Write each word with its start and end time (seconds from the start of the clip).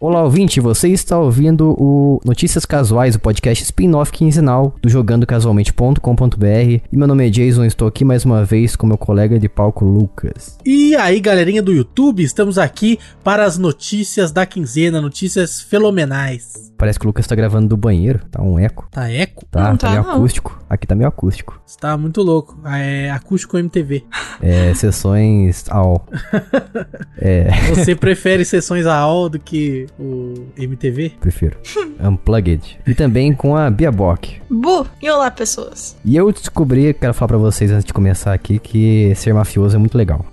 Olá, 0.00 0.22
ouvinte, 0.22 0.60
você 0.60 0.88
está 0.88 1.18
ouvindo 1.18 1.74
o 1.80 2.20
Notícias 2.24 2.66
Casuais, 2.66 3.14
o 3.14 3.20
podcast 3.20 3.64
spin-off 3.64 4.12
quinzenal 4.12 4.74
do 4.82 4.88
jogandocasualmente.com.br. 4.88 6.82
E 6.92 6.96
meu 6.96 7.06
nome 7.06 7.26
é 7.26 7.30
Jason, 7.30 7.64
estou 7.64 7.88
aqui 7.88 8.04
mais 8.04 8.24
uma 8.24 8.44
vez 8.44 8.76
com 8.76 8.86
meu 8.86 8.98
colega 8.98 9.38
de 9.38 9.48
palco 9.48 9.84
Lucas. 9.84 10.58
E 10.64 10.94
aí, 10.96 11.20
galerinha 11.20 11.62
do 11.62 11.72
YouTube, 11.72 12.22
estamos 12.22 12.58
aqui 12.58 12.98
para 13.22 13.44
as 13.44 13.56
notícias 13.56 14.30
da 14.30 14.44
quinzena, 14.44 15.00
notícias 15.00 15.60
fenomenais. 15.62 16.72
Parece 16.76 16.98
que 16.98 17.06
o 17.06 17.08
Lucas 17.08 17.26
tá 17.26 17.34
gravando 17.34 17.68
do 17.68 17.76
banheiro, 17.76 18.20
tá 18.30 18.42
um 18.42 18.58
eco. 18.58 18.86
Tá 18.90 19.10
eco? 19.10 19.46
Tá, 19.46 19.70
Não 19.70 19.76
tá, 19.76 19.86
tá, 19.86 19.90
meio 19.92 20.02
não. 20.02 20.10
acústico. 20.16 20.62
Aqui 20.68 20.86
tá 20.86 20.94
meio 20.94 21.08
acústico. 21.08 21.58
Você 21.64 21.78
tá 21.78 21.96
muito 21.96 22.20
louco. 22.20 22.58
É 22.66 23.10
acústico 23.10 23.56
MTV. 23.56 24.04
É, 24.42 24.74
sessões 24.74 25.64
AOL. 25.70 26.04
É, 27.16 27.48
Você 27.74 27.94
prefere 27.94 28.44
sessões 28.44 28.84
AOL 28.86 29.30
do 29.30 29.38
que 29.38 29.83
o 29.98 30.46
MTV? 30.56 31.12
prefiro. 31.20 31.56
Unplugged. 32.00 32.78
E 32.86 32.94
também 32.94 33.32
com 33.32 33.56
a 33.56 33.70
Bia 33.70 33.90
Bock. 33.90 34.40
Bu! 34.50 34.86
E 35.00 35.08
olá, 35.10 35.30
pessoas. 35.30 35.96
E 36.04 36.16
eu 36.16 36.30
descobri, 36.32 36.92
quero 36.94 37.14
falar 37.14 37.28
pra 37.28 37.38
vocês 37.38 37.70
antes 37.70 37.84
de 37.84 37.92
começar 37.92 38.32
aqui, 38.32 38.58
que 38.58 39.14
ser 39.14 39.32
mafioso 39.32 39.76
é 39.76 39.78
muito 39.78 39.96
legal. 39.96 40.24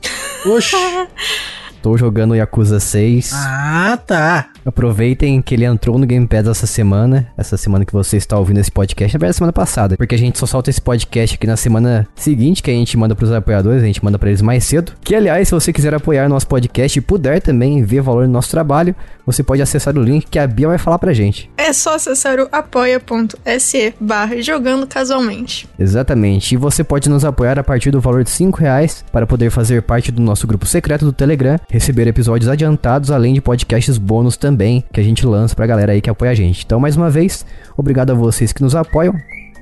Oxi. 0.45 0.76
Tô 1.82 1.98
jogando 1.98 2.36
Yakuza 2.36 2.80
6. 2.80 3.32
Ah, 3.34 3.98
tá. 4.06 4.51
Aproveitem 4.66 5.42
que 5.42 5.56
ele 5.56 5.66
entrou 5.66 5.98
no 5.98 6.06
Game 6.06 6.28
Pass 6.28 6.48
essa 6.48 6.68
semana, 6.68 7.28
essa 7.38 7.58
semana 7.58 7.86
que 7.86 7.94
você 7.94 8.18
está 8.18 8.38
ouvindo 8.38 8.60
esse 8.60 8.72
podcast, 8.72 9.16
na 9.16 9.20
verdade 9.20 9.38
semana 9.38 9.54
passada, 9.54 9.98
porque 9.98 10.16
a 10.16 10.18
gente 10.18 10.38
só 10.38 10.46
solta 10.46 10.70
esse 10.70 10.82
podcast 10.82 11.36
aqui 11.36 11.48
na 11.48 11.58
semana 11.58 12.08
seguinte, 12.16 12.62
que 12.62 12.70
a 12.70 12.74
gente 12.74 12.98
manda 12.98 13.16
pros 13.16 13.32
apoiadores, 13.32 13.84
a 13.84 13.86
gente 13.86 14.04
manda 14.04 14.20
pra 14.20 14.30
eles 14.30 14.42
mais 14.42 14.64
cedo. 14.64 14.94
Que 15.04 15.16
aliás, 15.16 15.48
se 15.48 15.54
você 15.54 15.74
quiser 15.74 15.94
apoiar 15.94 16.30
nosso 16.30 16.48
podcast 16.48 16.98
e 16.98 17.02
puder 17.02 17.42
também 17.42 17.84
ver 17.84 18.02
valor 18.02 18.28
no 18.28 18.34
nosso 18.34 18.52
trabalho, 18.52 18.96
você 19.26 19.44
pode 19.44 19.62
acessar 19.62 19.98
o 19.98 20.02
link 20.02 20.28
que 20.30 20.40
a 20.40 20.48
Bia 20.48 20.68
vai 20.68 20.78
falar 20.78 21.00
pra 21.00 21.14
gente. 21.14 21.50
É 21.58 21.73
só 21.73 21.96
acessar 21.96 22.40
o 22.40 22.48
apoia.se 22.52 23.94
barra 24.00 24.42
jogando 24.42 24.88
casualmente. 24.88 25.68
Exatamente. 25.78 26.53
E 26.53 26.58
você 26.58 26.84
pode 26.84 27.09
nos 27.09 27.25
apoiar 27.25 27.59
a 27.59 27.64
partir 27.64 27.92
do 27.92 28.02
valor 28.02 28.23
de 28.23 28.30
5 28.30 28.59
reais 28.59 29.03
para 29.12 29.28
poder 29.28 29.50
fazer 29.50 29.81
parte 29.81 30.12
do 30.12 30.22
nosso 30.22 30.48
grupo 30.48 30.66
secreto 30.66 31.06
do 31.06 31.14
Telegram, 31.14 31.59
receber 31.70 32.08
episódios 32.08 32.50
adiantados, 32.50 33.12
além 33.12 33.34
de 33.34 33.42
podcasts 33.42 33.98
bônus 33.98 34.38
também, 34.38 34.50
que 34.91 34.99
a 34.99 35.03
gente 35.03 35.25
lança 35.25 35.55
pra 35.55 35.66
galera 35.66 35.91
aí 35.91 36.02
que 36.02 36.09
apoia 36.09 36.31
a 36.31 36.35
gente. 36.35 36.63
Então, 36.66 36.80
mais 36.80 36.95
uma 36.95 37.09
vez, 37.09 37.45
obrigado 37.77 38.11
a 38.11 38.13
vocês 38.13 38.52
que 38.53 38.61
nos 38.61 38.75
apoiam. 38.75 39.16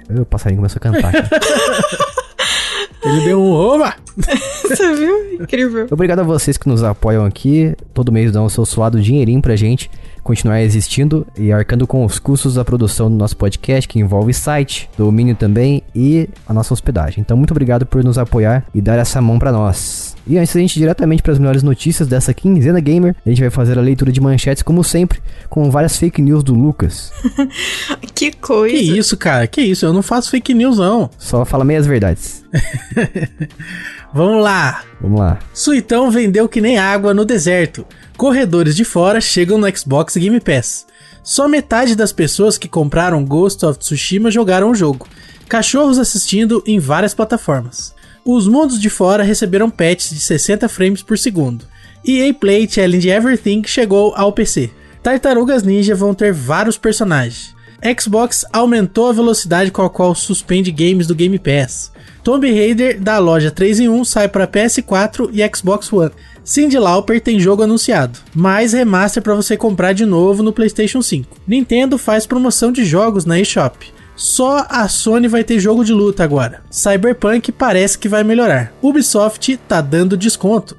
O 0.10 0.26
passarinho 0.26 0.58
começou 0.58 0.78
a 0.78 0.82
cantar 0.82 1.16
aqui. 1.16 1.30
Ele 3.04 3.22
deu 3.22 3.42
um 3.42 3.52
oba. 3.52 3.94
Você 4.68 4.96
viu? 4.96 5.42
Incrível. 5.42 5.88
Obrigado 5.90 6.20
a 6.20 6.24
vocês 6.24 6.58
que 6.58 6.68
nos 6.68 6.84
apoiam 6.84 7.26
aqui. 7.26 7.74
Todo 7.94 8.12
mês 8.12 8.32
dão 8.32 8.46
o 8.46 8.50
seu 8.50 8.66
suado 8.66 9.02
dinheirinho 9.02 9.42
pra 9.42 9.56
gente 9.56 9.90
continuar 10.30 10.62
existindo 10.62 11.26
e 11.36 11.52
arcando 11.52 11.88
com 11.88 12.06
os 12.06 12.20
custos 12.20 12.54
da 12.54 12.64
produção 12.64 13.10
do 13.10 13.18
nosso 13.18 13.36
podcast, 13.36 13.88
que 13.88 13.98
envolve 13.98 14.32
site, 14.32 14.88
domínio 14.96 15.36
também 15.36 15.82
e 15.96 16.30
a 16.48 16.54
nossa 16.54 16.72
hospedagem. 16.72 17.22
Então, 17.22 17.36
muito 17.36 17.50
obrigado 17.50 17.84
por 17.84 18.04
nos 18.04 18.16
apoiar 18.16 18.64
e 18.72 18.80
dar 18.80 19.00
essa 19.00 19.20
mão 19.20 19.40
pra 19.40 19.52
nós. 19.52 20.16
E 20.28 20.38
antes 20.38 20.54
da 20.54 20.60
gente 20.60 20.76
ir 20.76 20.82
diretamente 20.82 21.24
para 21.24 21.34
as 21.34 21.40
melhores 21.40 21.64
notícias 21.64 22.08
dessa 22.08 22.32
quinzena 22.32 22.80
gamer, 22.80 23.16
a 23.26 23.30
gente 23.30 23.42
vai 23.42 23.50
fazer 23.50 23.80
a 23.80 23.82
leitura 23.82 24.12
de 24.12 24.22
manchetes, 24.22 24.62
como 24.62 24.84
sempre, 24.84 25.20
com 25.50 25.72
várias 25.72 25.98
fake 25.98 26.22
news 26.22 26.44
do 26.44 26.54
Lucas. 26.54 27.12
Que 28.14 28.34
coisa. 28.34 28.76
Que 28.76 28.98
isso, 28.98 29.16
cara? 29.16 29.48
Que 29.48 29.62
isso? 29.62 29.86
Eu 29.86 29.94
não 29.94 30.04
faço 30.04 30.30
fake 30.30 30.54
news, 30.54 30.78
não. 30.78 31.10
Só 31.18 31.46
fala 31.46 31.64
meias 31.64 31.88
verdades. 31.88 32.44
Vamos 34.14 34.44
lá. 34.44 34.84
Vamos 35.00 35.20
lá. 35.20 35.40
Suitão 35.54 36.10
vendeu 36.10 36.50
que 36.50 36.62
nem 36.62 36.78
água 36.78 37.14
no 37.14 37.26
deserto. 37.26 37.86
Corredores 38.18 38.76
de 38.76 38.84
fora 38.84 39.22
chegam 39.22 39.58
no 39.58 39.78
Xbox 39.78 40.18
Game 40.18 40.40
Pass. 40.40 40.86
Só 41.24 41.48
metade 41.48 41.96
das 41.96 42.12
pessoas 42.12 42.58
que 42.58 42.68
compraram 42.68 43.24
Ghost 43.24 43.66
of 43.66 43.80
Tsushima 43.80 44.32
jogaram 44.32 44.72
o 44.72 44.76
jogo. 44.76 45.08
Cachorros 45.48 46.00
assistindo 46.00 46.64
em 46.66 46.80
várias 46.80 47.14
plataformas. 47.14 47.94
Os 48.26 48.48
mundos 48.48 48.80
de 48.80 48.90
fora 48.90 49.24
receberam 49.24 49.70
patches 49.70 50.10
de 50.10 50.20
60 50.20 50.68
frames 50.68 51.02
por 51.02 51.18
segundo. 51.18 51.66
EA 52.06 52.34
Play 52.34 52.68
Challenge 52.70 53.10
Everything 53.10 53.64
chegou 53.66 54.14
ao 54.16 54.34
PC. 54.34 54.72
Tartarugas 55.02 55.64
Ninja 55.64 55.96
vão 55.96 56.14
ter 56.14 56.34
vários 56.34 56.78
personagens. 56.78 57.56
Xbox 57.98 58.46
aumentou 58.52 59.10
a 59.10 59.14
velocidade 59.14 59.72
com 59.72 59.82
a 59.82 59.90
qual 59.90 60.14
suspende 60.14 60.72
games 60.72 61.08
do 61.08 61.16
Game 61.16 61.40
Pass. 61.40 61.92
Tomb 62.24 62.52
Raider 62.52 63.00
da 63.00 63.18
loja 63.18 63.50
3 63.50 63.80
em 63.82 63.90
1 63.90 64.04
sai 64.04 64.28
para 64.28 64.48
PS4 64.48 65.30
e 65.32 65.56
Xbox 65.56 65.92
One. 65.92 66.12
Cyndi 66.44 66.78
Lauper 66.78 67.22
tem 67.22 67.40
jogo 67.40 67.64
anunciado. 67.64 68.20
Mais 68.34 68.74
remaster 68.74 69.24
para 69.24 69.36
você 69.36 69.56
comprar 69.56 69.94
de 69.94 70.06
novo 70.06 70.44
no 70.44 70.52
PlayStation 70.52 71.02
5. 71.02 71.38
Nintendo 71.48 71.98
faz 71.98 72.26
promoção 72.26 72.72
de 72.72 72.84
jogos 72.84 73.24
na 73.24 73.40
eShop. 73.40 73.94
Só 74.16 74.66
a 74.70 74.88
Sony 74.90 75.30
vai 75.30 75.46
ter 75.46 75.60
jogo 75.60 75.86
de 75.86 75.94
luta 75.94 76.24
agora. 76.24 76.62
Cyberpunk 76.70 77.54
parece 77.54 77.98
que 77.98 78.10
vai 78.10 78.24
melhorar. 78.24 78.74
Ubisoft 78.82 79.56
tá 79.68 79.80
dando 79.80 80.18
desconto. 80.18 80.76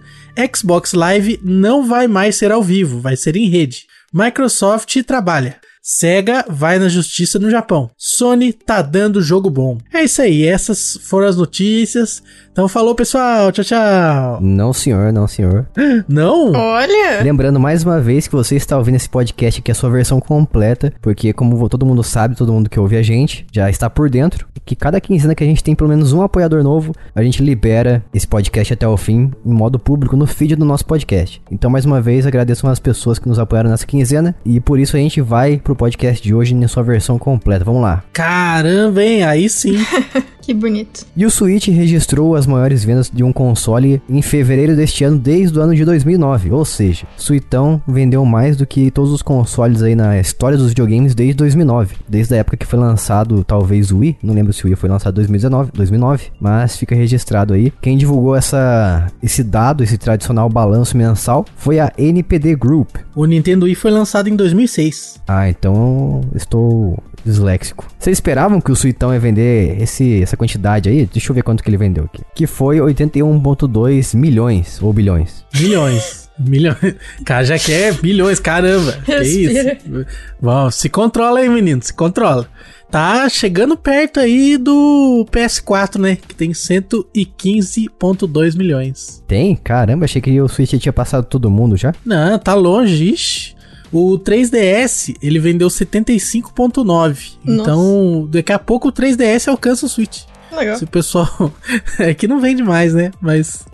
Xbox 0.55 0.93
Live 0.93 1.41
não 1.43 1.87
vai 1.87 2.07
mais 2.07 2.37
ser 2.37 2.53
ao 2.53 2.63
vivo, 2.63 3.01
vai 3.01 3.17
ser 3.17 3.37
em 3.37 3.49
rede. 3.49 3.87
Microsoft 4.13 5.03
trabalha. 5.05 5.57
Sega 5.83 6.45
vai 6.47 6.79
na 6.79 6.91
justiça 6.91 7.39
no 7.39 7.51
Japão. 7.51 7.91
Sony 7.97 8.53
tá 8.53 8.83
dando 8.83 9.23
jogo 9.23 9.49
bom. 9.49 9.79
É 9.93 10.05
isso 10.05 10.21
aí, 10.21 10.45
essas 10.45 10.99
foram 11.05 11.27
as 11.27 11.37
notícias. 11.39 12.23
Então 12.53 12.69
falou 12.69 12.95
pessoal, 12.95 13.51
tchau 13.51 13.65
tchau. 13.65 14.39
Não, 14.43 14.75
senhor, 14.75 15.11
não, 15.11 15.27
senhor. 15.27 15.67
Não? 16.07 16.53
Olha! 16.53 17.23
Lembrando 17.23 17.59
mais 17.59 17.83
uma 17.83 18.01
vez 18.01 18.27
que 18.27 18.35
você 18.35 18.57
está 18.57 18.77
ouvindo 18.77 18.97
esse 18.97 19.09
podcast 19.09 19.61
aqui, 19.61 19.71
a 19.71 19.75
sua 19.75 19.89
versão 19.89 20.21
completa, 20.21 20.93
porque 21.01 21.33
como 21.33 21.69
todo 21.69 21.87
mundo 21.87 22.03
sabe, 22.03 22.37
todo 22.37 22.53
mundo 22.53 22.69
que 22.69 22.79
ouve 22.79 22.97
a 22.97 23.03
gente 23.03 23.47
já 23.51 23.71
está 23.71 23.89
por 23.89 24.11
dentro, 24.11 24.47
que 24.67 24.77
cada 24.77 25.01
quinzena 25.01 25.35
que 25.35 25.43
a 25.43 25.47
gente 25.47 25.65
tem 25.65 25.75
pelo 25.75 25.89
menos 25.89 26.13
um 26.13 26.23
apoiador 26.23 26.63
novo, 26.63 26.93
a 27.15 27.23
gente 27.23 27.43
libera 27.43 28.05
esse 28.13 28.27
podcast 28.27 28.75
até 28.75 28.87
o 28.87 28.97
fim, 28.97 29.31
em 29.45 29.53
modo 29.53 29.79
público, 29.79 30.17
no 30.17 30.27
feed 30.27 30.57
do 30.57 30.65
nosso 30.65 30.85
podcast. 30.85 31.41
Então, 31.51 31.71
mais 31.71 31.85
uma 31.85 32.01
vez, 32.01 32.27
agradeço 32.27 32.67
às 32.69 32.79
pessoas 32.79 33.19
que 33.19 33.29
nos 33.29 33.39
apoiaram 33.39 33.71
nessa 33.71 33.87
quinzena, 33.87 34.35
e 34.45 34.61
por 34.61 34.79
isso 34.79 34.97
a 34.97 35.01
gente 35.01 35.21
vai 35.21 35.59
pro 35.71 35.77
podcast 35.77 36.21
de 36.23 36.35
hoje 36.35 36.55
na 36.55 36.67
sua 36.67 36.83
versão 36.83 37.17
completa. 37.19 37.65
Vamos 37.65 37.83
lá. 37.83 38.03
Caramba, 38.13 39.03
hein? 39.03 39.23
Aí 39.23 39.49
sim. 39.49 39.77
Que 40.51 40.55
bonito. 40.55 41.07
E 41.17 41.25
o 41.25 41.31
Switch 41.31 41.69
registrou 41.69 42.35
as 42.35 42.45
maiores 42.45 42.83
vendas 42.83 43.09
de 43.09 43.23
um 43.23 43.33
console 43.33 44.03
em 44.11 44.21
fevereiro 44.21 44.75
deste 44.75 45.05
ano, 45.05 45.17
desde 45.17 45.57
o 45.57 45.63
ano 45.63 45.77
de 45.77 45.85
2009. 45.85 46.51
Ou 46.51 46.65
seja, 46.65 47.07
Suitão 47.17 47.81
vendeu 47.87 48.25
mais 48.25 48.57
do 48.57 48.67
que 48.67 48.91
todos 48.91 49.13
os 49.13 49.23
consoles 49.23 49.81
aí 49.81 49.95
na 49.95 50.19
história 50.19 50.59
dos 50.59 50.71
videogames 50.71 51.15
desde 51.15 51.35
2009. 51.35 51.95
Desde 52.09 52.35
a 52.35 52.39
época 52.39 52.57
que 52.57 52.67
foi 52.67 52.81
lançado, 52.81 53.45
talvez 53.45 53.93
o 53.93 53.99
Wii. 53.99 54.17
Não 54.21 54.35
lembro 54.35 54.53
se 54.53 54.65
o 54.65 54.67
Wii 54.67 54.75
foi 54.75 54.89
lançado 54.89 55.13
em 55.13 55.19
2019, 55.19 55.71
2009, 55.73 56.33
mas 56.41 56.77
fica 56.77 56.97
registrado 56.97 57.55
aí. 57.55 57.73
Quem 57.81 57.97
divulgou 57.97 58.35
essa, 58.35 59.07
esse 59.23 59.45
dado, 59.45 59.85
esse 59.85 59.99
tradicional 59.99 60.49
balanço 60.49 60.97
mensal, 60.97 61.45
foi 61.55 61.79
a 61.79 61.93
NPD 61.97 62.57
Group. 62.57 62.97
o 63.15 63.25
Nintendo 63.25 63.67
Wii 63.67 63.77
foi 63.77 63.93
lançado 63.93 64.29
em 64.29 64.35
2006. 64.35 65.21
Ah, 65.29 65.49
então 65.49 66.23
eu 66.33 66.37
estou 66.37 66.99
disléxico. 67.25 67.87
Vocês 67.99 68.17
esperavam 68.17 68.61
que 68.61 68.73
o 68.73 68.77
Suitão 68.77 69.13
ia 69.13 69.21
vender 69.21 69.81
esse, 69.81 70.23
essa 70.23 70.37
quantidade 70.41 70.89
aí? 70.89 71.07
Deixa 71.07 71.31
eu 71.31 71.35
ver 71.35 71.43
quanto 71.43 71.63
que 71.63 71.69
ele 71.69 71.77
vendeu 71.77 72.05
aqui. 72.05 72.23
Que 72.35 72.47
foi 72.47 72.79
81.2 72.79 74.17
milhões 74.17 74.83
ou 74.83 74.91
bilhões. 74.91 75.45
Milhões. 75.55 76.31
Milhões. 76.39 76.79
Cara, 77.27 77.45
já 77.45 77.59
quer 77.59 77.93
bilhões, 78.01 78.41
caramba. 78.41 78.99
Que 79.05 79.23
isso? 79.23 80.07
Bom, 80.41 80.71
se 80.71 80.89
controla 80.89 81.41
aí, 81.41 81.49
menino, 81.49 81.83
se 81.83 81.93
controla. 81.93 82.49
Tá 82.91 83.29
chegando 83.29 83.77
perto 83.77 84.19
aí 84.19 84.57
do 84.57 85.27
PS4, 85.31 86.01
né? 86.01 86.17
Que 86.17 86.35
tem 86.35 86.53
115,2 86.53 88.57
milhões. 88.57 89.23
Tem? 89.29 89.55
Caramba, 89.55 90.07
achei 90.07 90.23
que 90.23 90.41
o 90.41 90.49
Switch 90.49 90.81
tinha 90.81 90.93
passado 90.93 91.27
todo 91.27 91.51
mundo 91.51 91.77
já. 91.77 91.95
Não, 92.05 92.39
tá 92.39 92.55
longe, 92.55 93.13
ixi. 93.13 93.55
O 93.93 94.19
3DS, 94.19 95.15
ele 95.21 95.39
vendeu 95.39 95.69
75,9. 95.69 96.85
Nossa. 96.87 97.21
Então, 97.45 98.29
daqui 98.31 98.53
a 98.53 98.59
pouco 98.59 98.89
o 98.89 98.93
3DS 98.93 99.49
alcança 99.49 99.87
o 99.87 99.89
Switch. 99.89 100.30
Legal. 100.53 100.77
Se 100.77 100.85
o 100.85 100.89
pessoal. 100.89 101.53
é 101.99 102.15
que 102.15 102.29
não 102.29 102.41
vende 102.41 102.63
mais, 102.63 102.95
né? 102.95 103.11
Mas 103.21 103.65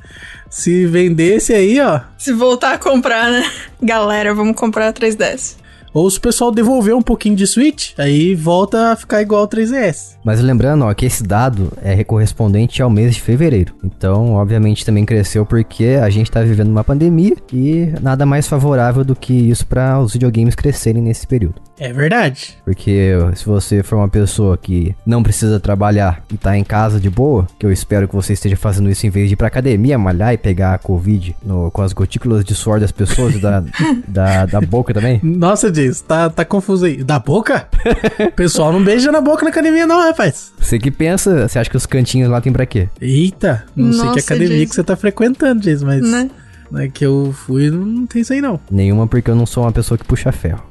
se 0.50 0.87
vendesse 0.87 1.52
aí, 1.52 1.81
ó. 1.81 2.00
Se 2.17 2.32
voltar 2.32 2.75
a 2.75 2.78
comprar, 2.78 3.31
né? 3.31 3.50
Galera, 3.82 4.34
vamos 4.34 4.56
comprar 4.56 4.88
a 4.88 4.93
3DS. 4.93 5.56
Ou 5.96 6.11
se 6.11 6.19
o 6.19 6.20
pessoal 6.20 6.52
devolver 6.52 6.94
um 6.94 7.00
pouquinho 7.00 7.34
de 7.34 7.46
Switch, 7.46 7.93
aí 7.96 8.34
volta 8.34 8.93
a 8.93 8.96
ficar 8.96 9.23
igual 9.23 9.40
ao 9.40 9.49
3DS. 9.49 10.17
Mas 10.23 10.43
lembrando, 10.43 10.84
ó, 10.84 10.93
que 10.93 11.06
esse 11.06 11.23
dado 11.23 11.73
é 11.82 12.05
correspondente 12.05 12.82
ao 12.82 12.90
mês 12.90 13.14
de 13.14 13.23
fevereiro. 13.23 13.75
Então, 13.82 14.34
obviamente, 14.34 14.84
também 14.84 15.06
cresceu 15.06 15.46
porque 15.46 15.99
a 16.02 16.11
gente 16.11 16.31
tá 16.31 16.43
vivendo 16.43 16.69
uma 16.69 16.84
pandemia 16.84 17.37
e 17.50 17.94
nada 18.02 18.26
mais 18.26 18.46
favorável 18.46 19.02
do 19.05 19.17
que 19.17 19.32
isso 19.32 19.67
para 19.67 19.99
os 19.99 20.12
videogames 20.12 20.55
crescerem 20.55 21.00
nesse 21.00 21.26
período. 21.26 21.62
É 21.78 21.93
verdade. 21.93 22.56
Porque 22.64 23.11
se 23.34 23.44
você 23.44 23.82
for 23.82 23.96
uma 23.96 24.08
pessoa 24.08 24.56
que 24.56 24.94
não 25.05 25.23
precisa 25.23 25.61
trabalhar 25.61 26.23
e 26.32 26.37
tá 26.37 26.56
em 26.56 26.64
casa 26.64 26.99
de 26.99 27.11
boa, 27.11 27.46
que 27.58 27.67
eu 27.67 27.70
espero 27.73 28.08
que 28.08 28.14
você 28.14 28.32
esteja 28.32 28.56
fazendo 28.56 28.88
isso 28.90 29.06
em 29.06 29.11
vez 29.11 29.28
de 29.28 29.34
ir 29.34 29.37
pra 29.37 29.49
academia, 29.49 29.99
malhar 29.99 30.32
e 30.32 30.38
pegar 30.38 30.75
a 30.75 30.78
Covid 30.78 31.37
no- 31.44 31.70
com 31.70 31.82
as 31.82 31.93
gotículas 31.93 32.44
de 32.44 32.55
suor 32.55 32.81
das 32.81 32.90
pessoas 32.93 33.34
e 33.34 33.38
da, 33.38 33.62
da, 34.08 34.46
da 34.46 34.61
boca 34.61 34.94
também. 34.94 35.20
Nossa, 35.23 35.70
Jason, 35.70 36.05
tá, 36.06 36.31
tá 36.31 36.44
confuso 36.44 36.87
aí. 36.87 37.05
Da 37.05 37.19
boca? 37.19 37.69
O 38.20 38.32
pessoal 38.32 38.73
não 38.73 38.82
beija 38.82 39.12
na 39.12 39.20
boca 39.20 39.43
na 39.44 39.50
academia, 39.50 39.87
não, 39.87 40.00
rapaz. 40.00 40.52
Você 40.58 40.78
que 40.78 40.90
pensa, 40.90 41.46
você 41.49 41.58
acha 41.58 41.69
que 41.70 41.76
os 41.76 41.84
cantinhos 41.87 42.31
lá 42.31 42.40
tem 42.40 42.52
pra 42.52 42.64
quê? 42.64 42.88
Eita, 43.00 43.64
não 43.76 43.93
sei 43.93 44.00
que 44.00 44.06
Nossa, 44.06 44.20
academia 44.20 44.56
Jason. 44.58 44.69
que 44.70 44.75
você 44.76 44.84
tá 44.84 44.96
frequentando, 44.96 45.61
Jason, 45.61 45.84
mas. 45.87 46.00
Né? 46.11 46.31
É 46.75 46.88
que 46.88 47.05
eu 47.06 47.32
fui, 47.32 47.70
não 47.70 48.06
tem 48.06 48.23
isso 48.23 48.32
aí 48.32 48.40
não. 48.40 48.58
Nenhuma, 48.70 49.06
porque 49.06 49.31
eu 49.31 49.37
não 49.37 49.46
sou 49.46 49.62
uma 49.62 49.70
pessoa 49.70 49.96
que 49.96 50.05
puxa 50.05 50.32
ferro. 50.32 50.62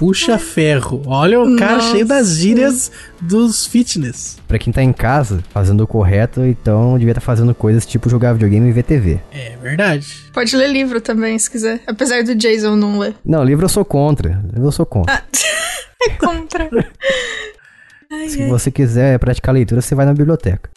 Puxa 0.00 0.38
ferro. 0.38 1.02
Olha 1.04 1.38
o 1.38 1.56
cara 1.58 1.74
Nossa. 1.74 1.90
cheio 1.90 2.06
das 2.06 2.36
gírias 2.38 2.90
dos 3.20 3.66
fitness. 3.66 4.38
Pra 4.48 4.58
quem 4.58 4.72
tá 4.72 4.82
em 4.82 4.94
casa, 4.94 5.44
fazendo 5.50 5.82
o 5.82 5.86
correto, 5.86 6.42
então 6.42 6.96
devia 6.96 7.10
estar 7.12 7.20
fazendo 7.20 7.54
coisas 7.54 7.84
tipo 7.84 8.08
jogar 8.08 8.32
videogame 8.32 8.70
e 8.70 8.72
ver 8.72 8.82
TV. 8.82 9.20
É 9.30 9.58
verdade. 9.58 10.06
Pode 10.32 10.56
ler 10.56 10.68
livro 10.70 11.02
também, 11.02 11.38
se 11.38 11.50
quiser. 11.50 11.82
Apesar 11.86 12.24
do 12.24 12.34
Jason 12.34 12.76
não 12.76 12.98
ler. 12.98 13.14
Não, 13.22 13.44
livro 13.44 13.66
eu 13.66 13.68
sou 13.68 13.84
contra. 13.84 14.42
Livro 14.50 14.68
eu 14.68 14.72
sou 14.72 14.86
contra. 14.86 15.16
Ah, 15.16 15.22
é 16.02 16.08
contra. 16.12 16.70
Ai, 18.10 18.28
Se 18.30 18.42
ai, 18.42 18.48
você 18.48 18.70
quiser 18.70 19.18
praticar 19.18 19.54
leitura, 19.54 19.82
você 19.82 19.94
vai 19.94 20.06
na 20.06 20.14
biblioteca. 20.14 20.70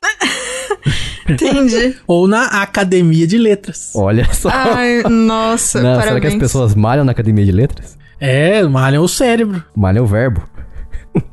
entendi. 1.30 1.96
Ou 2.06 2.28
na 2.28 2.62
academia 2.62 3.26
de 3.26 3.38
letras. 3.38 3.92
Olha 3.96 4.28
só. 4.34 4.50
Ai, 4.52 5.02
nossa, 5.04 5.82
Não, 5.82 5.92
parabéns. 5.98 6.08
será 6.10 6.20
que 6.20 6.28
as 6.28 6.36
pessoas 6.36 6.76
malham 6.76 7.06
na 7.06 7.14
academia 7.14 7.46
de 7.46 7.54
letras? 7.54 8.03
É, 8.20 8.64
malham 8.64 9.04
o 9.04 9.08
cérebro. 9.08 9.64
Malham 9.76 10.04
o 10.04 10.08
verbo. 10.08 10.44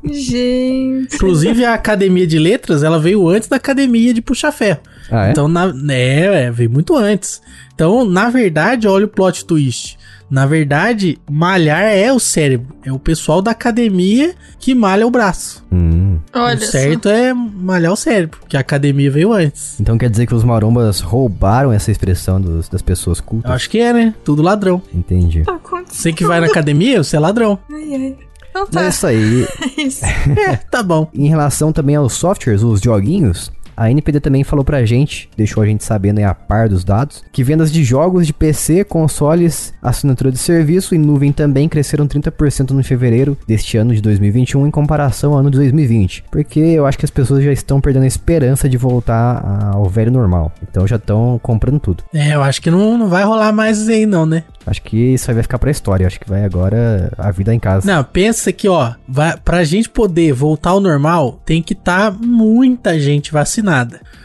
Gente. 0.05 1.15
Inclusive, 1.15 1.65
a 1.65 1.75
academia 1.75 2.27
de 2.27 2.38
letras, 2.38 2.82
ela 2.82 2.99
veio 2.99 3.29
antes 3.29 3.49
da 3.49 3.56
academia 3.56 4.12
de 4.12 4.21
puxar 4.21 4.53
ferro. 4.53 4.81
Ah, 5.11 5.29
é? 5.29 5.31
Então, 5.31 5.49
na, 5.49 5.73
é, 5.91 6.44
é, 6.44 6.50
veio 6.50 6.71
muito 6.71 6.97
antes. 6.97 7.41
Então, 7.75 8.05
na 8.05 8.29
verdade, 8.29 8.87
olha 8.87 9.06
o 9.06 9.09
plot 9.09 9.44
twist. 9.44 9.99
Na 10.31 10.47
verdade, 10.47 11.19
malhar 11.29 11.82
é 11.82 12.12
o 12.12 12.21
cérebro. 12.21 12.77
É 12.85 12.93
o 12.93 12.99
pessoal 12.99 13.43
da 13.43 13.50
academia 13.50 14.35
que 14.59 14.75
malha 14.75 15.06
o 15.06 15.11
braço. 15.11 15.65
Hum. 15.73 16.19
Olha 16.32 16.56
o 16.56 16.61
certo 16.61 17.09
é 17.09 17.35
malhar 17.35 17.93
o 17.93 17.97
cérebro, 17.97 18.38
que 18.49 18.56
a 18.56 18.61
academia 18.61 19.11
veio 19.11 19.32
antes. 19.32 19.81
Então 19.81 19.99
quer 19.99 20.09
dizer 20.09 20.27
que 20.27 20.35
os 20.35 20.44
marombas 20.44 21.00
roubaram 21.00 21.73
essa 21.73 21.91
expressão 21.91 22.41
dos- 22.41 22.69
das 22.69 22.82
pessoas 22.82 23.19
Eu 23.19 23.25
cultas? 23.25 23.50
acho 23.50 23.69
que 23.69 23.81
é, 23.81 23.93
né? 23.93 24.15
Tudo 24.25 24.41
ladrão. 24.43 24.81
Entendi. 24.94 25.43
só. 25.44 25.59
Tá. 25.59 25.82
Você 25.88 26.12
que 26.12 26.25
vai 26.25 26.41
na 26.41 26.47
academia, 26.47 27.03
você 27.03 27.17
é 27.17 27.19
ladrão. 27.21 27.59
Ai, 27.71 27.94
ai. 27.94 28.17
Então 28.50 28.67
Mas 28.73 28.76
é 28.76 28.81
tá. 28.83 28.88
isso 28.88 29.06
aí. 29.06 29.49
É 29.79 29.83
isso. 29.83 30.05
É, 30.38 30.56
tá 30.56 30.83
bom. 30.83 31.09
Em 31.15 31.29
relação 31.29 31.73
também 31.73 31.97
aos 31.97 32.12
softwares, 32.12 32.62
os 32.62 32.81
joguinhos, 32.81 33.50
a 33.81 33.91
NPD 33.91 34.21
também 34.21 34.44
falou 34.44 34.62
pra 34.62 34.85
gente, 34.85 35.31
deixou 35.35 35.62
a 35.62 35.67
gente 35.67 35.82
sabendo 35.82 36.19
aí 36.19 36.25
a 36.25 36.35
par 36.35 36.69
dos 36.69 36.85
dados, 36.85 37.25
que 37.32 37.43
vendas 37.43 37.73
de 37.73 37.82
jogos 37.82 38.27
de 38.27 38.32
PC, 38.35 38.85
consoles, 38.85 39.73
assinatura 39.81 40.31
de 40.31 40.37
serviço 40.37 40.94
e 40.94 40.99
nuvem 40.99 41.32
também 41.32 41.67
cresceram 41.67 42.06
30% 42.06 42.73
no 42.73 42.85
fevereiro 42.85 43.38
deste 43.49 43.79
ano 43.79 43.94
de 43.94 44.03
2021 44.03 44.67
em 44.67 44.71
comparação 44.71 45.32
ao 45.32 45.38
ano 45.38 45.50
de 45.50 45.56
2020. 45.56 46.25
Porque 46.31 46.61
eu 46.61 46.85
acho 46.85 46.99
que 46.99 47.06
as 47.06 47.11
pessoas 47.11 47.43
já 47.43 47.53
estão 47.53 47.81
perdendo 47.81 48.03
a 48.03 48.06
esperança 48.06 48.69
de 48.69 48.77
voltar 48.77 49.73
ao 49.73 49.88
velho 49.88 50.12
normal. 50.12 50.53
Então 50.62 50.87
já 50.87 50.97
estão 50.97 51.41
comprando 51.43 51.81
tudo. 51.81 52.05
É, 52.12 52.35
eu 52.35 52.43
acho 52.43 52.61
que 52.61 52.71
não, 52.71 52.99
não 52.99 53.09
vai 53.09 53.25
rolar 53.25 53.50
mais 53.50 53.88
aí, 53.88 54.05
não, 54.05 54.26
né? 54.26 54.44
Acho 54.67 54.83
que 54.83 54.97
isso 55.15 55.31
aí 55.31 55.35
vai 55.35 55.43
ficar 55.43 55.59
pra 55.59 55.71
história. 55.71 56.06
Acho 56.06 56.21
que 56.21 56.29
vai 56.29 56.44
agora 56.44 57.11
a 57.17 57.31
vida 57.31 57.55
em 57.55 57.59
casa. 57.59 57.91
Não, 57.91 58.05
pensa 58.05 58.53
que, 58.53 58.69
ó, 58.69 58.93
vai, 59.09 59.37
pra 59.38 59.65
gente 59.65 59.88
poder 59.88 60.35
voltar 60.35 60.71
ao 60.71 60.81
normal, 60.81 61.41
tem 61.47 61.62
que 61.62 61.73
estar 61.73 62.12
muita 62.12 63.00
gente 63.00 63.33
vacinada. 63.33 63.69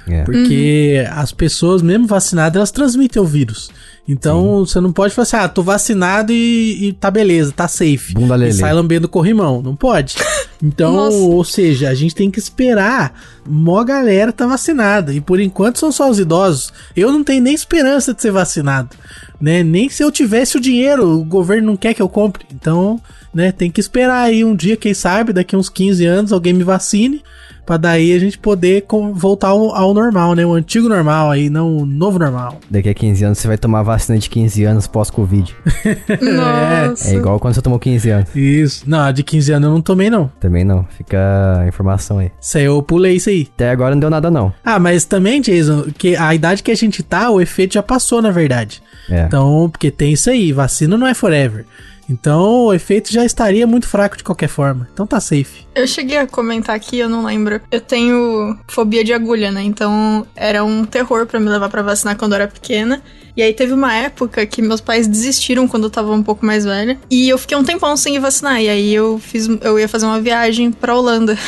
É. 0.07 0.23
Porque 0.23 1.05
as 1.11 1.31
pessoas, 1.31 1.81
mesmo 1.81 2.05
vacinadas, 2.05 2.55
elas 2.55 2.71
transmitem 2.71 3.21
o 3.21 3.25
vírus. 3.25 3.69
Então, 4.07 4.59
você 4.59 4.79
não 4.79 4.91
pode 4.91 5.15
falar 5.15 5.23
assim, 5.23 5.35
ah, 5.37 5.49
tô 5.49 5.63
vacinado 5.63 6.31
e, 6.31 6.89
e 6.89 6.93
tá 6.93 7.09
beleza, 7.09 7.51
tá 7.51 7.67
safe. 7.67 8.13
Bunda 8.13 8.35
e 8.35 8.37
lelê. 8.37 8.53
sai 8.53 8.71
lambendo 8.71 9.09
corrimão. 9.09 9.61
Não 9.61 9.75
pode. 9.75 10.15
Então, 10.63 10.93
Nossa. 10.93 11.17
ou 11.17 11.43
seja, 11.43 11.89
a 11.89 11.93
gente 11.93 12.15
tem 12.15 12.31
que 12.31 12.39
esperar. 12.39 13.13
Mó 13.45 13.83
galera 13.83 14.31
tá 14.31 14.47
vacinada. 14.47 15.13
E 15.13 15.19
por 15.19 15.39
enquanto 15.39 15.77
são 15.77 15.91
só 15.91 16.09
os 16.09 16.17
idosos. 16.17 16.71
Eu 16.95 17.11
não 17.11 17.23
tenho 17.23 17.43
nem 17.43 17.53
esperança 17.53 18.13
de 18.13 18.21
ser 18.21 18.31
vacinado. 18.31 18.95
Né? 19.39 19.63
Nem 19.63 19.89
se 19.89 20.01
eu 20.01 20.09
tivesse 20.09 20.57
o 20.57 20.61
dinheiro, 20.61 21.19
o 21.19 21.25
governo 21.25 21.67
não 21.67 21.77
quer 21.77 21.93
que 21.93 22.01
eu 22.01 22.09
compre. 22.09 22.45
Então, 22.51 22.99
né, 23.33 23.51
tem 23.51 23.69
que 23.69 23.81
esperar 23.81 24.21
aí 24.21 24.45
um 24.45 24.55
dia, 24.55 24.77
quem 24.77 24.93
sabe, 24.93 25.33
daqui 25.33 25.57
uns 25.57 25.69
15 25.69 26.05
anos 26.05 26.31
alguém 26.31 26.53
me 26.53 26.63
vacine. 26.63 27.21
Pra 27.65 27.77
daí 27.77 28.13
a 28.13 28.19
gente 28.19 28.37
poder 28.37 28.85
voltar 29.13 29.49
ao, 29.49 29.73
ao 29.75 29.93
normal, 29.93 30.35
né? 30.35 30.45
O 30.45 30.53
antigo 30.53 30.87
normal 30.87 31.31
aí, 31.31 31.49
não 31.49 31.77
o 31.77 31.85
novo 31.85 32.19
normal. 32.19 32.59
Daqui 32.69 32.89
a 32.89 32.93
15 32.93 33.25
anos 33.25 33.37
você 33.39 33.47
vai 33.47 33.57
tomar 33.57 33.83
vacina 33.83 34.17
de 34.17 34.29
15 34.29 34.63
anos 34.63 34.87
pós-Covid. 34.87 35.55
Nossa. 36.21 37.09
É 37.11 37.15
igual 37.15 37.39
quando 37.39 37.53
você 37.53 37.61
tomou 37.61 37.79
15 37.79 38.09
anos. 38.09 38.35
Isso. 38.35 38.83
Não, 38.87 38.99
a 38.99 39.11
de 39.11 39.23
15 39.23 39.51
anos 39.53 39.67
eu 39.67 39.73
não 39.73 39.81
tomei, 39.81 40.09
não. 40.09 40.31
Também 40.39 40.63
não. 40.63 40.85
Fica 40.97 41.59
a 41.61 41.67
informação 41.67 42.19
aí. 42.19 42.31
Isso 42.39 42.57
aí 42.57 42.65
eu 42.65 42.81
pulei 42.81 43.15
isso 43.15 43.29
aí. 43.29 43.47
Até 43.55 43.69
agora 43.69 43.95
não 43.95 43.99
deu 43.99 44.09
nada, 44.09 44.29
não. 44.29 44.53
Ah, 44.63 44.79
mas 44.79 45.05
também, 45.05 45.41
Jason, 45.41 45.85
que 45.97 46.15
a 46.15 46.33
idade 46.33 46.63
que 46.63 46.71
a 46.71 46.75
gente 46.75 47.01
tá, 47.03 47.29
o 47.29 47.41
efeito 47.41 47.73
já 47.73 47.83
passou, 47.83 48.21
na 48.21 48.31
verdade. 48.31 48.81
É. 49.09 49.23
Então, 49.23 49.69
porque 49.71 49.91
tem 49.91 50.13
isso 50.13 50.29
aí, 50.29 50.51
vacina 50.51 50.97
não 50.97 51.07
é 51.07 51.13
forever. 51.13 51.65
Então, 52.09 52.65
o 52.65 52.73
efeito 52.73 53.11
já 53.11 53.25
estaria 53.25 53.65
muito 53.65 53.87
fraco 53.87 54.17
de 54.17 54.23
qualquer 54.23 54.47
forma. 54.47 54.87
Então 54.93 55.07
tá 55.07 55.19
safe. 55.19 55.65
Eu 55.73 55.87
cheguei 55.87 56.17
a 56.17 56.27
comentar 56.27 56.75
aqui, 56.75 56.99
eu 56.99 57.09
não 57.09 57.25
lembro. 57.25 57.59
Eu 57.71 57.81
tenho 57.81 58.57
fobia 58.67 59.03
de 59.03 59.13
agulha, 59.13 59.51
né? 59.51 59.63
Então 59.63 60.25
era 60.35 60.63
um 60.63 60.85
terror 60.85 61.25
pra 61.25 61.39
me 61.39 61.49
levar 61.49 61.69
pra 61.69 61.81
vacinar 61.81 62.17
quando 62.17 62.33
eu 62.33 62.41
era 62.41 62.47
pequena. 62.47 63.01
E 63.35 63.41
aí 63.41 63.53
teve 63.53 63.73
uma 63.73 63.93
época 63.93 64.45
que 64.45 64.61
meus 64.61 64.79
pais 64.81 65.07
desistiram 65.07 65.67
quando 65.67 65.83
eu 65.83 65.89
tava 65.89 66.11
um 66.11 66.23
pouco 66.23 66.45
mais 66.45 66.63
velha. 66.63 66.97
E 67.09 67.27
eu 67.27 67.37
fiquei 67.37 67.57
um 67.57 67.63
tempão 67.63 67.97
sem 67.97 68.15
ir 68.15 68.19
vacinar. 68.19 68.61
E 68.61 68.69
aí 68.69 68.93
eu 68.93 69.19
fiz, 69.19 69.47
eu 69.61 69.79
ia 69.79 69.89
fazer 69.89 70.05
uma 70.05 70.21
viagem 70.21 70.71
pra 70.71 70.95
Holanda. 70.95 71.37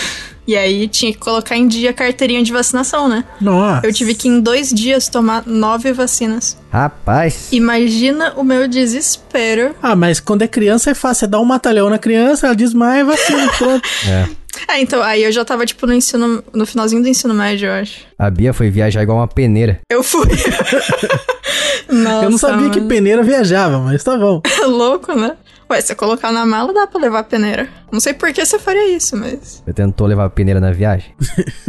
E 0.48 0.56
aí 0.56 0.88
tinha 0.88 1.12
que 1.12 1.18
colocar 1.18 1.58
em 1.58 1.68
dia 1.68 1.90
a 1.90 1.94
carteirinha 1.94 2.42
de 2.42 2.54
vacinação, 2.54 3.10
né? 3.10 3.26
Nossa. 3.42 3.86
Eu 3.86 3.92
tive 3.92 4.16
que 4.16 4.30
em 4.30 4.40
dois 4.40 4.70
dias 4.70 5.10
tomar 5.10 5.46
nove 5.46 5.92
vacinas. 5.92 6.58
Rapaz. 6.72 7.50
Imagina 7.52 8.32
o 8.38 8.46
meu 8.46 8.66
desespero. 8.66 9.76
Ah, 9.84 9.94
mas 9.94 10.22
quando 10.22 10.44
é 10.44 10.48
criança 10.48 10.92
é 10.92 10.94
fácil. 10.94 11.20
Você 11.20 11.28
dá 11.28 11.38
um 11.38 11.44
matalhão 11.44 11.90
na 11.90 11.98
criança, 12.00 12.48
ela 12.48 12.56
desmaia 12.56 13.02
e 13.02 13.04
vacina. 13.04 13.46
Pronto. 13.58 13.86
É. 14.08 14.30
É, 14.68 14.82
então, 14.82 15.02
aí 15.02 15.24
eu 15.24 15.32
já 15.32 15.44
tava, 15.46 15.66
tipo, 15.66 15.86
no 15.86 15.94
ensino. 15.94 16.44
No 16.54 16.66
finalzinho 16.66 17.02
do 17.02 17.08
ensino 17.08 17.34
médio, 17.34 17.68
eu 17.68 17.74
acho. 17.74 18.02
A 18.18 18.30
Bia 18.30 18.54
foi 18.54 18.70
viajar 18.70 19.04
igual 19.04 19.18
uma 19.20 19.28
peneira. 19.28 19.80
Eu 19.90 20.04
fui. 20.04 20.28
Nossa, 21.90 22.26
eu 22.26 22.30
não 22.30 22.38
sabia 22.38 22.70
que 22.70 22.82
peneira 22.82 23.24
viajava, 23.24 23.80
mas 23.80 24.04
tá 24.04 24.18
bom. 24.18 24.42
É 24.62 24.66
louco, 24.68 25.14
né? 25.16 25.36
Ué, 25.70 25.82
se 25.82 25.92
eu 25.92 25.98
colocar 25.98 26.32
na 26.32 26.46
mala, 26.46 26.74
dá 26.74 26.88
pra 26.88 27.00
levar 27.00 27.20
a 27.20 27.24
peneira. 27.24 27.68
Não 27.92 28.00
sei 28.00 28.14
por 28.14 28.32
que 28.32 28.46
você 28.46 28.58
faria 28.58 28.96
isso, 28.96 29.18
mas. 29.18 29.62
Você 29.66 29.74
tentou 29.74 30.08
levar 30.08 30.26
a 30.26 30.30
peneira 30.30 30.62
na 30.62 30.72
viagem? 30.72 31.14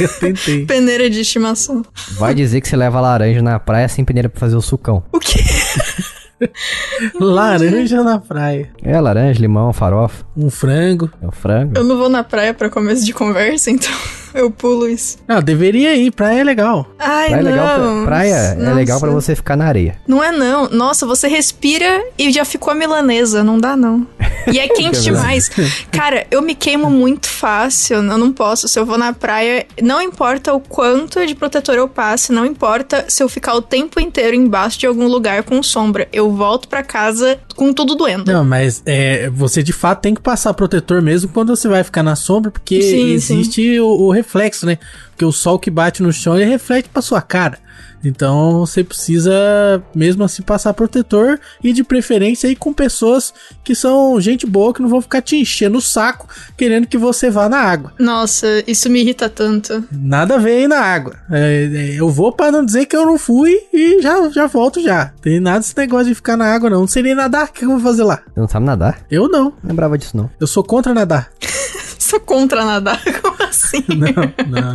Eu 0.00 0.08
tentei. 0.18 0.64
Peneira 0.64 1.10
de 1.10 1.20
estimação. 1.20 1.82
Vai 2.12 2.34
dizer 2.34 2.62
que 2.62 2.68
você 2.68 2.76
leva 2.76 3.00
laranja 3.00 3.42
na 3.42 3.58
praia 3.58 3.86
sem 3.86 4.02
peneira 4.02 4.30
pra 4.30 4.40
fazer 4.40 4.56
o 4.56 4.62
sucão. 4.62 5.02
O 5.12 5.18
quê? 5.18 5.40
Laranja 7.20 8.02
na 8.02 8.18
praia. 8.18 8.70
É, 8.82 8.98
laranja, 9.00 9.40
limão, 9.40 9.72
farofa, 9.72 10.24
Um 10.36 10.50
frango. 10.50 11.10
é 11.22 11.26
o 11.26 11.32
frango. 11.32 11.72
Eu 11.76 11.84
não 11.84 11.96
vou 11.96 12.08
na 12.08 12.22
praia 12.24 12.52
pra 12.54 12.68
começo 12.70 13.04
de 13.04 13.12
conversa, 13.12 13.70
então 13.70 13.90
eu 14.34 14.50
pulo 14.50 14.88
isso. 14.88 15.18
Não, 15.26 15.40
deveria 15.40 15.94
ir. 15.94 16.10
Praia 16.10 16.40
é 16.40 16.44
legal. 16.44 16.86
Ai, 16.98 17.28
Praia 17.28 17.40
é 17.40 17.42
não. 17.42 17.50
legal 17.50 17.78
pra, 17.78 18.04
praia 18.04 18.34
é 18.34 18.54
Nossa. 18.54 18.74
legal 18.74 19.00
pra 19.00 19.10
você 19.10 19.34
ficar 19.36 19.56
na 19.56 19.66
areia. 19.66 19.96
Não 20.06 20.22
é 20.22 20.32
não. 20.32 20.68
Nossa, 20.68 21.06
você 21.06 21.28
respira 21.28 22.04
e 22.18 22.30
já 22.32 22.44
ficou 22.44 22.70
a 22.72 22.74
milanesa. 22.74 23.42
Não 23.44 23.58
dá, 23.58 23.76
não. 23.76 24.06
E 24.50 24.58
é 24.58 24.68
quente 24.74 25.00
demais. 25.02 25.50
Cara, 25.90 26.26
eu 26.30 26.42
me 26.42 26.54
queimo 26.54 26.90
muito 26.90 27.28
fácil. 27.28 27.96
Eu 27.96 28.18
não 28.18 28.32
posso. 28.32 28.68
Se 28.68 28.78
eu 28.78 28.84
vou 28.84 28.98
na 28.98 29.12
praia, 29.12 29.66
não 29.82 30.02
importa 30.02 30.52
o 30.52 30.60
quanto 30.60 31.24
de 31.24 31.34
protetor 31.34 31.76
eu 31.76 31.88
passe, 31.88 32.32
não 32.32 32.44
importa 32.44 33.04
se 33.08 33.22
eu 33.22 33.28
ficar 33.28 33.54
o 33.54 33.62
tempo 33.62 34.00
inteiro 34.00 34.34
embaixo 34.36 34.78
de 34.78 34.86
algum 34.86 35.06
lugar 35.06 35.42
com 35.42 35.62
sombra. 35.62 36.08
Eu 36.12 36.30
volto 36.32 36.68
pra 36.68 36.82
casa 36.82 37.38
com 37.54 37.72
tudo 37.72 37.94
doendo. 37.94 38.30
Não, 38.32 38.44
mas 38.44 38.82
é, 38.84 39.30
você 39.30 39.62
de 39.62 39.72
fato 39.72 40.00
tem 40.00 40.14
que 40.14 40.20
passar 40.20 40.52
protetor 40.54 41.00
mesmo 41.00 41.30
quando 41.30 41.54
você 41.54 41.68
vai 41.68 41.84
ficar 41.84 42.02
na 42.02 42.16
sombra, 42.16 42.50
porque 42.50 42.82
Sim, 42.82 43.12
existe 43.12 43.78
O, 43.80 44.08
o 44.08 44.10
reflexo, 44.24 44.66
né? 44.66 44.78
Porque 45.10 45.24
o 45.24 45.32
sol 45.32 45.58
que 45.58 45.70
bate 45.70 46.02
no 46.02 46.12
chão 46.12 46.36
ele 46.36 46.44
reflete 46.44 46.88
pra 46.88 47.02
sua 47.02 47.20
cara. 47.20 47.58
Então 48.04 48.60
você 48.60 48.84
precisa, 48.84 49.32
mesmo 49.94 50.24
assim, 50.24 50.42
passar 50.42 50.74
protetor 50.74 51.40
e 51.62 51.72
de 51.72 51.82
preferência 51.82 52.48
aí 52.48 52.54
com 52.54 52.72
pessoas 52.72 53.32
que 53.62 53.74
são 53.74 54.20
gente 54.20 54.46
boa, 54.46 54.74
que 54.74 54.82
não 54.82 54.88
vão 54.88 55.00
ficar 55.00 55.22
te 55.22 55.36
enchendo 55.36 55.78
o 55.78 55.82
saco 55.82 56.28
querendo 56.56 56.86
que 56.86 56.98
você 56.98 57.30
vá 57.30 57.48
na 57.48 57.58
água. 57.58 57.92
Nossa, 57.98 58.62
isso 58.66 58.90
me 58.90 59.00
irrita 59.00 59.28
tanto. 59.28 59.84
Nada 59.90 60.34
a 60.34 60.38
ver 60.38 60.58
aí 60.58 60.68
na 60.68 60.80
água. 60.80 61.16
É, 61.30 61.70
é, 61.72 62.00
eu 62.00 62.10
vou 62.10 62.32
para 62.32 62.52
não 62.52 62.64
dizer 62.64 62.86
que 62.86 62.96
eu 62.96 63.06
não 63.06 63.18
fui 63.18 63.58
e 63.72 64.02
já, 64.02 64.28
já 64.28 64.46
volto 64.46 64.82
já. 64.82 65.12
Tem 65.22 65.40
nada 65.40 65.60
desse 65.60 65.76
negócio 65.76 66.06
de 66.06 66.14
ficar 66.14 66.36
na 66.36 66.46
água, 66.46 66.68
não. 66.68 66.80
Não 66.80 66.88
sei 66.88 67.02
nem 67.02 67.14
nadar. 67.14 67.46
O 67.46 67.52
que 67.52 67.64
eu 67.64 67.70
vou 67.70 67.80
fazer 67.80 68.04
lá? 68.04 68.20
Você 68.34 68.40
não 68.40 68.48
sabe 68.48 68.66
nadar? 68.66 69.00
Eu 69.10 69.28
não. 69.28 69.44
Não 69.44 69.54
lembrava 69.64 69.96
disso, 69.96 70.16
não. 70.16 70.30
Eu 70.38 70.46
sou 70.46 70.62
contra 70.62 70.92
nadar. 70.92 71.30
Sou 72.04 72.20
contra 72.20 72.66
nadar, 72.66 73.02
como 73.22 73.42
assim? 73.42 73.82
Não, 73.88 74.34
não. 74.46 74.72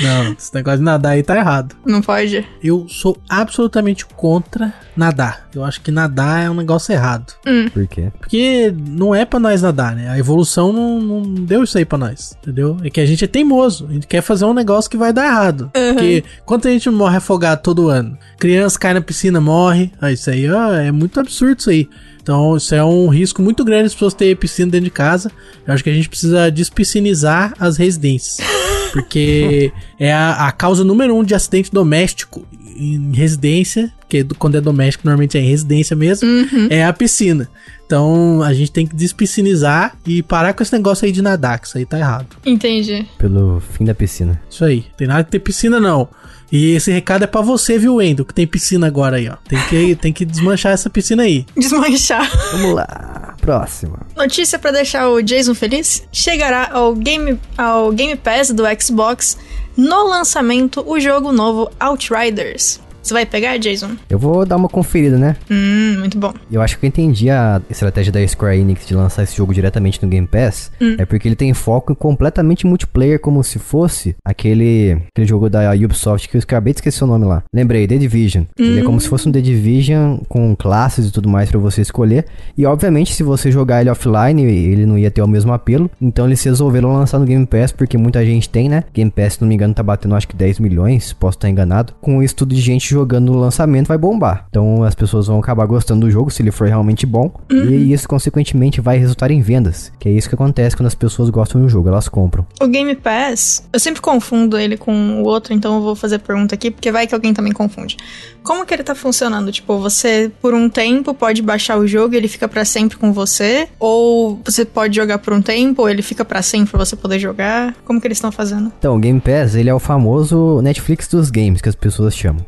Não, 0.00 0.32
esse 0.34 0.54
negócio 0.54 0.80
de 0.80 0.84
nadar 0.84 1.12
aí 1.12 1.22
tá 1.22 1.34
errado. 1.34 1.74
Não 1.86 2.02
pode? 2.02 2.46
Eu 2.62 2.86
sou 2.90 3.16
absolutamente 3.26 4.04
contra 4.04 4.74
nadar. 4.94 5.48
Eu 5.54 5.64
acho 5.64 5.80
que 5.80 5.90
nadar 5.90 6.44
é 6.44 6.50
um 6.50 6.54
negócio 6.54 6.92
errado. 6.92 7.32
Por 7.72 7.86
quê? 7.86 8.12
Porque 8.18 8.72
não 8.76 9.14
é 9.14 9.24
pra 9.24 9.40
nós 9.40 9.62
nadar, 9.62 9.96
né? 9.96 10.10
A 10.10 10.18
evolução 10.18 10.70
não, 10.70 11.00
não 11.00 11.22
deu 11.22 11.64
isso 11.64 11.78
aí 11.78 11.86
pra 11.86 11.96
nós, 11.96 12.36
entendeu? 12.42 12.76
É 12.84 12.90
que 12.90 13.00
a 13.00 13.06
gente 13.06 13.24
é 13.24 13.28
teimoso. 13.28 13.86
A 13.88 13.92
gente 13.94 14.06
quer 14.06 14.20
fazer 14.20 14.44
um 14.44 14.52
negócio 14.52 14.90
que 14.90 14.96
vai 14.98 15.10
dar 15.10 15.24
errado. 15.24 15.70
Porque 15.72 16.22
quanta 16.44 16.68
gente 16.70 16.90
morre 16.90 17.16
afogado 17.16 17.62
todo 17.62 17.88
ano? 17.88 18.18
Criança 18.38 18.78
cai 18.78 18.92
na 18.92 19.00
piscina, 19.00 19.40
morre. 19.40 19.90
Ah, 19.98 20.12
isso 20.12 20.28
aí 20.28 20.50
ó, 20.50 20.74
é 20.74 20.92
muito 20.92 21.18
absurdo 21.18 21.60
isso 21.60 21.70
aí. 21.70 21.88
Então, 22.22 22.56
isso 22.56 22.74
é 22.74 22.84
um 22.84 23.08
risco 23.08 23.40
muito 23.40 23.64
grande 23.64 23.86
as 23.86 23.94
pessoas 23.94 24.14
terem 24.14 24.36
piscina 24.36 24.70
dentro 24.70 24.84
de 24.84 24.90
casa. 24.90 25.30
Eu 25.66 25.74
acho 25.74 25.82
que 25.82 25.90
a 25.90 25.94
gente 25.94 26.08
precisa 26.08 26.50
despiscinizar 26.50 27.54
as 27.58 27.76
residências. 27.76 28.38
Porque 28.92 29.72
é 29.98 30.12
a, 30.12 30.48
a 30.48 30.52
causa 30.52 30.82
número 30.82 31.14
um 31.14 31.22
de 31.22 31.34
acidente 31.34 31.70
doméstico 31.70 32.46
em 32.78 33.12
residência, 33.12 33.92
porque 33.98 34.22
do- 34.22 34.34
quando 34.34 34.56
é 34.56 34.60
doméstico 34.60 35.04
normalmente 35.06 35.36
é 35.36 35.40
em 35.40 35.48
residência 35.48 35.94
mesmo, 35.96 36.28
é 36.70 36.84
a 36.84 36.92
piscina. 36.92 37.48
Então 37.86 38.42
a 38.42 38.52
gente 38.52 38.70
tem 38.70 38.86
que 38.86 38.94
despiscinizar 38.94 39.96
e 40.06 40.22
parar 40.22 40.52
com 40.52 40.62
esse 40.62 40.72
negócio 40.72 41.04
aí 41.06 41.12
de 41.12 41.22
nadar, 41.22 41.58
que 41.58 41.66
isso 41.66 41.78
aí 41.78 41.86
tá 41.86 41.98
errado. 41.98 42.36
Entendi. 42.44 43.06
Pelo 43.18 43.60
fim 43.72 43.84
da 43.84 43.94
piscina. 43.94 44.40
Isso 44.50 44.64
aí. 44.64 44.84
Tem 44.96 45.06
nada 45.08 45.22
de 45.24 45.30
ter 45.30 45.38
piscina, 45.38 45.80
não. 45.80 46.08
E 46.50 46.72
esse 46.72 46.90
recado 46.90 47.24
é 47.24 47.26
pra 47.26 47.40
você, 47.42 47.78
viu, 47.78 47.96
Wendel, 47.96 48.24
que 48.24 48.32
tem 48.32 48.46
piscina 48.46 48.86
agora 48.86 49.16
aí, 49.16 49.28
ó. 49.28 49.36
Tem 49.48 49.58
que, 49.68 49.94
tem 50.00 50.12
que 50.12 50.24
desmanchar 50.24 50.72
essa 50.72 50.88
piscina 50.90 51.22
aí. 51.22 51.44
Desmanchar. 51.56 52.30
Vamos 52.52 52.74
lá. 52.74 53.34
Próxima. 53.40 54.00
Notícia 54.16 54.58
pra 54.58 54.70
deixar 54.70 55.08
o 55.08 55.22
Jason 55.22 55.54
feliz: 55.54 56.02
chegará 56.12 56.70
ao 56.72 56.94
Game, 56.94 57.38
ao 57.56 57.90
Game 57.92 58.16
Pass 58.16 58.50
do 58.50 58.64
Xbox 58.80 59.36
no 59.78 60.08
lançamento 60.08 60.82
o 60.84 60.98
jogo 60.98 61.30
novo 61.30 61.70
Outriders. 61.78 62.80
Você 63.08 63.14
vai 63.14 63.24
pegar, 63.24 63.56
Jason? 63.56 63.92
Eu 64.10 64.18
vou 64.18 64.44
dar 64.44 64.56
uma 64.56 64.68
conferida, 64.68 65.16
né? 65.16 65.34
Hum, 65.50 65.96
muito 66.00 66.18
bom. 66.18 66.34
Eu 66.52 66.60
acho 66.60 66.78
que 66.78 66.84
eu 66.84 66.88
entendi 66.88 67.30
a 67.30 67.58
estratégia 67.70 68.12
da 68.12 68.28
Square 68.28 68.60
Enix 68.60 68.86
de 68.86 68.94
lançar 68.94 69.22
esse 69.22 69.34
jogo 69.34 69.54
diretamente 69.54 70.02
no 70.02 70.10
Game 70.10 70.26
Pass. 70.26 70.70
É 70.98 71.06
porque 71.06 71.26
ele 71.26 71.34
tem 71.34 71.54
foco 71.54 71.94
completamente 71.96 72.66
multiplayer, 72.66 73.18
como 73.18 73.42
se 73.42 73.58
fosse 73.58 74.14
aquele, 74.22 74.98
aquele 75.10 75.26
jogo 75.26 75.48
da 75.48 75.72
Ubisoft 75.72 76.28
que 76.28 76.36
eu 76.36 76.40
acabei 76.42 76.74
de 76.74 76.80
esquecer 76.80 77.02
o 77.02 77.06
nome 77.06 77.24
lá. 77.24 77.42
Lembrei, 77.50 77.86
The 77.88 77.96
Division. 77.96 78.44
Ele 78.58 78.80
é 78.80 78.82
como 78.82 79.00
se 79.00 79.08
fosse 79.08 79.26
um 79.26 79.32
The 79.32 79.40
Division 79.40 80.18
com 80.28 80.54
classes 80.54 81.06
e 81.06 81.10
tudo 81.10 81.30
mais 81.30 81.48
pra 81.48 81.58
você 81.58 81.80
escolher. 81.80 82.26
E 82.58 82.66
obviamente, 82.66 83.14
se 83.14 83.22
você 83.22 83.50
jogar 83.50 83.80
ele 83.80 83.88
offline, 83.88 84.42
ele 84.42 84.84
não 84.84 84.98
ia 84.98 85.10
ter 85.10 85.22
o 85.22 85.26
mesmo 85.26 85.54
apelo. 85.54 85.90
Então 85.98 86.26
eles 86.26 86.44
resolveram 86.44 86.92
lançar 86.92 87.18
no 87.18 87.24
Game 87.24 87.46
Pass, 87.46 87.72
porque 87.72 87.96
muita 87.96 88.22
gente 88.22 88.50
tem, 88.50 88.68
né? 88.68 88.84
Game 88.92 89.10
Pass, 89.10 89.32
se 89.32 89.40
não 89.40 89.48
me 89.48 89.54
engano, 89.54 89.72
tá 89.72 89.82
batendo 89.82 90.14
acho 90.14 90.28
que 90.28 90.36
10 90.36 90.58
milhões, 90.58 91.14
posso 91.14 91.38
estar 91.38 91.48
enganado. 91.48 91.94
Com 92.02 92.22
isso 92.22 92.36
tudo 92.36 92.54
de 92.54 92.60
gente 92.60 92.97
jogando 92.98 93.32
no 93.32 93.38
lançamento 93.38 93.86
vai 93.86 93.98
bombar. 93.98 94.46
Então 94.48 94.82
as 94.82 94.94
pessoas 94.94 95.26
vão 95.26 95.38
acabar 95.38 95.66
gostando 95.66 96.06
do 96.06 96.10
jogo 96.10 96.30
se 96.30 96.42
ele 96.42 96.50
for 96.50 96.66
realmente 96.66 97.06
bom. 97.06 97.32
E 97.50 97.92
isso, 97.92 98.08
consequentemente, 98.08 98.80
vai 98.80 98.98
resultar 98.98 99.30
em 99.30 99.40
vendas. 99.40 99.92
Que 99.98 100.08
é 100.08 100.12
isso 100.12 100.28
que 100.28 100.34
acontece 100.34 100.76
quando 100.76 100.86
as 100.86 100.94
pessoas 100.94 101.30
gostam 101.30 101.60
do 101.60 101.68
jogo, 101.68 101.88
elas 101.88 102.08
compram. 102.08 102.46
O 102.60 102.66
Game 102.66 102.94
Pass, 102.94 103.68
eu 103.72 103.80
sempre 103.80 104.00
confundo 104.00 104.58
ele 104.58 104.76
com 104.76 105.22
o 105.22 105.24
outro, 105.24 105.52
então 105.54 105.76
eu 105.76 105.82
vou 105.82 105.94
fazer 105.94 106.16
a 106.16 106.18
pergunta 106.18 106.54
aqui, 106.54 106.70
porque 106.70 106.90
vai 106.90 107.06
que 107.06 107.14
alguém 107.14 107.32
também 107.32 107.52
confunde. 107.52 107.96
Como 108.42 108.64
que 108.64 108.74
ele 108.74 108.82
tá 108.82 108.94
funcionando? 108.94 109.52
Tipo, 109.52 109.78
você 109.78 110.30
por 110.40 110.54
um 110.54 110.68
tempo 110.68 111.12
pode 111.12 111.42
baixar 111.42 111.78
o 111.78 111.86
jogo 111.86 112.14
e 112.14 112.16
ele 112.16 112.28
fica 112.28 112.48
pra 112.48 112.64
sempre 112.64 112.96
com 112.96 113.12
você? 113.12 113.68
Ou 113.78 114.40
você 114.44 114.64
pode 114.64 114.96
jogar 114.96 115.18
por 115.18 115.32
um 115.32 115.42
tempo, 115.42 115.82
ou 115.82 115.88
ele 115.88 116.02
fica 116.02 116.24
pra 116.24 116.42
sempre 116.42 116.70
pra 116.70 116.84
você 116.84 116.96
poder 116.96 117.18
jogar? 117.18 117.74
Como 117.84 118.00
que 118.00 118.06
eles 118.06 118.18
estão 118.18 118.32
fazendo? 118.32 118.72
Então, 118.78 118.96
o 118.96 118.98
Game 118.98 119.20
Pass, 119.20 119.54
ele 119.54 119.68
é 119.68 119.74
o 119.74 119.78
famoso 119.78 120.60
Netflix 120.62 121.08
dos 121.08 121.30
games, 121.30 121.60
que 121.60 121.68
as 121.68 121.74
pessoas 121.74 122.14
chamam. 122.16 122.44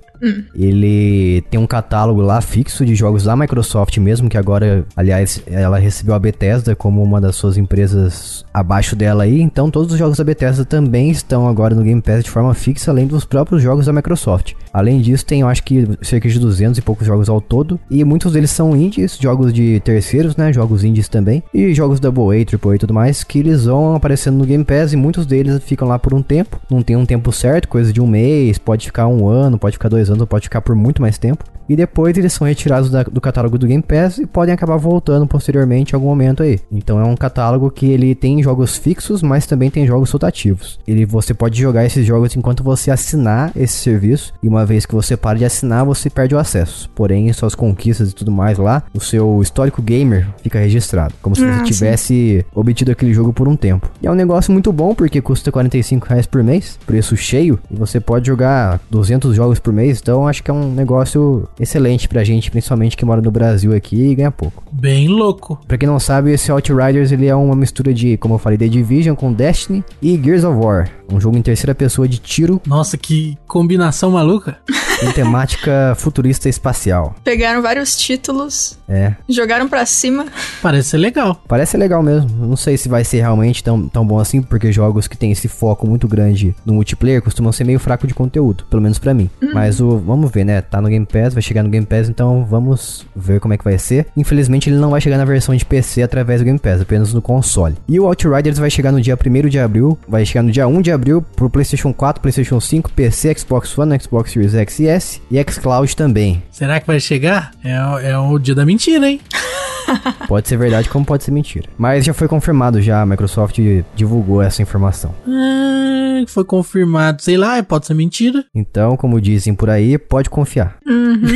Ele 0.54 1.42
tem 1.50 1.58
um 1.58 1.66
catálogo 1.66 2.20
lá 2.20 2.40
fixo 2.40 2.84
de 2.84 2.94
jogos 2.94 3.24
da 3.24 3.36
Microsoft 3.36 3.96
mesmo, 3.98 4.28
que 4.28 4.36
agora, 4.36 4.84
aliás, 4.96 5.42
ela 5.46 5.78
recebeu 5.78 6.14
a 6.14 6.18
Bethesda 6.18 6.74
como 6.76 7.02
uma 7.02 7.20
das 7.20 7.36
suas 7.36 7.56
empresas 7.56 8.44
abaixo 8.52 8.94
dela 8.94 9.24
aí. 9.24 9.40
Então, 9.40 9.70
todos 9.70 9.92
os 9.92 9.98
jogos 9.98 10.18
da 10.18 10.24
Bethesda 10.24 10.64
também 10.64 11.10
estão 11.10 11.48
agora 11.48 11.74
no 11.74 11.82
Game 11.82 12.00
Pass 12.00 12.24
de 12.24 12.30
forma 12.30 12.52
fixa, 12.54 12.90
além 12.90 13.06
dos 13.06 13.24
próprios 13.24 13.62
jogos 13.62 13.86
da 13.86 13.92
Microsoft. 13.92 14.52
Além 14.72 15.00
disso, 15.00 15.26
tem, 15.26 15.40
eu 15.40 15.48
acho 15.48 15.62
que, 15.64 15.88
cerca 16.02 16.28
de 16.28 16.38
200 16.38 16.78
e 16.78 16.82
poucos 16.82 17.06
jogos 17.06 17.28
ao 17.28 17.40
todo. 17.40 17.78
E 17.90 18.04
muitos 18.04 18.32
deles 18.32 18.50
são 18.50 18.76
indies, 18.76 19.18
jogos 19.20 19.52
de 19.52 19.80
terceiros, 19.80 20.36
né? 20.36 20.52
Jogos 20.52 20.84
indies 20.84 21.08
também. 21.08 21.42
E 21.52 21.74
jogos 21.74 21.98
Double 21.98 22.40
A, 22.40 22.44
Triple 22.44 22.72
A 22.72 22.74
e 22.74 22.78
tudo 22.78 22.94
mais, 22.94 23.24
que 23.24 23.38
eles 23.38 23.64
vão 23.64 23.94
aparecendo 23.94 24.36
no 24.36 24.44
Game 24.44 24.64
Pass 24.64 24.92
e 24.92 24.96
muitos 24.96 25.26
deles 25.26 25.62
ficam 25.64 25.88
lá 25.88 25.98
por 25.98 26.14
um 26.14 26.22
tempo. 26.22 26.60
Não 26.70 26.82
tem 26.82 26.96
um 26.96 27.06
tempo 27.06 27.32
certo, 27.32 27.68
coisa 27.68 27.92
de 27.92 28.00
um 28.00 28.06
mês, 28.06 28.58
pode 28.58 28.86
ficar 28.86 29.06
um 29.06 29.28
ano, 29.28 29.58
pode 29.58 29.74
ficar 29.74 29.88
dois 29.88 30.09
ou 30.18 30.26
pode 30.26 30.44
ficar 30.44 30.60
por 30.60 30.74
muito 30.74 31.00
mais 31.02 31.18
tempo. 31.18 31.44
E 31.70 31.76
depois 31.76 32.16
eles 32.18 32.32
são 32.32 32.44
retirados 32.46 32.90
da- 32.90 33.04
do 33.04 33.20
catálogo 33.20 33.56
do 33.56 33.64
Game 33.66 33.80
Pass 33.82 34.18
e 34.18 34.26
podem 34.26 34.52
acabar 34.52 34.76
voltando 34.76 35.24
posteriormente 35.26 35.92
em 35.92 35.94
algum 35.94 36.08
momento 36.08 36.42
aí. 36.42 36.58
Então 36.72 36.98
é 36.98 37.04
um 37.04 37.14
catálogo 37.14 37.70
que 37.70 37.86
ele 37.86 38.12
tem 38.14 38.42
jogos 38.42 38.76
fixos, 38.76 39.22
mas 39.22 39.46
também 39.46 39.70
tem 39.70 39.86
jogos 39.86 40.10
rotativos. 40.10 40.80
Ele 40.86 41.06
você 41.06 41.32
pode 41.32 41.60
jogar 41.60 41.84
esses 41.86 42.04
jogos 42.04 42.34
enquanto 42.34 42.64
você 42.64 42.90
assinar 42.90 43.52
esse 43.54 43.74
serviço. 43.74 44.32
E 44.42 44.48
uma 44.48 44.66
vez 44.66 44.84
que 44.84 44.94
você 44.96 45.16
para 45.16 45.38
de 45.38 45.44
assinar, 45.44 45.84
você 45.84 46.10
perde 46.10 46.34
o 46.34 46.38
acesso. 46.38 46.90
Porém, 46.92 47.32
suas 47.32 47.54
conquistas 47.54 48.10
e 48.10 48.14
tudo 48.16 48.32
mais 48.32 48.58
lá, 48.58 48.82
o 48.92 48.98
seu 49.00 49.40
histórico 49.40 49.80
gamer 49.80 50.26
fica 50.42 50.58
registrado, 50.58 51.14
como 51.22 51.36
se 51.36 51.44
Ah, 51.44 51.52
você 51.52 51.58
sim. 51.60 51.64
tivesse 51.66 52.44
obtido 52.52 52.90
aquele 52.90 53.14
jogo 53.14 53.32
por 53.32 53.46
um 53.46 53.54
tempo. 53.54 53.88
E 54.02 54.08
é 54.08 54.10
um 54.10 54.14
negócio 54.14 54.52
muito 54.52 54.72
bom 54.72 54.92
porque 54.92 55.20
custa 55.20 55.52
45 55.52 56.06
reais 56.08 56.26
por 56.26 56.42
mês, 56.42 56.78
preço 56.84 57.16
cheio, 57.16 57.60
e 57.70 57.76
você 57.76 58.00
pode 58.00 58.26
jogar 58.26 58.80
200 58.90 59.36
jogos 59.36 59.60
por 59.60 59.72
mês. 59.72 60.00
Então 60.02 60.26
acho 60.26 60.42
que 60.42 60.50
é 60.50 60.54
um 60.54 60.72
negócio 60.72 61.48
excelente 61.60 62.08
pra 62.08 62.24
gente, 62.24 62.50
principalmente 62.50 62.96
que 62.96 63.04
mora 63.04 63.20
no 63.20 63.30
Brasil 63.30 63.74
aqui 63.74 63.96
e 64.10 64.14
ganha 64.14 64.30
pouco. 64.30 64.62
Bem 64.72 65.08
louco. 65.08 65.60
Pra 65.68 65.76
quem 65.78 65.88
não 65.88 66.00
sabe, 66.00 66.32
esse 66.32 66.50
Outriders 66.50 67.12
ele 67.12 67.26
é 67.26 67.34
uma 67.34 67.54
mistura 67.54 67.92
de, 67.94 68.16
como 68.16 68.34
eu 68.34 68.38
falei, 68.38 68.56
The 68.58 68.68
Division 68.68 69.14
com 69.14 69.32
Destiny 69.32 69.84
e 70.00 70.20
Gears 70.22 70.44
of 70.44 70.56
War, 70.58 70.88
um 71.12 71.20
jogo 71.20 71.36
em 71.36 71.42
terceira 71.42 71.74
pessoa 71.74 72.08
de 72.08 72.18
tiro 72.18 72.60
Nossa, 72.66 72.96
que 72.96 73.36
combinação 73.46 74.10
maluca. 74.12 74.56
com 75.00 75.12
temática 75.12 75.94
futurista 75.98 76.48
espacial. 76.48 77.14
Pegaram 77.24 77.60
vários 77.62 77.96
títulos, 77.96 78.78
É, 78.88 79.14
jogaram 79.28 79.68
pra 79.68 79.84
cima. 79.86 80.26
Parece 80.62 80.90
ser 80.90 80.98
legal. 80.98 81.42
Parece 81.48 81.76
legal 81.76 82.02
mesmo. 82.02 82.28
Não 82.46 82.56
sei 82.56 82.76
se 82.76 82.88
vai 82.88 83.04
ser 83.04 83.20
realmente 83.20 83.62
tão, 83.62 83.88
tão 83.88 84.04
bom 84.06 84.18
assim, 84.18 84.40
porque 84.42 84.72
jogos 84.72 85.06
que 85.08 85.16
tem 85.16 85.30
esse 85.32 85.48
foco 85.48 85.86
muito 85.86 86.06
grande 86.08 86.54
no 86.64 86.74
multiplayer 86.74 87.22
costumam 87.22 87.52
ser 87.52 87.64
meio 87.64 87.78
fraco 87.78 88.06
de 88.06 88.14
conteúdo, 88.14 88.64
pelo 88.70 88.82
menos 88.82 88.98
pra 88.98 89.12
mim. 89.14 89.28
Mas 89.52 89.80
o 89.80 89.98
vamos 89.98 90.30
ver, 90.30 90.44
né? 90.44 90.60
Tá 90.60 90.80
no 90.80 90.88
Game 90.88 91.06
Pass, 91.06 91.34
vai 91.40 91.42
chegar 91.42 91.62
no 91.62 91.70
Game 91.70 91.86
Pass, 91.86 92.08
então 92.08 92.44
vamos 92.44 93.06
ver 93.16 93.40
como 93.40 93.54
é 93.54 93.56
que 93.58 93.64
vai 93.64 93.78
ser. 93.78 94.06
Infelizmente 94.16 94.68
ele 94.68 94.76
não 94.76 94.90
vai 94.90 95.00
chegar 95.00 95.16
na 95.16 95.24
versão 95.24 95.56
de 95.56 95.64
PC 95.64 96.02
através 96.02 96.40
do 96.40 96.44
Game 96.44 96.58
Pass, 96.58 96.80
apenas 96.82 97.12
no 97.14 97.22
console. 97.22 97.74
E 97.88 97.98
o 97.98 98.06
Outriders 98.06 98.58
vai 98.58 98.70
chegar 98.70 98.92
no 98.92 99.00
dia 99.00 99.16
1 99.16 99.48
de 99.48 99.58
abril, 99.58 99.98
vai 100.06 100.24
chegar 100.26 100.42
no 100.42 100.52
dia 100.52 100.68
1 100.68 100.82
de 100.82 100.92
abril 100.92 101.22
pro 101.22 101.48
PlayStation 101.48 101.92
4, 101.92 102.20
PlayStation 102.20 102.60
5, 102.60 102.90
PC, 102.92 103.34
Xbox 103.38 103.76
One, 103.78 103.98
Xbox 103.98 104.30
Series 104.32 104.54
X 104.54 104.78
e 104.80 104.86
S 104.86 105.22
e 105.30 105.42
xCloud 105.50 105.96
também. 105.96 106.42
Será 106.50 106.78
que 106.78 106.86
vai 106.86 107.00
chegar? 107.00 107.52
É, 107.64 107.80
o- 107.82 107.98
é 107.98 108.18
o 108.18 108.38
dia 108.38 108.54
da 108.54 108.66
mentira, 108.66 109.08
hein? 109.08 109.20
Pode 110.28 110.46
ser 110.46 110.56
verdade 110.56 110.88
como 110.88 111.04
pode 111.04 111.24
ser 111.24 111.32
mentira. 111.32 111.68
Mas 111.76 112.04
já 112.04 112.14
foi 112.14 112.28
confirmado 112.28 112.80
já, 112.80 113.02
a 113.02 113.06
Microsoft 113.06 113.58
divulgou 113.96 114.40
essa 114.40 114.62
informação. 114.62 115.12
Ah, 115.26 116.22
foi 116.28 116.44
confirmado. 116.44 117.20
Sei 117.22 117.36
lá, 117.36 117.60
pode 117.62 117.86
ser 117.86 117.94
mentira. 117.94 118.44
Então, 118.54 118.96
como 118.96 119.20
dizem 119.20 119.52
por 119.52 119.68
aí, 119.68 119.98
pode 119.98 120.30
confiar. 120.30 120.76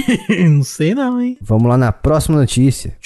não 0.51 0.63
sei 0.63 0.95
não, 0.95 1.21
hein? 1.21 1.37
Vamos 1.41 1.69
lá 1.69 1.77
na 1.77 1.93
próxima 1.93 2.39
notícia. 2.39 2.97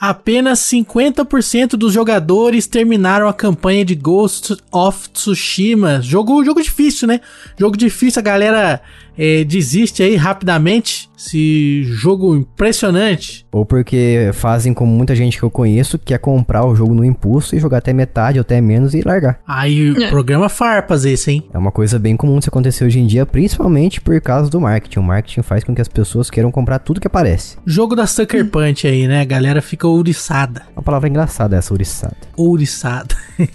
Apenas 0.00 0.60
50% 0.60 1.70
dos 1.70 1.92
jogadores 1.92 2.68
terminaram 2.68 3.26
a 3.26 3.34
campanha 3.34 3.84
de 3.84 3.96
Ghost 3.96 4.56
of 4.70 5.08
Tsushima. 5.10 6.00
Jogo, 6.00 6.44
jogo 6.44 6.62
difícil, 6.62 7.08
né? 7.08 7.20
Jogo 7.58 7.76
difícil, 7.76 8.20
a 8.20 8.22
galera 8.22 8.80
eh, 9.18 9.42
desiste 9.42 10.02
aí 10.02 10.14
rapidamente. 10.14 11.07
Esse 11.18 11.82
jogo 11.84 12.36
impressionante. 12.36 13.44
Ou 13.50 13.66
porque 13.66 14.30
fazem 14.32 14.72
como 14.72 14.92
muita 14.92 15.16
gente 15.16 15.36
que 15.36 15.42
eu 15.42 15.50
conheço, 15.50 15.98
que 15.98 16.14
é 16.14 16.18
comprar 16.18 16.64
o 16.64 16.74
jogo 16.76 16.94
no 16.94 17.04
impulso 17.04 17.56
e 17.56 17.58
jogar 17.58 17.78
até 17.78 17.92
metade 17.92 18.38
ou 18.38 18.42
até 18.42 18.60
menos 18.60 18.94
e 18.94 19.02
largar. 19.02 19.40
Aí, 19.46 19.94
É. 20.04 20.08
programa 20.08 20.48
farpas 20.48 21.04
esse, 21.04 21.30
hein? 21.32 21.48
É 21.52 21.58
uma 21.58 21.72
coisa 21.72 21.98
bem 21.98 22.16
comum 22.16 22.38
de 22.38 22.48
acontecer 22.48 22.84
hoje 22.84 23.00
em 23.00 23.06
dia, 23.06 23.26
principalmente 23.26 24.00
por 24.00 24.18
causa 24.20 24.48
do 24.48 24.60
marketing. 24.60 25.00
O 25.00 25.02
marketing 25.02 25.42
faz 25.42 25.64
com 25.64 25.74
que 25.74 25.80
as 25.82 25.88
pessoas 25.88 26.30
queiram 26.30 26.50
comprar 26.52 26.78
tudo 26.78 27.00
que 27.00 27.06
aparece. 27.08 27.56
Jogo 27.66 27.96
da 27.96 28.06
Sucker 28.06 28.46
Punch 28.48 28.86
aí, 28.86 29.08
né? 29.08 29.20
A 29.20 29.24
galera 29.24 29.60
fica 29.60 29.88
ouriçada. 29.88 30.62
Uma 30.76 30.82
palavra 30.82 31.08
engraçada 31.08 31.56
essa, 31.56 31.74
ouriçada. 31.74 32.16
Ouriçada. 32.36 33.16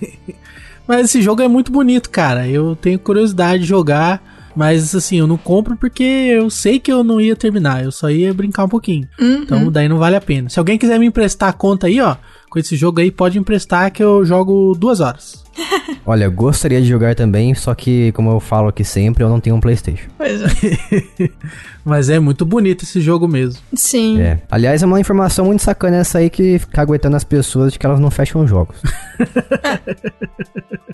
Mas 0.86 1.06
esse 1.06 1.22
jogo 1.22 1.42
é 1.42 1.48
muito 1.48 1.72
bonito, 1.72 2.10
cara. 2.10 2.46
Eu 2.46 2.76
tenho 2.76 3.00
curiosidade 3.00 3.64
de 3.64 3.70
jogar. 3.70 4.22
Mas 4.56 4.94
assim, 4.94 5.18
eu 5.18 5.28
não 5.28 5.38
compro 5.38 5.76
porque 5.76 6.04
eu 6.04 6.50
sei 6.50 6.80
que 6.80 6.92
eu 6.92 7.04
não 7.04 7.20
ia 7.20 7.36
terminar. 7.36 7.84
Eu 7.84 7.92
só 7.92 8.10
ia 8.10 8.34
brincar 8.34 8.66
um 8.66 8.70
pouquinho. 8.70 9.08
Uhum. 9.20 9.44
Então 9.44 9.72
daí 9.72 9.90
não 9.90 9.98
vale 9.98 10.16
a 10.16 10.22
pena. 10.22 10.50
Se 10.50 10.60
alguém 10.60 10.78
quiser 10.78 11.00
me 11.00 11.06
emprestar 11.08 11.50
a 11.50 11.54
conta 11.54 11.88
aí, 11.88 12.00
ó, 12.00 12.16
com 12.50 12.60
esse 12.60 12.76
jogo 12.76 13.02
aí, 13.02 13.10
pode 13.12 13.40
emprestar 13.40 13.92
que 13.92 14.04
eu 14.04 14.24
jogo 14.24 14.76
duas 14.78 15.00
horas. 15.00 15.44
Olha, 16.06 16.28
gostaria 16.30 16.82
de 16.82 16.88
jogar 16.88 17.16
também, 17.16 17.54
só 17.54 17.74
que, 17.74 18.12
como 18.14 18.32
eu 18.32 18.40
falo 18.40 18.68
aqui 18.70 18.84
sempre, 18.84 19.24
eu 19.24 19.30
não 19.30 19.40
tenho 19.40 19.56
um 19.56 19.60
PlayStation. 19.60 20.10
Pois 20.18 20.42
é. 20.42 21.30
Mas 21.86 22.10
é 22.10 22.18
muito 22.20 22.46
bonito 22.46 22.84
esse 22.84 23.02
jogo 23.02 23.28
mesmo. 23.28 23.62
Sim. 23.74 24.22
É. 24.22 24.42
Aliás, 24.50 24.82
é 24.82 24.86
uma 24.86 25.00
informação 25.00 25.46
muito 25.46 25.62
sacana 25.62 25.98
essa 25.98 26.20
aí 26.20 26.30
que 26.30 26.60
fica 26.60 26.82
aguentando 26.82 27.18
as 27.18 27.24
pessoas 27.24 27.74
de 27.74 27.80
que 27.80 27.86
elas 27.86 28.00
não 28.00 28.10
fecham 28.10 28.48
jogos. 28.48 28.78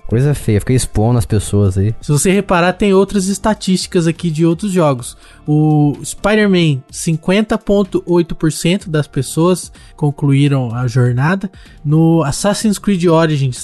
Coisa 0.08 0.34
feia, 0.34 0.60
fica 0.60 0.74
expondo 0.74 1.20
as 1.20 1.26
pessoas 1.26 1.78
aí. 1.78 1.94
Se 2.02 2.12
você 2.12 2.32
reparar, 2.32 2.74
tem 2.74 2.92
outras 2.96 3.28
estatísticas 3.28 4.08
aqui 4.08 4.32
de 4.32 4.44
outros 4.44 4.72
jogos. 4.72 5.16
O 5.46 5.96
Spider-Man, 6.04 6.82
50,8% 6.92 8.90
das 8.90 9.06
pessoas 9.06 9.72
concluíram 9.96 10.74
a 10.74 10.88
jornada. 10.88 11.52
No 11.86 12.24
Assassin's 12.24 12.80
Creed 12.80 13.06
Origins, 13.06 13.64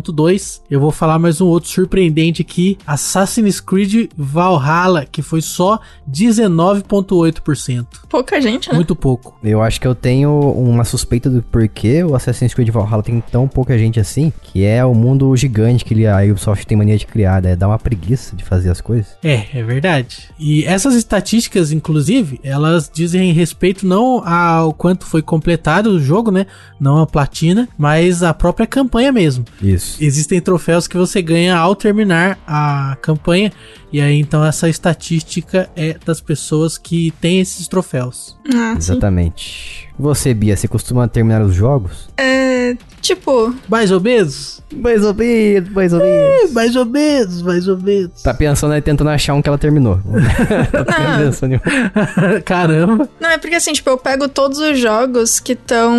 38,2%. 0.00 0.60
Eu 0.70 0.80
vou 0.80 0.90
falar 0.90 1.18
mais 1.18 1.40
um 1.40 1.46
outro 1.46 1.68
surpreendente 1.68 2.42
aqui: 2.42 2.78
Assassin's 2.86 3.60
Creed 3.60 4.10
Valhalla, 4.16 5.04
que 5.10 5.20
foi 5.22 5.40
só 5.42 5.80
19,8%. 6.10 7.86
Pouca 8.08 8.40
gente, 8.40 8.68
né? 8.70 8.74
Muito 8.76 8.94
pouco. 8.96 9.36
Eu 9.42 9.62
acho 9.62 9.80
que 9.80 9.86
eu 9.86 9.94
tenho 9.94 10.30
uma 10.52 10.84
suspeita 10.84 11.28
do 11.28 11.42
porquê 11.42 12.02
o 12.04 12.14
Assassin's 12.14 12.54
Creed 12.54 12.70
Valhalla 12.70 13.02
tem 13.02 13.20
tão 13.30 13.46
pouca 13.48 13.76
gente 13.78 13.98
assim, 14.00 14.32
que 14.42 14.64
é 14.64 14.84
o 14.84 14.94
mundo 14.94 15.34
gigante 15.36 15.84
que 15.84 15.94
ele- 15.94 16.06
a 16.06 16.18
Ubisoft 16.22 16.66
tem 16.66 16.76
mania 16.76 16.96
de 16.96 17.06
criar, 17.06 17.42
né? 17.42 17.56
Dá 17.56 17.66
uma 17.68 17.78
preguiça 17.78 18.34
de 18.36 18.44
fazer 18.44 18.70
as 18.70 18.80
coisas. 18.80 19.16
É, 19.22 19.46
é 19.58 19.62
verdade. 19.62 20.28
E 20.38 20.64
essas 20.64 20.94
estatísticas, 20.94 21.72
inclusive, 21.72 22.40
elas 22.42 22.90
dizem 22.92 23.32
respeito 23.32 23.86
não 23.86 24.26
ao 24.26 24.72
quanto 24.72 25.06
foi 25.06 25.22
completado 25.22 25.90
o 25.90 26.00
jogo, 26.00 26.30
né? 26.30 26.46
Não 26.78 26.98
a 26.98 27.06
platina, 27.06 27.68
mas 27.78 28.22
a 28.22 28.34
própria 28.34 28.66
campanha 28.66 29.12
mesmo. 29.12 29.44
Isso. 29.60 29.81
Existem 30.00 30.40
troféus 30.40 30.86
que 30.86 30.96
você 30.96 31.20
ganha 31.22 31.56
ao 31.56 31.74
terminar 31.74 32.38
a 32.46 32.96
campanha. 33.00 33.52
E 33.92 34.00
aí, 34.00 34.18
então, 34.18 34.44
essa 34.44 34.68
estatística 34.68 35.68
é 35.76 35.96
das 36.04 36.20
pessoas 36.20 36.78
que 36.78 37.12
têm 37.20 37.40
esses 37.40 37.68
troféus. 37.68 38.36
Ah, 38.54 38.72
sim. 38.72 38.92
Exatamente. 38.92 39.88
Você, 39.98 40.32
Bia, 40.32 40.56
você 40.56 40.66
costuma 40.66 41.06
terminar 41.06 41.42
os 41.42 41.54
jogos? 41.54 42.08
É, 42.16 42.74
tipo, 43.00 43.54
Mais 43.68 43.90
ou 43.90 44.00
menos? 44.00 44.62
Mais 44.72 45.04
ou 45.04 45.12
menos, 45.14 45.70
mais 45.70 45.92
ou 45.92 46.00
menos. 46.00 46.52
Mais 46.52 46.76
ou 46.76 46.86
menos, 46.86 47.42
mais 47.42 47.68
ou 47.68 47.78
menos. 47.78 48.22
Tá 48.22 48.32
pensando 48.32 48.72
aí, 48.72 48.80
tentando 48.80 49.10
achar 49.10 49.34
um 49.34 49.42
que 49.42 49.48
ela 49.48 49.58
terminou. 49.58 50.00
tá 50.72 51.18
pensando. 51.18 51.60
Caramba. 52.44 53.08
Não, 53.20 53.30
é 53.30 53.38
porque 53.38 53.54
assim, 53.56 53.72
tipo, 53.72 53.90
eu 53.90 53.98
pego 53.98 54.28
todos 54.28 54.58
os 54.58 54.78
jogos 54.78 55.38
que 55.38 55.52
estão 55.52 55.92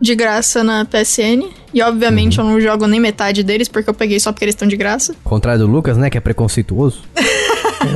de 0.00 0.14
graça 0.14 0.64
na 0.64 0.84
PSN. 0.86 1.60
E 1.72 1.80
obviamente 1.82 2.38
eu 2.38 2.44
não 2.44 2.60
jogo 2.60 2.88
nem 2.88 2.98
metade 2.98 3.44
deles, 3.44 3.68
porque 3.68 3.88
eu 3.88 3.94
peguei 3.94 4.18
só 4.18 4.32
porque 4.32 4.44
eles 4.44 4.54
estão 4.56 4.66
de 4.66 4.76
graça. 4.76 5.14
Contrário 5.22 5.60
do 5.60 5.70
Lucas, 5.70 5.96
né? 5.96 6.10
Que 6.10 6.18
é 6.18 6.20
preconceituoso. 6.20 7.02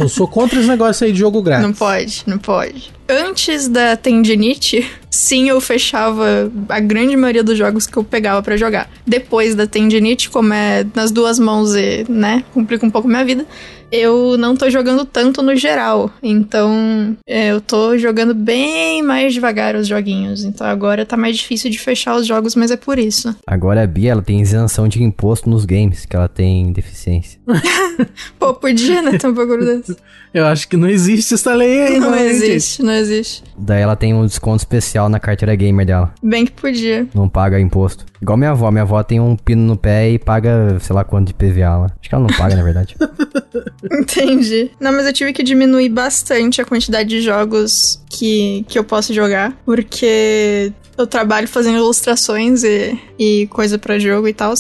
Eu 0.01 0.09
sou 0.09 0.27
contra 0.27 0.59
esse 0.59 0.69
negócio 0.69 1.07
aí 1.07 1.13
de 1.13 1.19
jogo 1.19 1.43
grátis. 1.43 1.67
Não 1.67 1.73
pode, 1.73 2.23
não 2.27 2.39
pode. 2.39 2.93
Antes 3.09 3.69
da 3.69 3.97
tendinite, 3.97 4.91
sim, 5.11 5.49
eu 5.49 5.61
fechava 5.61 6.51
a 6.69 6.81
grande 6.81 7.17
maioria 7.17 7.45
dos 7.45 7.59
jogos 7.59 7.87
que 7.87 7.97
eu 7.97 8.03
pegava 8.05 8.43
pra 8.43 8.57
jogar. 8.57 8.89
Depois 9.07 9.55
da 9.55 9.67
tendinite, 9.67 10.31
como 10.31 10.55
é 10.55 10.87
nas 10.95 11.11
duas 11.11 11.39
mãos 11.39 11.75
e, 11.75 12.05
né, 12.09 12.43
complica 12.55 12.85
um 12.87 12.91
pouco 12.91 13.07
minha 13.07 13.25
vida, 13.25 13.47
eu 13.93 14.37
não 14.37 14.57
tô 14.57 14.69
jogando 14.71 15.05
tanto 15.05 15.41
no 15.43 15.55
geral. 15.55 16.11
Então, 16.23 17.17
é, 17.27 17.49
eu 17.53 17.61
tô 17.61 17.97
jogando 17.97 18.35
bem 18.35 19.03
mais 19.03 19.33
devagar 19.35 19.77
os 19.77 19.87
joguinhos. 19.87 20.43
Então 20.43 20.67
agora 20.67 21.07
tá 21.07 21.17
mais 21.17 21.37
difícil 21.37 21.71
de 21.71 21.79
fechar 21.79 22.17
os 22.17 22.27
jogos, 22.27 22.57
mas 22.57 22.71
é 22.71 22.77
por 22.77 22.99
isso. 22.99 23.37
Agora 23.47 23.83
a 23.83 23.87
Bia, 23.87 24.13
ela 24.13 24.23
tem 24.23 24.41
isenção 24.41 24.89
de 24.89 25.03
imposto 25.03 25.49
nos 25.49 25.65
games, 25.65 26.07
que 26.07 26.17
ela 26.17 26.29
tem 26.29 26.73
deficiência. 26.73 27.39
Pô, 28.39 28.55
podia, 28.55 29.01
né, 29.03 29.17
um 29.25 29.33
bagulho 29.33 29.65
desse. 29.83 29.97
Eu 30.33 30.47
acho 30.47 30.67
que 30.67 30.77
não 30.77 30.89
existe 30.89 31.35
essa 31.35 31.55
lei 31.55 31.81
aí, 31.81 32.01
Não 32.01 32.13
gente? 32.19 32.25
existe, 32.31 32.83
não 32.83 32.93
existe. 32.97 33.43
Daí 33.57 33.83
ela 33.83 33.97
tem 33.97 34.15
um 34.15 34.27
desconto 34.27 34.59
especial 34.59 35.09
na 35.09 35.21
carteira 35.21 35.55
gamer 35.55 35.87
dela. 35.87 36.13
Bem 36.23 36.45
que 36.45 36.53
podia. 36.53 37.07
Não 37.15 37.29
paga 37.29 37.61
imposto. 37.61 38.05
Igual 38.21 38.39
minha 38.39 38.51
avó. 38.51 38.71
Minha 38.71 38.83
avó 38.83 39.03
tem 39.03 39.21
um 39.21 39.37
pino 39.37 39.63
no 39.63 39.77
pé 39.77 40.11
e 40.11 40.19
paga, 40.19 40.79
sei 40.81 40.95
lá 40.95 41.05
quanto 41.05 41.29
de 41.29 41.35
PVA 41.35 41.77
lá. 41.77 41.87
Acho 42.01 42.09
que 42.09 42.15
ela 42.15 42.27
não 42.27 42.37
paga, 42.37 42.57
na 42.57 42.63
verdade. 42.63 42.97
Entendi. 43.93 44.71
Não, 44.81 44.93
mas 44.93 45.07
eu 45.07 45.13
tive 45.13 45.33
que 45.33 45.43
diminuir 45.43 45.89
bastante 45.89 46.61
a 46.61 46.65
quantidade 46.65 47.09
de 47.09 47.21
jogos 47.21 48.03
que, 48.09 48.65
que 48.69 48.79
eu 48.79 48.85
posso 48.85 49.13
jogar, 49.13 49.53
porque 49.65 50.73
eu 50.97 51.07
trabalho 51.07 51.49
fazendo 51.49 51.77
ilustrações 51.77 52.63
e, 52.65 52.99
e 53.19 53.47
coisa 53.49 53.79
pra 53.79 53.99
jogo 53.99 54.29
e 54.29 54.33
tal. 54.33 54.55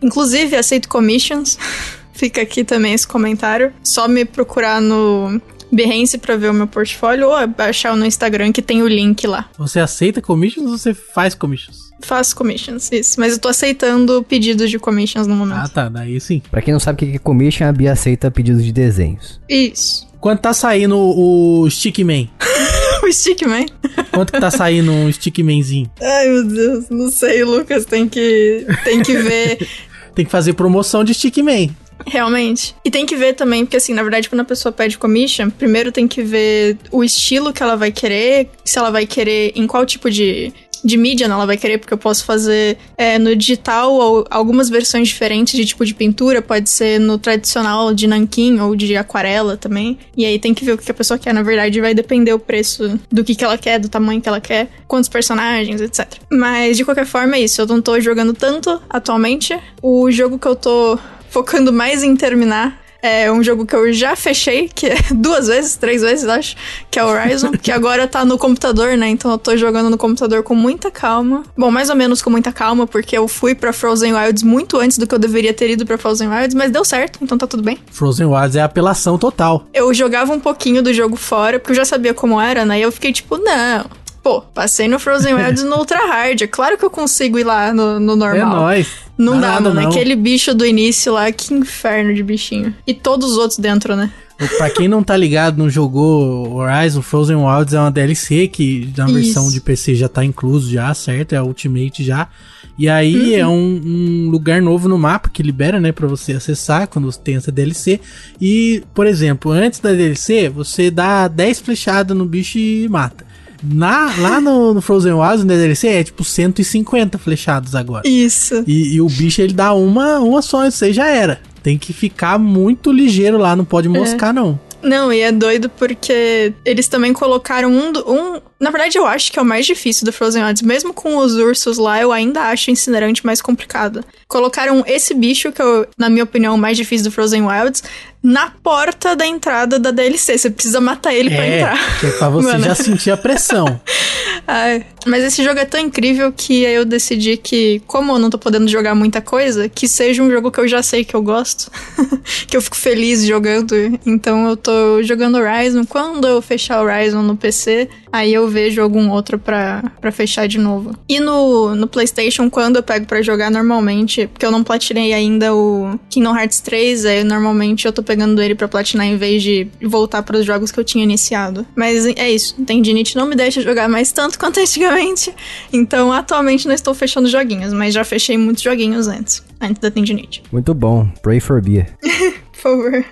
Inclusive, 0.00 0.56
aceito 0.56 0.88
commissions. 0.88 1.58
Fica 2.14 2.42
aqui 2.42 2.62
também 2.62 2.94
esse 2.94 3.06
comentário. 3.06 3.72
Só 3.82 4.06
me 4.06 4.24
procurar 4.24 4.80
no 4.80 5.40
Behance 5.70 6.18
pra 6.18 6.36
ver 6.36 6.50
o 6.50 6.54
meu 6.54 6.66
portfólio 6.66 7.28
ou 7.28 7.46
baixar 7.48 7.96
no 7.96 8.06
Instagram 8.06 8.52
que 8.52 8.62
tem 8.62 8.82
o 8.82 8.88
link 8.88 9.26
lá. 9.26 9.48
Você 9.58 9.80
aceita 9.80 10.20
commissions 10.20 10.70
ou 10.70 10.78
você 10.78 10.94
faz 10.94 11.34
commissions? 11.34 11.92
Faço 12.00 12.36
commissions, 12.36 12.90
isso. 12.92 13.18
Mas 13.18 13.32
eu 13.32 13.38
tô 13.38 13.48
aceitando 13.48 14.22
pedidos 14.22 14.70
de 14.70 14.78
commissions 14.78 15.26
no 15.26 15.34
momento. 15.34 15.58
Ah, 15.58 15.68
tá. 15.68 15.88
Daí 15.88 16.20
sim. 16.20 16.42
pra 16.50 16.60
quem 16.60 16.72
não 16.72 16.80
sabe 16.80 16.96
o 17.04 17.08
que 17.08 17.16
é 17.16 17.18
commission, 17.18 17.66
a 17.66 17.72
Bia 17.72 17.92
aceita 17.92 18.30
pedidos 18.30 18.64
de 18.64 18.72
desenhos. 18.72 19.40
Isso. 19.48 20.06
Quanto 20.20 20.40
tá 20.40 20.52
saindo 20.52 20.96
o 20.96 21.68
Stickman? 21.70 22.30
o 23.02 23.12
Stickman. 23.12 23.66
Quanto 24.12 24.32
que 24.32 24.40
tá 24.40 24.50
saindo 24.50 24.90
um 24.90 25.12
Stickmanzinho? 25.12 25.90
Ai, 26.00 26.28
meu 26.28 26.44
Deus, 26.44 26.88
não 26.88 27.10
sei, 27.10 27.44
Lucas, 27.44 27.84
tem 27.84 28.08
que 28.08 28.66
tem 28.84 29.02
que 29.02 29.16
ver 29.16 29.58
Tem 30.14 30.24
que 30.24 30.30
fazer 30.30 30.52
promoção 30.52 31.02
de 31.02 31.12
Stickman. 31.12 31.74
Realmente. 32.06 32.74
E 32.84 32.90
tem 32.90 33.06
que 33.06 33.16
ver 33.16 33.34
também, 33.34 33.64
porque 33.64 33.76
assim, 33.76 33.94
na 33.94 34.02
verdade, 34.02 34.28
quando 34.28 34.40
a 34.40 34.44
pessoa 34.44 34.72
pede 34.72 34.98
commission, 34.98 35.50
primeiro 35.50 35.92
tem 35.92 36.06
que 36.06 36.22
ver 36.22 36.76
o 36.90 37.02
estilo 37.02 37.52
que 37.52 37.62
ela 37.62 37.76
vai 37.76 37.92
querer, 37.92 38.50
se 38.64 38.78
ela 38.78 38.90
vai 38.90 39.06
querer 39.06 39.52
em 39.54 39.66
qual 39.66 39.84
tipo 39.86 40.10
de 40.10 40.52
de 40.84 40.98
mídia 40.98 41.24
ela 41.24 41.46
vai 41.46 41.56
querer, 41.56 41.78
porque 41.78 41.94
eu 41.94 41.98
posso 41.98 42.24
fazer 42.24 42.76
é, 42.96 43.18
no 43.18 43.34
digital 43.34 43.92
ou 43.94 44.26
algumas 44.30 44.68
versões 44.68 45.08
diferentes 45.08 45.54
de 45.54 45.64
tipo 45.64 45.84
de 45.84 45.94
pintura, 45.94 46.42
pode 46.42 46.68
ser 46.68 47.00
no 47.00 47.16
tradicional 47.16 47.94
de 47.94 48.06
nanquim 48.06 48.60
ou 48.60 48.76
de 48.76 48.94
aquarela 48.94 49.56
também. 49.56 49.98
E 50.14 50.26
aí 50.26 50.38
tem 50.38 50.52
que 50.52 50.64
ver 50.64 50.72
o 50.72 50.78
que 50.78 50.90
a 50.90 50.94
pessoa 50.94 51.18
quer, 51.18 51.32
na 51.32 51.42
verdade, 51.42 51.80
vai 51.80 51.94
depender 51.94 52.34
o 52.34 52.38
preço 52.38 53.00
do 53.10 53.24
que, 53.24 53.34
que 53.34 53.42
ela 53.42 53.56
quer, 53.56 53.78
do 53.78 53.88
tamanho 53.88 54.20
que 54.20 54.28
ela 54.28 54.40
quer, 54.40 54.68
quantos 54.86 55.08
personagens, 55.08 55.80
etc. 55.80 56.06
Mas 56.30 56.76
de 56.76 56.84
qualquer 56.84 57.06
forma 57.06 57.36
é 57.36 57.40
isso, 57.40 57.62
eu 57.62 57.66
não 57.66 57.80
tô 57.80 57.98
jogando 57.98 58.34
tanto 58.34 58.80
atualmente. 58.90 59.58
O 59.80 60.10
jogo 60.10 60.38
que 60.38 60.46
eu 60.46 60.54
tô 60.54 60.98
focando 61.34 61.72
mais 61.72 62.04
em 62.04 62.14
terminar 62.14 62.80
é 63.02 63.30
um 63.30 63.42
jogo 63.42 63.66
que 63.66 63.76
eu 63.76 63.92
já 63.92 64.16
fechei, 64.16 64.70
que 64.72 64.86
é 64.86 64.96
duas 65.12 65.48
vezes, 65.48 65.76
três 65.76 66.00
vezes, 66.00 66.26
acho, 66.26 66.56
que 66.90 66.98
é 66.98 67.04
Horizon, 67.04 67.50
que 67.52 67.70
agora 67.70 68.08
tá 68.08 68.24
no 68.24 68.38
computador, 68.38 68.96
né? 68.96 69.08
Então 69.08 69.30
eu 69.32 69.36
tô 69.36 69.54
jogando 69.58 69.90
no 69.90 69.98
computador 69.98 70.42
com 70.42 70.54
muita 70.54 70.90
calma. 70.90 71.42
Bom, 71.54 71.70
mais 71.70 71.90
ou 71.90 71.96
menos 71.96 72.22
com 72.22 72.30
muita 72.30 72.50
calma, 72.50 72.86
porque 72.86 73.18
eu 73.18 73.28
fui 73.28 73.54
pra 73.54 73.74
Frozen 73.74 74.14
Wilds 74.14 74.42
muito 74.42 74.78
antes 74.78 74.96
do 74.96 75.06
que 75.06 75.14
eu 75.14 75.18
deveria 75.18 75.52
ter 75.52 75.68
ido 75.68 75.84
pra 75.84 75.98
Frozen 75.98 76.28
Wilds, 76.28 76.54
mas 76.54 76.70
deu 76.70 76.82
certo, 76.82 77.18
então 77.20 77.36
tá 77.36 77.46
tudo 77.46 77.62
bem. 77.62 77.78
Frozen 77.90 78.26
Wilds 78.26 78.56
é 78.56 78.62
apelação 78.62 79.18
total. 79.18 79.66
Eu 79.74 79.92
jogava 79.92 80.32
um 80.32 80.40
pouquinho 80.40 80.82
do 80.82 80.94
jogo 80.94 81.16
fora, 81.16 81.58
porque 81.58 81.72
eu 81.72 81.76
já 81.76 81.84
sabia 81.84 82.14
como 82.14 82.40
era, 82.40 82.64
né? 82.64 82.78
E 82.78 82.82
eu 82.82 82.92
fiquei 82.92 83.12
tipo, 83.12 83.36
não. 83.36 83.84
Pô, 84.22 84.40
passei 84.40 84.88
no 84.88 84.98
Frozen 84.98 85.34
Wilds 85.34 85.62
no 85.62 85.76
Ultra 85.76 86.06
Hard. 86.06 86.40
É 86.40 86.46
claro 86.46 86.78
que 86.78 86.84
eu 86.86 86.88
consigo 86.88 87.38
ir 87.38 87.44
lá 87.44 87.74
no, 87.74 88.00
no 88.00 88.16
normal. 88.16 88.34
É 88.34 88.60
nóis. 88.60 89.03
Não 89.16 89.40
dá, 89.40 89.60
mano. 89.60 89.80
não. 89.80 89.88
Aquele 89.88 90.16
bicho 90.16 90.54
do 90.54 90.66
início 90.66 91.12
lá, 91.12 91.30
que 91.30 91.54
inferno 91.54 92.14
de 92.14 92.22
bichinho. 92.22 92.74
E 92.86 92.92
todos 92.92 93.32
os 93.32 93.38
outros 93.38 93.58
dentro, 93.58 93.94
né? 93.94 94.10
Pra 94.58 94.68
quem 94.68 94.88
não 94.88 95.02
tá 95.02 95.16
ligado, 95.16 95.56
não 95.56 95.70
jogou 95.70 96.54
Horizon, 96.54 97.00
Frozen 97.02 97.36
Wilds 97.36 97.72
é 97.72 97.78
uma 97.78 97.90
DLC 97.90 98.48
que 98.48 98.92
na 98.96 99.04
Isso. 99.04 99.14
versão 99.14 99.50
de 99.50 99.60
PC 99.60 99.94
já 99.94 100.08
tá 100.08 100.24
incluso 100.24 100.70
já, 100.70 100.92
certo? 100.92 101.34
É 101.34 101.36
a 101.36 101.44
Ultimate 101.44 102.02
já. 102.02 102.28
E 102.76 102.88
aí 102.88 103.34
é 103.36 103.46
um, 103.46 103.80
um 103.84 104.30
lugar 104.30 104.60
novo 104.60 104.88
no 104.88 104.98
mapa 104.98 105.30
que 105.32 105.44
libera, 105.44 105.78
né, 105.78 105.92
pra 105.92 106.08
você 106.08 106.32
acessar 106.32 106.88
quando 106.88 107.04
você 107.04 107.20
tem 107.20 107.36
essa 107.36 107.52
DLC. 107.52 108.00
E, 108.40 108.82
por 108.92 109.06
exemplo, 109.06 109.52
antes 109.52 109.78
da 109.78 109.92
DLC, 109.92 110.48
você 110.48 110.90
dá 110.90 111.28
10 111.28 111.60
flechadas 111.60 112.16
no 112.16 112.24
bicho 112.26 112.58
e 112.58 112.88
mata. 112.88 113.24
Na, 113.64 114.14
lá 114.18 114.40
no, 114.40 114.74
no 114.74 114.80
Frozen 114.82 115.14
Wilds, 115.14 115.44
na 115.44 115.54
DLC, 115.54 115.88
é 115.88 116.04
tipo 116.04 116.22
150 116.22 117.18
flechados 117.18 117.74
agora. 117.74 118.06
Isso. 118.06 118.62
E, 118.66 118.94
e 118.94 119.00
o 119.00 119.08
bicho 119.08 119.40
ele 119.40 119.52
dá 119.52 119.72
uma, 119.72 120.20
uma 120.20 120.42
só, 120.42 120.66
isso 120.66 120.84
aí 120.84 120.92
já 120.92 121.06
era. 121.06 121.40
Tem 121.62 121.78
que 121.78 121.92
ficar 121.92 122.38
muito 122.38 122.92
ligeiro 122.92 123.38
lá, 123.38 123.56
não 123.56 123.64
pode 123.64 123.88
moscar, 123.88 124.34
não. 124.34 124.60
Não, 124.84 125.10
e 125.10 125.20
é 125.20 125.32
doido 125.32 125.70
porque 125.70 126.52
eles 126.62 126.86
também 126.88 127.12
colocaram 127.12 127.72
um, 127.72 127.90
um. 128.06 128.40
Na 128.64 128.70
verdade, 128.70 128.96
eu 128.96 129.06
acho 129.06 129.30
que 129.30 129.38
é 129.38 129.42
o 129.42 129.44
mais 129.44 129.66
difícil 129.66 130.06
do 130.06 130.12
Frozen 130.12 130.42
Wilds. 130.42 130.62
Mesmo 130.62 130.94
com 130.94 131.18
os 131.18 131.34
ursos 131.34 131.76
lá, 131.76 132.00
eu 132.00 132.10
ainda 132.10 132.40
acho 132.44 132.70
o 132.70 132.72
incinerante 132.72 133.24
mais 133.24 133.42
complicado. 133.42 134.02
Colocaram 134.26 134.82
esse 134.86 135.12
bicho, 135.12 135.52
que 135.52 135.60
eu, 135.60 135.86
na 135.98 136.08
minha 136.08 136.24
opinião, 136.24 136.54
é 136.54 136.56
o 136.56 136.58
mais 136.60 136.76
difícil 136.76 137.04
do 137.04 137.10
Frozen 137.12 137.42
Wilds, 137.42 137.82
na 138.22 138.50
porta 138.62 139.14
da 139.14 139.26
entrada 139.26 139.78
da 139.78 139.90
DLC. 139.90 140.38
Você 140.38 140.48
precisa 140.50 140.80
matar 140.80 141.12
ele 141.12 141.28
pra 141.28 141.44
É, 141.44 141.58
entrar. 141.60 142.00
que 142.00 142.06
é 142.06 142.10
pra 142.12 142.28
você 142.30 142.48
Mano. 142.52 142.64
já 142.64 142.74
sentir 142.74 143.10
a 143.10 143.16
pressão. 143.18 143.78
Ai, 144.46 144.84
mas 145.06 145.24
esse 145.24 145.42
jogo 145.44 145.58
é 145.58 145.64
tão 145.64 145.80
incrível 145.80 146.32
que 146.32 146.66
aí 146.66 146.74
eu 146.74 146.84
decidi 146.84 147.36
que, 147.36 147.80
como 147.86 148.12
eu 148.12 148.18
não 148.18 148.28
tô 148.30 148.38
podendo 148.38 148.68
jogar 148.68 148.94
muita 148.94 149.20
coisa, 149.20 149.68
que 149.68 149.86
seja 149.88 150.22
um 150.22 150.30
jogo 150.30 150.50
que 150.50 150.60
eu 150.60 150.68
já 150.68 150.82
sei 150.82 151.04
que 151.04 151.14
eu 151.14 151.22
gosto, 151.22 151.70
que 152.48 152.56
eu 152.56 152.60
fico 152.62 152.76
feliz 152.76 153.24
jogando. 153.24 153.74
Então 154.04 154.48
eu 154.48 154.56
tô 154.56 155.02
jogando 155.02 155.36
Horizon. 155.38 155.84
Quando 155.86 156.26
eu 156.26 156.40
fechar 156.42 156.80
o 156.82 156.84
Horizon 156.86 157.22
no 157.22 157.36
PC, 157.36 157.88
aí 158.12 158.32
eu 158.34 158.46
vejo 158.54 158.80
algum 158.80 159.10
outro 159.10 159.38
pra, 159.38 159.92
pra 160.00 160.12
fechar 160.12 160.46
de 160.46 160.58
novo. 160.58 160.96
E 161.08 161.18
no, 161.18 161.74
no 161.74 161.88
PlayStation, 161.88 162.48
quando 162.48 162.76
eu 162.76 162.82
pego 162.82 163.04
pra 163.04 163.20
jogar 163.20 163.50
normalmente, 163.50 164.28
porque 164.28 164.46
eu 164.46 164.50
não 164.52 164.62
platinei 164.62 165.12
ainda 165.12 165.52
o 165.52 165.98
Kingdom 166.08 166.36
Hearts 166.36 166.60
3, 166.60 167.04
aí 167.04 167.24
normalmente 167.24 167.84
eu 167.84 167.92
tô 167.92 168.02
pegando 168.02 168.40
ele 168.40 168.54
pra 168.54 168.68
platinar 168.68 169.06
em 169.06 169.16
vez 169.16 169.42
de 169.42 169.66
voltar 169.82 170.22
pros 170.22 170.46
jogos 170.46 170.70
que 170.70 170.78
eu 170.78 170.84
tinha 170.84 171.02
iniciado. 171.02 171.66
Mas 171.74 172.06
é 172.06 172.30
isso, 172.30 172.54
Tendinite 172.62 173.16
não 173.16 173.26
me 173.26 173.34
deixa 173.34 173.60
jogar 173.60 173.88
mais 173.88 174.12
tanto 174.12 174.38
quanto 174.38 174.60
antigamente. 174.62 175.34
Então, 175.72 176.12
atualmente 176.12 176.68
não 176.68 176.74
estou 176.74 176.94
fechando 176.94 177.28
joguinhos, 177.28 177.72
mas 177.72 177.92
já 177.92 178.04
fechei 178.04 178.38
muitos 178.38 178.62
joguinhos 178.62 179.08
antes, 179.08 179.42
antes 179.60 179.80
da 179.80 179.90
Tendinite. 179.90 180.42
Muito 180.52 180.72
bom. 180.72 181.08
Pray 181.20 181.40
for 181.40 181.60
beer. 181.60 181.88
Favor. 182.64 183.04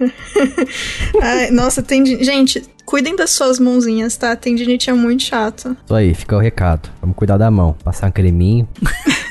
Ai, 1.21 1.51
nossa, 1.51 1.83
tendinite. 1.83 2.25
Gente, 2.25 2.63
cuidem 2.87 3.15
das 3.15 3.29
suas 3.33 3.59
mãozinhas, 3.59 4.17
tá? 4.17 4.35
Tendinite 4.35 4.89
é 4.89 4.95
muito 4.95 5.25
chato. 5.25 5.77
Isso 5.85 5.95
aí, 5.95 6.15
fica 6.15 6.35
o 6.35 6.39
recado. 6.39 6.89
Vamos 7.03 7.15
cuidar 7.15 7.37
da 7.37 7.51
mão. 7.51 7.77
Passar 7.85 8.09
um 8.09 8.11
creminho, 8.11 8.67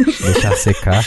deixar 0.06 0.56
secar. 0.56 1.06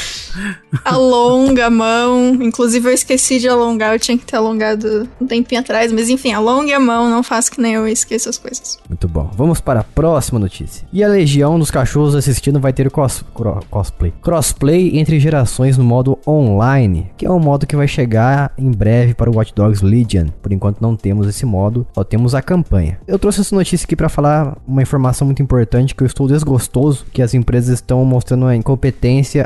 Alonga 0.85 1.67
a 1.67 1.71
mão. 1.71 2.35
Inclusive, 2.41 2.89
eu 2.89 2.93
esqueci 2.93 3.39
de 3.39 3.49
alongar. 3.49 3.95
Eu 3.95 3.99
tinha 4.01 4.17
que 4.19 4.25
ter 4.25 4.37
alongado 4.37 5.09
um 5.21 5.27
tempinho 5.27 5.61
atrás. 5.61 5.93
Mas 5.93 6.09
enfim, 6.09 6.33
alongue 6.33 6.73
a 6.73 6.81
mão. 6.81 7.09
Não 7.09 7.23
faça 7.23 7.51
que 7.51 7.61
nem 7.61 7.75
eu 7.75 7.87
esqueço 7.87 8.29
as 8.29 8.39
coisas. 8.39 8.79
Muito 8.89 9.07
bom. 9.09 9.31
Vamos 9.37 9.61
para 9.61 9.81
a 9.81 9.85
próxima 9.85 10.39
notícia. 10.39 10.87
E 10.93 11.03
a 11.03 11.09
Legião 11.09 11.59
dos 11.59 11.71
Cachorros 11.71 12.15
assistindo 12.15 12.61
vai 12.61 12.73
ter 12.73 12.91
cos- 12.91 13.25
cro- 13.35 13.61
cosplay. 13.71 14.13
Crossplay 14.23 14.99
entre 14.99 15.19
gerações 15.21 15.79
no 15.79 15.85
modo 15.85 16.19
online, 16.27 17.11
que 17.17 17.27
é 17.27 17.31
um 17.31 17.39
modo 17.39 17.67
que 17.67 17.77
vai 17.77 17.89
chegar 17.89 18.53
em 18.59 18.71
breve 18.71 19.15
para 19.15 19.31
o 19.31 19.37
Watch 19.37 19.53
Dogs 19.55 19.85
Legion. 19.85 20.27
Por 20.43 20.53
enquanto 20.53 20.81
não 20.81 20.97
temos 20.97 21.27
esse 21.29 21.47
modo, 21.47 21.87
só 21.95 22.03
temos 22.05 22.35
a 22.35 22.43
campanha. 22.43 22.99
Eu 23.07 23.19
trouxe 23.19 23.41
essa 23.41 23.55
notícia 23.55 23.85
aqui 23.85 23.97
para 23.97 24.09
falar 24.09 24.57
uma 24.67 24.83
informação 24.83 25.27
muito 25.27 25.43
importante 25.43 25.95
que 25.95 26.03
eu 26.03 26.07
estou 26.07 26.27
desgostoso 26.27 27.07
que 27.13 27.23
as 27.23 27.35
empresas 27.35 27.75
estão 27.75 28.05
mostrando 28.05 28.47
a 28.47 28.57
incompetência 28.57 28.84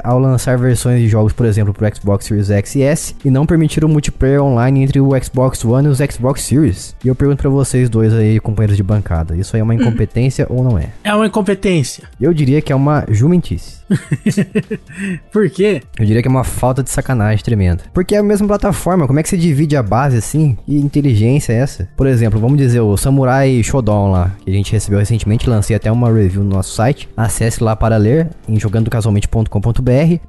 ao 0.03 0.19
lançar 0.19 0.57
versões 0.59 1.01
de 1.01 1.09
jogos, 1.09 1.33
por 1.33 1.47
exemplo, 1.47 1.73
para 1.73 1.89
o 1.89 1.95
Xbox 1.95 2.27
Series 2.27 2.51
X 2.51 2.75
e 2.77 2.83
S 2.83 3.15
e 3.25 3.31
não 3.31 3.47
permitir 3.47 3.85
o 3.85 3.89
multiplayer 3.89 4.43
online 4.43 4.83
entre 4.83 5.01
o 5.01 5.11
Xbox 5.23 5.65
One 5.65 5.89
e 5.89 5.91
os 5.91 5.99
Xbox 5.99 6.43
Series. 6.43 6.95
E 7.05 7.09
eu 7.09 7.15
pergunto 7.15 7.43
para 7.43 7.51
vocês 7.51 7.89
dois 7.89 8.13
aí, 8.13 8.41
companheiros 8.41 8.77
de 8.77 8.83
bancada, 8.83 9.37
isso 9.37 9.55
aí 9.55 9.61
é 9.61 9.63
uma 9.63 9.75
incompetência 9.75 10.47
ou 10.49 10.63
não 10.63 10.79
é? 10.79 10.91
É 11.05 11.15
uma 11.15 11.27
incompetência. 11.27 12.05
Eu 12.21 12.33
diria 12.33 12.61
que 12.61 12.73
é 12.73 12.77
uma 12.77 13.05
jumentice. 13.09 13.79
Por 15.33 15.49
quê? 15.51 15.83
Eu 15.99 16.05
diria 16.05 16.23
que 16.23 16.29
é 16.29 16.31
uma 16.31 16.45
falta 16.45 16.83
de 16.83 16.91
sacanagem 16.91 17.43
tremenda. 17.43 17.85
Porque 17.93 18.15
é 18.15 18.19
a 18.19 18.23
mesma 18.23 18.47
plataforma, 18.47 19.07
como 19.07 19.19
é 19.19 19.23
que 19.23 19.29
você 19.29 19.37
divide 19.37 19.77
a 19.77 19.83
base 19.83 20.17
assim? 20.17 20.57
Que 20.67 20.77
inteligência 20.77 21.53
é 21.53 21.57
essa? 21.57 21.89
Por 21.97 22.07
exemplo, 22.07 22.39
vamos 22.39 22.59
dizer 22.59 22.81
o 22.81 22.97
Samurai 22.97 23.63
Shodown 23.63 24.11
lá, 24.11 24.33
que 24.45 24.51
a 24.51 24.55
gente 24.55 24.73
recebeu 24.73 24.99
recentemente, 24.99 25.49
lancei 25.49 25.75
até 25.77 25.91
uma 25.91 26.13
review 26.13 26.43
no 26.43 26.51
nosso 26.51 26.75
site. 26.75 27.09
Acesse 27.17 27.63
lá 27.63 27.75
para 27.75 27.97
ler 27.97 28.29
em 28.49 28.59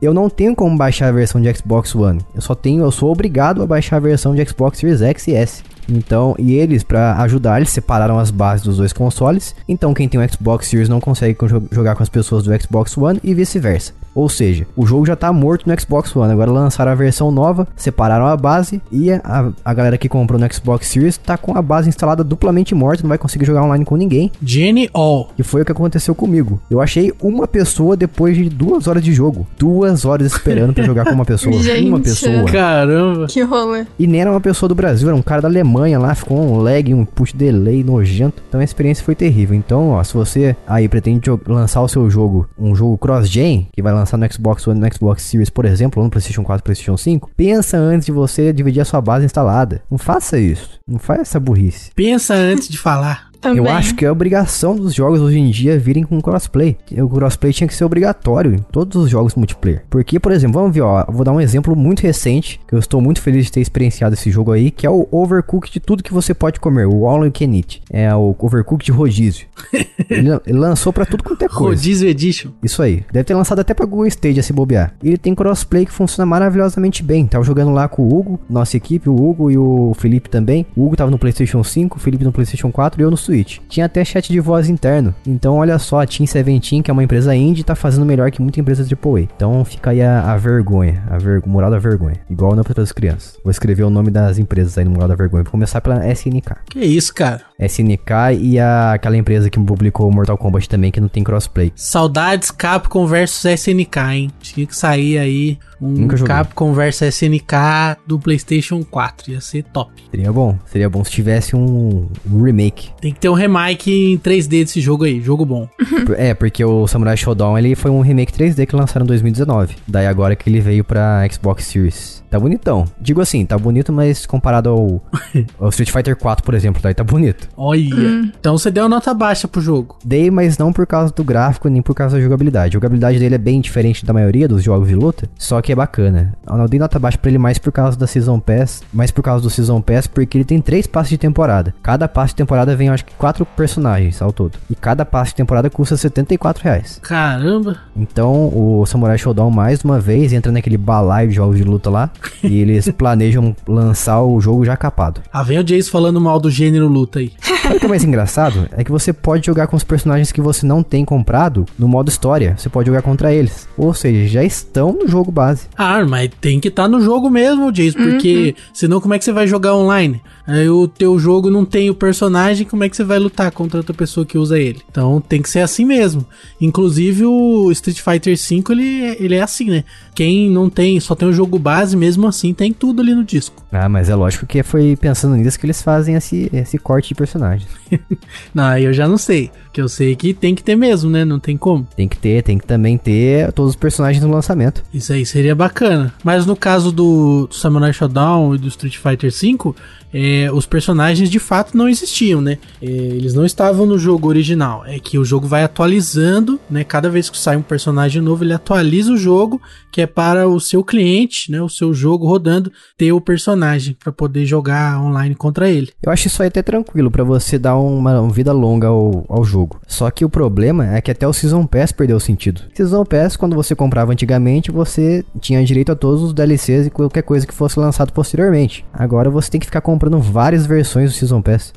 Eu 0.02 0.14
não 0.14 0.30
tenho 0.30 0.56
como 0.56 0.78
baixar 0.78 1.08
a 1.08 1.12
versão 1.12 1.42
de 1.42 1.54
Xbox 1.54 1.96
One. 1.96 2.22
Eu 2.36 2.42
só 2.42 2.54
tenho, 2.54 2.84
eu 2.84 2.92
sou 2.92 3.12
obrigado 3.12 3.62
a 3.64 3.68
baixar 3.68 3.98
a 3.98 4.00
versão 4.00 4.36
de 4.36 4.46
Xbox 4.48 4.78
Series 4.80 5.02
X 5.02 5.28
e 5.28 5.34
S. 5.36 5.64
Então, 5.92 6.36
e 6.38 6.54
eles, 6.54 6.84
pra 6.84 7.16
ajudar, 7.24 7.58
eles 7.58 7.72
separaram 7.72 8.20
as 8.20 8.30
bases 8.30 8.64
dos 8.64 8.78
dois 8.78 8.94
consoles. 8.94 9.56
Então, 9.68 9.94
quem 9.94 10.08
tem 10.08 10.20
um 10.22 10.28
Xbox 10.30 10.68
Series 10.68 10.88
não 10.88 11.00
consegue 11.00 11.34
co- 11.34 11.48
jogar 11.72 11.96
com 11.96 12.04
as 12.04 12.10
pessoas 12.10 12.44
do 12.44 12.62
Xbox 12.62 12.96
One 12.96 13.20
e 13.24 13.34
vice-versa. 13.34 13.94
Ou 14.14 14.30
seja, 14.30 14.66
o 14.76 14.86
jogo 14.86 15.06
já 15.06 15.16
tá 15.16 15.32
morto 15.32 15.68
no 15.68 15.80
Xbox 15.80 16.16
One. 16.16 16.32
Agora 16.32 16.52
lançaram 16.52 16.92
a 16.92 16.96
versão 16.96 17.32
nova, 17.32 17.68
separaram 17.76 18.28
a 18.28 18.36
base 18.36 18.82
e 18.92 19.12
a, 19.12 19.52
a 19.64 19.74
galera 19.74 19.98
que 19.98 20.10
comprou 20.10 20.40
no 20.40 20.54
Xbox 20.54 20.88
Series 20.88 21.18
tá 21.18 21.38
com 21.38 21.58
a 21.58 21.62
base 21.62 21.90
instalada 21.90 22.24
duplamente 22.24 22.74
morta, 22.76 23.04
não 23.04 23.10
vai 23.10 23.18
conseguir 23.18 23.46
jogar 23.46 23.64
online 23.64 23.86
com 23.86 23.96
ninguém. 23.96 24.32
Jenny 24.44 24.90
All. 24.94 25.30
E 25.38 25.44
foi 25.44 25.62
o 25.62 25.66
que 25.66 25.72
aconteceu 25.72 26.14
comigo. 26.14 26.60
Eu 26.70 26.82
achei 26.82 27.14
uma 27.22 27.48
pessoa 27.48 27.96
depois 27.96 28.36
de 28.36 28.50
duas 28.50 28.88
horas 28.88 29.04
de 29.04 29.14
jogo. 29.14 29.48
Duas 29.58 30.06
horas 30.06 30.28
esperando 30.32 30.74
pra 30.74 30.84
jogar 30.84 31.06
com 31.06 31.12
uma 31.12 31.26
pessoa. 31.26 31.56
Gente. 31.62 31.88
uma 31.88 32.00
pessoa. 32.00 32.46
Caramba. 32.46 33.28
Que 33.28 33.42
rolê. 33.42 33.86
E 33.98 34.08
nem 34.08 34.22
era 34.22 34.32
uma 34.32 34.42
pessoa 34.42 34.68
do 34.68 34.76
Brasil, 34.76 35.08
era 35.08 35.16
um 35.16 35.22
cara 35.22 35.42
da 35.42 35.48
Alemanha 35.48 36.00
lá, 36.00 36.14
ficou 36.16 36.38
um 36.40 36.58
lag, 36.58 36.94
um 36.94 37.06
push 37.06 37.34
delay 37.34 37.84
nojento. 37.84 38.42
Então 38.48 38.60
a 38.60 38.64
experiência 38.64 39.04
foi 39.04 39.16
terrível. 39.16 39.56
Então, 39.56 39.92
ó, 39.92 40.04
se 40.04 40.14
você 40.14 40.56
aí 40.68 40.88
pretende 40.88 41.30
lançar 41.48 41.82
o 41.82 41.88
seu 41.88 42.10
jogo, 42.10 42.48
um 42.58 42.76
jogo 42.76 42.98
cross-gen, 42.98 43.68
que 43.72 43.82
vai 43.82 43.94
lançar 43.94 43.99
no 44.18 44.34
Xbox 44.34 44.68
One 44.68 44.80
no 44.80 44.94
Xbox 44.94 45.24
Series, 45.24 45.50
por 45.50 45.66
exemplo, 45.66 46.00
ou 46.02 46.06
no 46.06 46.12
PlayStation 46.12 46.44
4 46.44 46.62
e 46.62 46.66
PlayStation 46.66 46.98
5, 46.98 47.32
pensa 47.36 47.78
antes 47.78 48.06
de 48.06 48.12
você 48.12 48.52
dividir 48.54 48.82
a 48.82 48.86
sua 48.86 49.02
base 49.02 49.26
instalada. 49.26 49.82
Não 49.90 49.98
faça 49.98 50.40
isso. 50.40 50.80
Não 50.88 51.00
faz 51.00 51.22
essa 51.22 51.40
burrice. 51.40 51.92
Pensa 51.96 52.34
antes 52.34 52.68
de 52.68 52.78
falar. 52.78 53.29
Também. 53.42 53.58
Eu 53.58 53.70
acho 53.70 53.96
que 53.96 54.06
é 54.06 54.12
obrigação 54.12 54.76
dos 54.76 54.94
jogos 54.94 55.22
hoje 55.22 55.40
em 55.40 55.50
dia 55.50 55.78
virem 55.80 56.04
com 56.04 56.22
crossplay. 56.22 56.78
O 56.98 57.10
crossplay 57.10 57.54
tinha 57.54 57.68
que 57.68 57.74
ser 57.74 57.86
obrigatório 57.86 58.54
em 58.54 58.58
todos 58.58 59.04
os 59.04 59.10
jogos 59.10 59.36
multiplayer. 59.36 59.84
Porque, 59.90 60.20
por 60.20 60.32
exemplo, 60.32 60.60
vamos 60.60 60.74
ver, 60.74 60.82
ó, 60.82 61.06
vou 61.10 61.24
dar 61.24 61.32
um 61.32 61.40
exemplo 61.40 61.76
muito 61.76 62.02
recente, 62.02 62.60
que 62.68 62.76
eu 62.76 62.80
estou 62.80 63.02
muito 63.02 63.22
feliz 63.22 63.46
de 63.46 63.52
ter 63.52 63.62
experienciado 63.62 64.14
esse 64.14 64.30
jogo 64.30 64.52
aí, 64.52 64.72
que 64.72 64.86
é 64.86 64.90
o 64.90 65.08
Overcooked 65.12 65.72
de 65.72 65.80
tudo 65.80 66.04
que 66.04 66.14
você 66.14 66.34
pode 66.34 66.60
comer, 66.60 66.86
o 66.86 67.06
All 67.08 67.26
You 67.26 67.32
Can 67.32 67.56
Eat. 67.56 67.82
É 67.90 68.14
o 68.14 68.36
Overcooked 68.38 68.86
de 68.86 68.92
rodízio. 68.92 69.48
ele, 70.10 70.30
ele 70.46 70.60
lançou 70.60 70.92
pra 70.92 71.06
tudo 71.06 71.24
quanto 71.24 71.44
é 71.44 71.48
coisa. 71.48 71.76
Rodízio 71.76 72.10
Edition. 72.10 72.52
Isso 72.62 72.82
aí. 72.82 73.06
Deve 73.12 73.24
ter 73.24 73.36
lançado 73.36 73.60
até 73.60 73.74
pra 73.74 73.86
Google 73.86 74.08
Stage 74.08 74.40
a 74.40 74.44
se 74.44 74.52
bobear. 74.52 74.94
E 75.02 75.08
ele 75.08 75.18
tem 75.18 75.34
crossplay 75.34 75.86
que 75.86 75.92
funciona 75.92 76.26
maravilhosamente 76.26 77.02
bem. 77.02 77.26
Tava 77.26 77.44
jogando 77.44 77.72
lá 77.72 77.88
com 77.88 78.04
o 78.04 78.14
Hugo, 78.14 78.40
nossa 78.50 78.76
equipe, 78.76 79.10
o 79.10 79.16
Hugo 79.16 79.50
e 79.50 79.58
o 79.58 79.94
Felipe 79.98 80.30
também. 80.30 80.66
O 80.76 80.86
Hugo 80.86 80.98
tava 80.98 81.12
no 81.12 81.18
PlayStation 81.18 81.64
5, 81.64 81.98
o 81.98 82.00
Felipe 82.00 82.26
no 82.26 82.32
PlayStation 82.32 82.72
4 82.72 83.02
e 83.02 83.04
eu 83.04 83.12
no 83.12 83.18
Switch. 83.30 83.60
Tinha 83.70 83.86
até 83.86 84.04
chat 84.04 84.32
de 84.32 84.40
voz 84.40 84.68
interno. 84.70 85.14
Então, 85.26 85.58
olha 85.58 85.78
só, 85.78 86.02
a 86.02 86.08
Team 86.08 86.26
Seventeen, 86.26 86.82
que 86.82 86.90
é 86.90 86.94
uma 86.94 87.04
empresa 87.04 87.36
indie, 87.36 87.64
tá 87.64 87.76
fazendo 87.76 88.06
melhor 88.06 88.32
que 88.32 88.42
muita 88.42 88.60
empresa 88.60 88.84
AAA. 88.84 89.22
Então, 89.22 89.64
fica 89.64 89.92
aí 89.92 90.02
a, 90.02 90.34
a 90.34 90.38
vergonha, 90.38 91.04
a 91.10 91.18
ver, 91.18 91.42
moral 91.46 91.70
da 91.70 91.78
vergonha. 91.78 92.18
Igual 92.30 92.56
na 92.56 92.64
para 92.64 92.82
as 92.82 92.92
crianças. 92.92 93.40
Vou 93.44 93.52
escrever 93.52 93.84
o 93.84 93.90
nome 93.90 94.10
das 94.10 94.38
empresas 94.38 94.78
aí 94.78 94.86
no 94.86 94.92
moral 94.92 95.08
da 95.08 95.16
vergonha. 95.16 95.44
Vou 95.44 95.52
começar 95.52 95.80
pela 95.82 96.08
SNK. 96.12 96.56
Que 96.70 96.80
isso, 96.80 97.14
cara. 97.14 97.49
SNK 97.60 98.40
e 98.40 98.60
a, 98.60 98.94
aquela 98.94 99.18
empresa 99.18 99.50
que 99.50 99.60
publicou 99.60 100.10
Mortal 100.12 100.38
Kombat 100.38 100.70
também, 100.70 100.92
que 100.92 101.02
não 101.02 101.10
tem 101.10 101.24
crossplay. 101.24 101.72
Saudades 101.76 102.52
Capcom 102.52 103.06
versus 103.06 103.44
SNK, 103.46 103.98
hein? 104.12 104.32
Tinha 104.40 104.66
que 104.66 104.76
sair 104.76 105.18
aí 105.18 105.60
um. 105.82 106.08
Capcom 106.08 106.74
versus 106.74 107.16
SNK 107.16 107.98
do 108.06 108.20
PlayStation 108.20 108.84
4. 108.84 109.32
Ia 109.32 109.42
ser 109.42 109.64
top. 109.64 109.92
Seria 110.12 110.32
bom, 110.32 110.58
seria 110.66 110.90
bom 110.90 111.04
se 111.04 111.12
tivesse 111.12 111.56
um, 111.56 112.08
remake. 112.44 112.90
Tem 113.02 113.14
que 113.14 113.20
ter 113.20 113.30
um 113.30 113.34
remake 113.34 113.92
em 114.14 114.18
3D 114.18 114.64
desse 114.64 114.82
jogo 114.82 115.04
aí. 115.04 115.22
Jogo 115.22 115.46
bom. 115.46 115.68
É, 116.18 116.34
porque 116.34 116.64
o 116.66 116.88
Samurai 116.88 117.16
Shodown 117.16 117.58
ele 117.58 117.76
foi 117.76 117.92
um 117.92 118.02
remake 118.02 118.34
3D 118.34 118.66
que 118.66 118.76
lançaram 118.76 119.04
em 119.04 119.08
2019. 119.08 119.76
Daí 119.88 120.08
agora 120.08 120.36
que 120.36 120.50
ele 120.50 120.60
veio 120.60 120.84
pra 120.84 121.28
Xbox 121.30 121.66
Series. 121.66 122.24
Tá 122.30 122.40
bonitão. 122.40 122.86
Digo 123.00 123.22
assim, 123.22 123.46
tá 123.46 123.58
bonito, 123.58 123.92
mas 123.92 124.26
comparado 124.26 124.70
ao, 124.70 125.02
ao 125.60 125.70
Street 125.70 125.92
Fighter 125.92 126.16
4, 126.16 126.44
por 126.44 126.54
exemplo, 126.54 126.82
daí 126.82 126.94
tá 126.94 127.04
bonito. 127.04 127.49
Olha. 127.56 128.32
Então 128.40 128.58
você 128.58 128.72
deu 128.72 128.84
uma 128.84 128.90
nota 128.90 129.14
baixa 129.14 129.48
pro 129.48 129.62
jogo. 129.62 129.98
Dei, 130.04 130.30
mas 130.32 130.58
não 130.58 130.72
por 130.72 130.86
causa 130.88 131.14
do 131.14 131.24
gráfico 131.24 131.70
nem 131.70 131.82
por 131.82 131.94
causa 131.94 132.18
da 132.18 132.22
jogabilidade. 132.22 132.70
A 132.70 132.78
jogabilidade 132.78 133.20
dele 133.20 133.36
é 133.36 133.38
bem 133.38 133.62
diferente 133.62 134.06
da 134.06 134.14
maioria 134.14 134.48
dos 134.48 134.64
jogos 134.64 134.88
de 134.88 134.96
luta, 134.96 135.30
só 135.38 135.62
que 135.62 135.72
é 135.72 135.76
bacana. 135.76 136.34
Eu 136.48 136.58
não 136.58 136.66
dei 136.66 136.80
nota 136.80 137.00
baixa 137.00 137.18
pra 137.18 137.30
ele 137.30 137.38
mais 137.38 137.58
por 137.58 137.72
causa 137.72 137.98
da 137.98 138.08
Season 138.08 138.40
Pass, 138.40 138.84
mais 138.94 139.12
por 139.12 139.22
causa 139.22 139.44
do 139.44 139.50
Season 139.50 139.82
Pass, 139.82 140.08
porque 140.08 140.38
ele 140.38 140.46
tem 140.46 140.62
três 140.62 140.88
passes 140.88 141.10
de 141.10 141.18
temporada. 141.18 141.74
Cada 141.82 142.08
passe 142.08 142.34
de 142.34 142.38
temporada 142.38 142.76
vem, 142.76 142.90
acho 142.90 143.06
que, 143.06 143.14
quatro 143.14 143.46
personagens 143.46 144.22
ao 144.22 144.32
todo. 144.32 144.58
E 144.70 144.76
cada 144.76 145.06
passe 145.06 145.32
de 145.32 145.38
temporada 145.38 145.70
custa 145.70 145.96
74 145.98 146.64
reais. 146.64 147.00
Caramba. 147.02 147.78
Então, 147.96 148.52
o 148.54 148.86
Samurai 148.86 149.18
Showdown, 149.18 149.52
mais 149.52 149.84
uma 149.84 150.00
vez, 150.00 150.34
entra 150.34 150.52
naquele 150.52 150.78
balaio 150.78 151.30
de 151.30 151.36
jogos 151.36 151.58
de 151.58 151.64
luta 151.64 151.90
lá, 151.90 152.10
e 152.44 152.60
eles 152.60 152.90
planejam 152.90 153.56
lançar 153.68 154.22
o 154.22 154.40
jogo 154.40 154.66
já 154.66 154.76
capado. 154.76 155.22
Ah, 155.32 155.44
vem 155.44 155.60
o 155.60 155.64
Jace 155.64 155.90
falando 155.90 156.20
mal 156.20 156.40
do 156.40 156.50
gênero 156.50 156.88
luta 156.88 157.20
aí. 157.20 157.32
Sabe 157.42 157.78
o 157.78 157.80
que 157.80 157.86
é 157.86 157.90
mais 157.90 158.04
engraçado? 158.04 158.68
É 158.76 158.84
que 158.84 158.92
você 158.92 159.12
pode 159.14 159.46
jogar 159.46 159.68
com 159.68 159.76
os 159.76 159.84
personagens 159.84 160.32
que 160.32 160.42
você 160.42 160.66
não 160.66 160.84
tem 160.84 161.04
comprado 161.06 161.66
no 161.78 161.88
modo 161.88 162.10
história. 162.10 162.56
Você 162.58 162.70
pode 162.70 162.88
jogar 162.88 163.02
contra 163.02 163.34
eles. 163.34 163.68
Ou 163.78 163.94
seja, 163.94 164.28
já 164.28 164.44
estão 164.44 164.92
no 164.94 165.08
jogo 165.08 165.32
base. 165.32 165.68
Ah, 165.78 166.04
mas 166.06 166.30
tem 166.42 166.60
que 166.60 166.68
estar 166.68 166.88
no 166.88 167.02
jogo 167.02 167.30
mesmo, 167.30 167.72
Jace, 167.72 167.96
porque 167.96 168.56
senão 168.74 169.00
como 169.02 169.14
é 169.14 169.20
que 169.20 169.26
você 169.26 169.32
vai 169.34 169.48
jogar 169.48 169.76
online? 169.76 170.22
Aí 170.46 170.68
o 170.68 170.88
teu 170.88 171.20
jogo 171.20 171.50
não 171.52 171.64
tem 171.64 171.90
o 171.92 171.96
personagem, 171.96 172.66
como 172.66 172.84
é 172.84 172.90
que 172.90 172.96
você 172.96 173.04
vai 173.04 173.20
lutar 173.20 173.52
contra 173.52 173.78
outra 173.78 173.94
pessoa 173.94 174.26
que 174.26 174.38
usa 174.38 174.58
ele? 174.60 174.82
Então 174.90 175.22
tem 175.22 175.42
que 175.42 175.50
ser 175.50 175.60
assim 175.60 175.86
mesmo. 175.86 176.26
Inclusive 176.60 177.26
o 177.26 177.72
Street 177.72 178.00
Fighter 178.00 178.36
V, 178.36 178.64
ele, 178.72 179.04
é- 179.04 179.24
ele 179.24 179.36
é 179.36 179.42
assim, 179.42 179.66
né? 179.70 179.84
Quem 180.16 180.50
não 180.50 180.70
tem, 180.70 181.00
só 181.00 181.16
tem 181.16 181.28
o 181.28 181.34
jogo 181.34 181.58
base, 181.58 181.96
mesmo 181.96 182.28
assim 182.28 182.54
tem 182.54 182.74
tudo 182.74 183.02
ali 183.02 183.14
no 183.16 183.24
disco. 183.24 183.64
Ah, 183.72 183.88
mas 183.88 184.10
é 184.10 184.16
lógico 184.16 184.46
que 184.46 184.62
foi 184.64 184.96
pensando 184.96 185.36
nisso 185.36 185.58
que 185.60 185.66
eles 185.66 185.82
fazem 185.82 186.16
esse, 186.16 186.50
esse 186.52 186.78
corte 186.78 187.10
de 187.10 187.16
personagens. 187.30 187.70
Não, 188.54 188.78
eu 188.78 188.92
já 188.92 189.08
não 189.08 189.18
sei. 189.18 189.52
Que 189.80 189.84
eu 189.84 189.88
sei 189.88 190.14
que 190.14 190.34
tem 190.34 190.54
que 190.54 190.62
ter 190.62 190.76
mesmo, 190.76 191.10
né? 191.10 191.24
Não 191.24 191.40
tem 191.40 191.56
como. 191.56 191.88
Tem 191.96 192.06
que 192.06 192.18
ter, 192.18 192.44
tem 192.44 192.58
que 192.58 192.68
também 192.68 192.98
ter 192.98 193.50
todos 193.54 193.70
os 193.70 193.76
personagens 193.78 194.22
no 194.22 194.30
lançamento. 194.30 194.84
Isso 194.94 195.14
aí 195.14 195.26
seria 195.26 195.56
bacana. 195.56 196.14
Mas 196.22 196.46
no 196.46 196.54
caso 196.54 196.92
do, 196.92 197.48
do 197.48 197.56
Samurai 197.56 197.94
Shodown 197.94 198.56
e 198.56 198.58
do 198.58 198.68
Street 198.68 198.98
Fighter 198.98 199.32
V, 199.32 199.74
é, 200.14 200.50
os 200.52 200.66
personagens 200.66 201.30
de 201.30 201.40
fato 201.40 201.78
não 201.78 201.88
existiam, 201.88 202.42
né? 202.42 202.58
É, 202.82 202.86
eles 202.86 203.34
não 203.34 203.46
estavam 203.46 203.86
no 203.86 203.98
jogo 203.98 204.28
original. 204.28 204.84
É 204.86 205.00
que 205.00 205.18
o 205.18 205.26
jogo 205.26 205.48
vai 205.48 205.64
atualizando, 205.64 206.60
né? 206.70 206.84
Cada 206.84 207.10
vez 207.10 207.30
que 207.30 207.38
sai 207.38 207.56
um 207.56 207.62
personagem 207.62 208.22
novo, 208.22 208.44
ele 208.44 208.54
atualiza 208.54 209.14
o 209.14 209.18
jogo, 209.18 209.62
que 209.92 210.02
é 210.02 210.08
para 210.08 210.48
o 210.48 210.60
seu 210.60 210.84
cliente, 210.84 211.52
né? 211.52 211.62
O 211.62 211.70
seu 211.70 211.94
jogo 211.94 212.28
rodando, 212.28 212.72
ter 212.98 213.12
o 213.12 213.22
personagem 213.22 213.96
para 213.98 214.12
poder 214.12 214.46
jogar 214.46 215.00
online 215.02 215.36
contra 215.36 215.70
ele. 215.70 215.92
Eu 216.02 216.12
acho 216.12 216.28
isso 216.28 216.42
aí 216.42 216.48
até 216.48 216.62
tranquilo 216.62 217.12
pra 217.12 217.24
você 217.24 217.58
dar 217.58 217.78
uma, 217.78 218.20
uma 218.20 218.34
vida 218.34 218.52
longa 218.52 218.88
ao, 218.88 219.26
ao 219.30 219.44
jogo. 219.44 219.69
Só 219.88 220.10
que 220.10 220.24
o 220.24 220.30
problema 220.30 220.96
é 220.96 221.02
que 221.02 221.12
até 221.12 221.28
o 221.28 221.34
Season 221.34 221.66
Pass 221.66 221.92
perdeu 221.92 222.18
o 222.18 222.20
sentido. 222.20 222.62
Season 222.74 223.04
Pass, 223.04 223.36
quando 223.36 223.56
você 223.56 223.76
comprava 223.76 224.12
antigamente, 224.12 224.72
você 224.72 225.24
tinha 225.40 225.64
direito 225.64 225.92
a 225.92 225.96
todos 225.96 226.22
os 226.24 226.34
DLCs 226.34 226.88
e 226.88 226.90
qualquer 226.90 227.24
coisa 227.24 227.46
que 227.46 227.54
fosse 227.54 227.80
lançado 227.80 228.14
posteriormente. 228.14 228.86
Agora 228.94 229.30
você 229.30 229.52
tem 229.52 229.60
que 229.60 229.66
ficar 229.66 229.82
comprando 229.82 230.20
várias 230.20 230.66
versões 230.66 231.12
do 231.12 231.18
Season 231.18 231.42
Pass. 231.42 231.74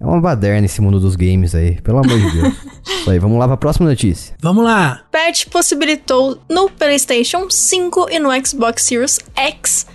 É 0.00 0.04
uma 0.04 0.20
baderna 0.20 0.66
esse 0.66 0.80
mundo 0.80 0.98
dos 0.98 1.16
games 1.16 1.54
aí, 1.54 1.80
pelo 1.82 1.98
amor 1.98 2.18
de 2.18 2.30
Deus. 2.30 2.54
Isso 2.86 3.10
aí, 3.10 3.18
vamos 3.18 3.38
lá 3.38 3.46
pra 3.46 3.56
próxima 3.56 3.88
notícia. 3.88 4.34
Vamos 4.40 4.64
lá! 4.64 5.02
patch 5.10 5.46
possibilitou 5.48 6.38
no 6.48 6.68
PlayStation 6.68 7.48
5 7.48 8.08
e 8.10 8.18
no 8.18 8.30
Xbox 8.44 8.82
Series 8.82 9.20
X 9.36 9.86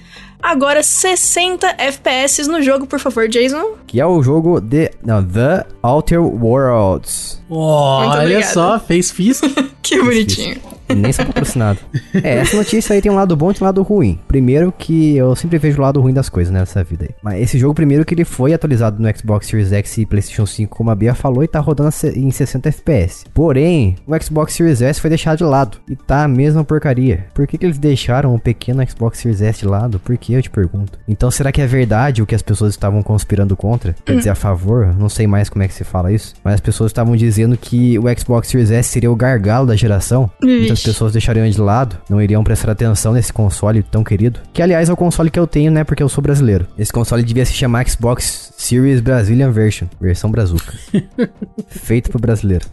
agora 0.41 0.84
60 0.84 1.76
FPS 1.78 2.47
no 2.47 2.62
jogo, 2.62 2.86
por 2.88 3.00
favor, 3.00 3.28
Jason. 3.28 3.76
Que 3.86 4.00
é 4.00 4.06
o 4.06 4.21
jogo 4.21 4.60
de 4.60 4.91
não, 5.04 5.23
The 5.23 5.65
Outer 5.82 6.21
Worlds. 6.21 7.41
Olha 7.50 8.21
obrigada. 8.21 8.45
só, 8.54 8.80
fez 8.80 9.12
física. 9.12 9.65
Que 9.82 10.02
bonitinho. 10.02 10.60
Nem 10.95 11.12
sou 11.12 11.26
patrocinado. 11.26 11.80
É, 12.23 12.38
essa 12.38 12.58
notícia 12.58 12.93
aí 12.93 13.02
tem 13.02 13.12
um 13.12 13.15
lado 13.15 13.36
bom 13.36 13.52
e 13.52 13.54
tem 13.54 13.63
um 13.63 13.65
lado 13.65 13.84
ruim. 13.84 14.19
Primeiro 14.28 14.71
que 14.71 15.15
eu 15.15 15.36
sempre 15.36 15.58
vejo 15.58 15.78
o 15.78 15.82
lado 15.82 16.02
ruim 16.02 16.13
das 16.13 16.30
coisas 16.30 16.52
né, 16.52 16.60
nessa 16.60 16.84
vida 16.84 17.06
aí. 17.08 17.15
Mas 17.21 17.41
esse 17.41 17.58
jogo, 17.60 17.73
primeiro 17.73 18.04
que 18.04 18.13
ele 18.13 18.26
foi 18.26 18.54
atualizado 18.54 19.02
no 19.02 19.17
Xbox 19.17 19.47
Series 19.47 19.71
X 19.71 19.97
e 20.00 20.06
PlayStation 20.06 20.45
5, 20.45 20.76
como 20.76 20.89
a 20.89 20.95
Bia 20.95 21.13
falou, 21.13 21.43
e 21.43 21.47
tá 21.47 21.60
rodando 21.60 21.89
em 22.15 22.32
60 22.32 22.69
FPS. 22.69 23.26
Porém, 23.34 23.95
o 24.06 24.15
Xbox 24.21 24.54
Series 24.54 24.82
S 24.82 25.00
foi 25.00 25.10
deixado 25.10 25.38
de 25.38 25.43
lado. 25.43 25.78
E 25.89 25.95
tá 25.95 26.23
a 26.23 26.28
mesma 26.28 26.63
porcaria. 26.63 27.26
Por 27.34 27.45
que, 27.45 27.58
que 27.58 27.65
eles 27.65 27.78
deixaram 27.78 28.34
o 28.34 28.39
pequeno 28.39 28.88
Xbox 28.89 29.19
Series 29.19 29.41
S 29.41 29.60
de 29.60 29.67
lado? 29.67 30.00
Por 30.00 30.17
que, 30.17 30.34
eu 30.34 30.41
te 30.41 30.50
pergunto? 30.50 30.97
Então, 31.08 31.30
será 31.30 31.52
que 31.52 31.62
é 31.62 31.67
verdade 31.67 32.21
o 32.21 32.26
que 32.26 32.36
as 32.36 32.41
pessoas 32.41 32.73
estavam 32.73 33.04
conspirando 33.04 33.56
contra? 33.56 33.95
Quer 34.06 34.17
dizer, 34.17 34.30
a 34.30 34.36
favor? 34.36 34.95
Não 34.97 35.10
sei 35.10 35.28
mais 35.28 35.50
como 35.50 35.63
é 35.63 35.67
que 35.67 35.73
se 35.73 35.84
fala 35.84 36.12
isso. 36.12 36.34
Mas 36.43 36.56
as 36.56 36.62
pessoas 36.62 36.89
estavam 36.89 37.15
dizendo 37.15 37.58
que 37.58 37.97
o 38.00 38.04
Xbox 38.17 38.47
Series 38.47 38.71
S 38.71 38.89
seria 38.89 39.12
o 39.12 39.15
gargalo 39.15 39.67
da 39.67 39.76
geração. 39.76 40.30
Muitas 40.41 40.76
Vixe. 40.77 40.89
pessoas 40.89 41.11
deixariam 41.11 41.49
de 41.49 41.59
lado, 41.59 41.97
não 42.09 42.21
iriam 42.21 42.43
prestar 42.43 42.71
atenção 42.71 43.13
nesse 43.13 43.31
console 43.31 43.83
tão 43.83 44.03
querido. 44.03 44.39
Que 44.53 44.61
aliás 44.61 44.89
é 44.89 44.93
o 44.93 44.97
console 44.97 45.29
que 45.29 45.39
eu 45.39 45.47
tenho, 45.47 45.71
né? 45.71 45.83
Porque 45.83 46.01
eu 46.01 46.09
sou 46.09 46.21
brasileiro. 46.21 46.67
Esse 46.77 46.91
console 46.91 47.23
devia 47.23 47.45
se 47.45 47.53
chamar 47.53 47.87
Xbox 47.87 48.53
Series 48.57 49.01
Brazilian 49.01 49.51
Version, 49.51 49.87
versão 49.99 50.31
brazuca. 50.31 50.73
Feito 51.69 52.09
pro 52.09 52.19
brasileiro. 52.19 52.65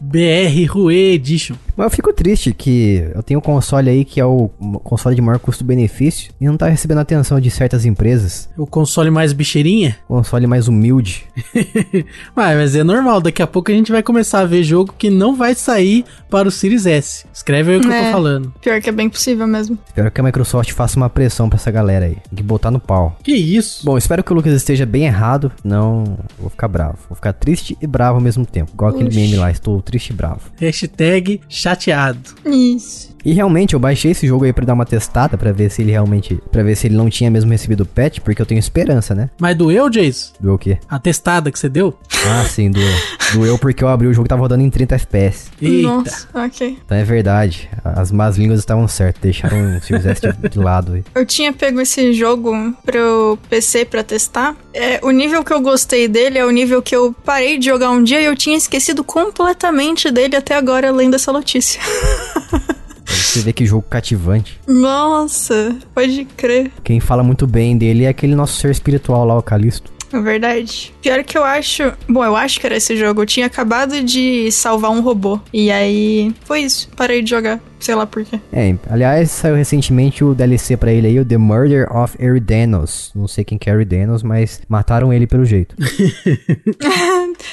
BR 0.00 0.66
Rue 0.68 1.14
Edition. 1.14 1.54
Mas 1.76 1.84
eu 1.86 1.90
fico 1.90 2.12
triste 2.12 2.52
que 2.52 3.04
eu 3.14 3.22
tenho 3.22 3.38
um 3.38 3.42
console 3.42 3.88
aí 3.90 4.04
que 4.04 4.20
é 4.20 4.24
o 4.24 4.48
console 4.84 5.14
de 5.16 5.22
maior 5.22 5.38
custo-benefício 5.38 6.32
e 6.40 6.46
não 6.46 6.56
tá 6.56 6.68
recebendo 6.68 6.98
atenção 6.98 7.40
de 7.40 7.50
certas 7.50 7.84
empresas. 7.84 8.48
O 8.56 8.66
console 8.66 9.10
mais 9.10 9.32
bicheirinha. 9.32 9.96
Console 10.08 10.46
mais 10.46 10.68
humilde. 10.68 11.26
Mas, 12.34 12.56
mas 12.56 12.76
é 12.76 12.82
normal, 12.84 13.20
daqui 13.20 13.42
a 13.42 13.46
pouco 13.46 13.70
a 13.70 13.74
gente 13.74 13.92
vai 13.92 14.02
começar 14.02 14.40
a 14.40 14.44
ver 14.44 14.62
jogo 14.62 14.94
que 14.96 15.10
não 15.10 15.34
vai 15.36 15.54
sair 15.54 16.04
para 16.30 16.48
o 16.48 16.50
Series 16.50 16.86
S. 16.86 17.24
Escreve 17.32 17.72
aí 17.72 17.76
o 17.78 17.80
que 17.80 17.86
eu 17.88 17.92
É. 17.92 18.06
tô 18.06 18.12
falando. 18.12 18.52
Pior 18.60 18.80
que 18.80 18.88
é 18.88 18.92
bem 18.92 19.08
possível 19.08 19.46
mesmo. 19.46 19.78
Espero 19.86 20.10
que 20.10 20.20
a 20.20 20.24
Microsoft 20.24 20.72
faça 20.72 20.96
uma 20.96 21.10
pressão 21.10 21.48
pra 21.48 21.56
essa 21.56 21.70
galera 21.70 22.06
aí. 22.06 22.14
Tem 22.14 22.36
que 22.36 22.42
botar 22.42 22.70
no 22.70 22.80
pau. 22.80 23.16
Que 23.22 23.32
isso? 23.32 23.84
Bom, 23.84 23.96
espero 23.98 24.22
que 24.24 24.32
o 24.32 24.34
Lucas 24.34 24.52
esteja 24.52 24.86
bem 24.86 25.04
errado. 25.04 25.52
Não, 25.64 26.18
vou 26.38 26.48
ficar 26.50 26.68
bravo. 26.68 26.98
Vou 27.08 27.16
ficar 27.16 27.32
triste 27.32 27.76
e 27.80 27.86
bravo 27.86 28.16
ao 28.16 28.20
mesmo 28.22 28.44
tempo. 28.46 28.70
Igual 28.74 28.90
aquele 28.92 29.14
meme 29.14 29.36
lá, 29.36 29.50
estou 29.50 29.80
triste 29.82 30.10
e 30.10 30.12
bravo. 30.14 30.40
Hashtag 30.58 31.40
chateado. 31.62 32.20
Isso. 32.44 33.12
E 33.24 33.32
realmente 33.32 33.74
eu 33.74 33.80
baixei 33.80 34.10
esse 34.10 34.26
jogo 34.26 34.44
aí 34.44 34.52
pra 34.52 34.64
dar 34.64 34.74
uma 34.74 34.84
testada 34.84 35.38
pra 35.38 35.52
ver 35.52 35.70
se 35.70 35.82
ele 35.82 35.92
realmente, 35.92 36.40
Pra 36.50 36.62
ver 36.62 36.76
se 36.76 36.88
ele 36.88 36.96
não 36.96 37.08
tinha 37.08 37.30
mesmo 37.30 37.50
recebido 37.52 37.82
o 37.82 37.86
patch, 37.86 38.18
porque 38.18 38.42
eu 38.42 38.46
tenho 38.46 38.58
esperança, 38.58 39.14
né? 39.14 39.30
Mas 39.38 39.56
doeu, 39.56 39.88
Jace? 39.88 40.32
Do 40.40 40.54
o 40.54 40.58
quê? 40.58 40.78
A 40.88 40.98
testada 40.98 41.50
que 41.50 41.58
você 41.58 41.68
deu? 41.68 41.96
Ah, 42.26 42.44
sim, 42.48 42.70
doeu. 42.70 42.92
doeu 43.34 43.58
porque 43.58 43.82
eu 43.84 43.88
abri 43.88 44.08
o 44.08 44.14
jogo 44.14 44.26
e 44.26 44.28
tava 44.28 44.42
rodando 44.42 44.62
em 44.62 44.70
30 44.70 44.96
FPS. 44.96 45.50
Eita. 45.60 45.88
Nossa, 45.88 46.28
ok. 46.34 46.78
Então 46.84 46.98
é 46.98 47.04
verdade. 47.04 47.70
As 47.84 48.10
más 48.10 48.36
línguas 48.36 48.58
estavam 48.58 48.88
certas, 48.88 49.22
deixaram 49.22 49.76
o 49.76 49.82
Series 49.82 50.06
S 50.06 50.20
de, 50.20 50.48
de 50.48 50.58
lado 50.58 50.94
aí. 50.94 51.04
Eu 51.14 51.24
tinha 51.24 51.52
pego 51.52 51.80
esse 51.80 52.12
jogo 52.12 52.52
pro 52.84 53.38
PC 53.48 53.84
pra 53.84 54.02
testar. 54.02 54.56
É, 54.74 54.98
o 55.02 55.10
nível 55.10 55.44
que 55.44 55.52
eu 55.52 55.60
gostei 55.60 56.08
dele 56.08 56.38
é 56.38 56.46
o 56.46 56.50
nível 56.50 56.82
que 56.82 56.96
eu 56.96 57.14
parei 57.24 57.58
de 57.58 57.66
jogar 57.66 57.90
um 57.90 58.02
dia 58.02 58.20
e 58.20 58.24
eu 58.24 58.34
tinha 58.34 58.56
esquecido 58.56 59.04
completamente 59.04 60.10
dele 60.10 60.34
até 60.34 60.56
agora, 60.56 60.88
além 60.88 61.10
dessa 61.10 61.32
notícia. 61.32 61.51
Pra 63.04 63.14
você 63.14 63.40
ver 63.40 63.52
que 63.52 63.66
jogo 63.66 63.84
cativante. 63.88 64.60
Nossa, 64.66 65.76
pode 65.94 66.24
crer. 66.36 66.70
Quem 66.82 67.00
fala 67.00 67.22
muito 67.22 67.46
bem 67.46 67.76
dele 67.76 68.04
é 68.04 68.08
aquele 68.08 68.34
nosso 68.34 68.58
ser 68.60 68.70
espiritual 68.70 69.24
lá, 69.24 69.36
o 69.36 69.42
Calisto. 69.42 69.92
É 70.12 70.20
verdade. 70.20 70.92
Pior 71.00 71.24
que 71.24 71.36
eu 71.38 71.42
acho. 71.44 71.92
Bom, 72.08 72.22
eu 72.24 72.36
acho 72.36 72.60
que 72.60 72.66
era 72.66 72.76
esse 72.76 72.96
jogo. 72.96 73.22
Eu 73.22 73.26
tinha 73.26 73.46
acabado 73.46 74.02
de 74.02 74.50
salvar 74.52 74.90
um 74.90 75.00
robô. 75.00 75.40
E 75.52 75.70
aí. 75.70 76.34
Foi 76.44 76.60
isso. 76.60 76.88
Parei 76.94 77.22
de 77.22 77.30
jogar. 77.30 77.60
Sei 77.82 77.94
lá 77.96 78.06
por 78.06 78.24
quê. 78.24 78.38
É, 78.52 78.74
aliás, 78.88 79.30
saiu 79.32 79.56
recentemente 79.56 80.22
o 80.22 80.34
DLC 80.34 80.76
pra 80.76 80.92
ele 80.92 81.08
aí, 81.08 81.18
o 81.18 81.24
The 81.24 81.36
Murder 81.36 81.94
of 81.94 82.16
Eridanos. 82.22 83.10
Não 83.14 83.26
sei 83.26 83.42
quem 83.44 83.58
que 83.58 83.68
é 83.68 83.72
Eridanos, 83.72 84.22
mas 84.22 84.62
mataram 84.68 85.12
ele 85.12 85.26
pelo 85.26 85.44
jeito. 85.44 85.74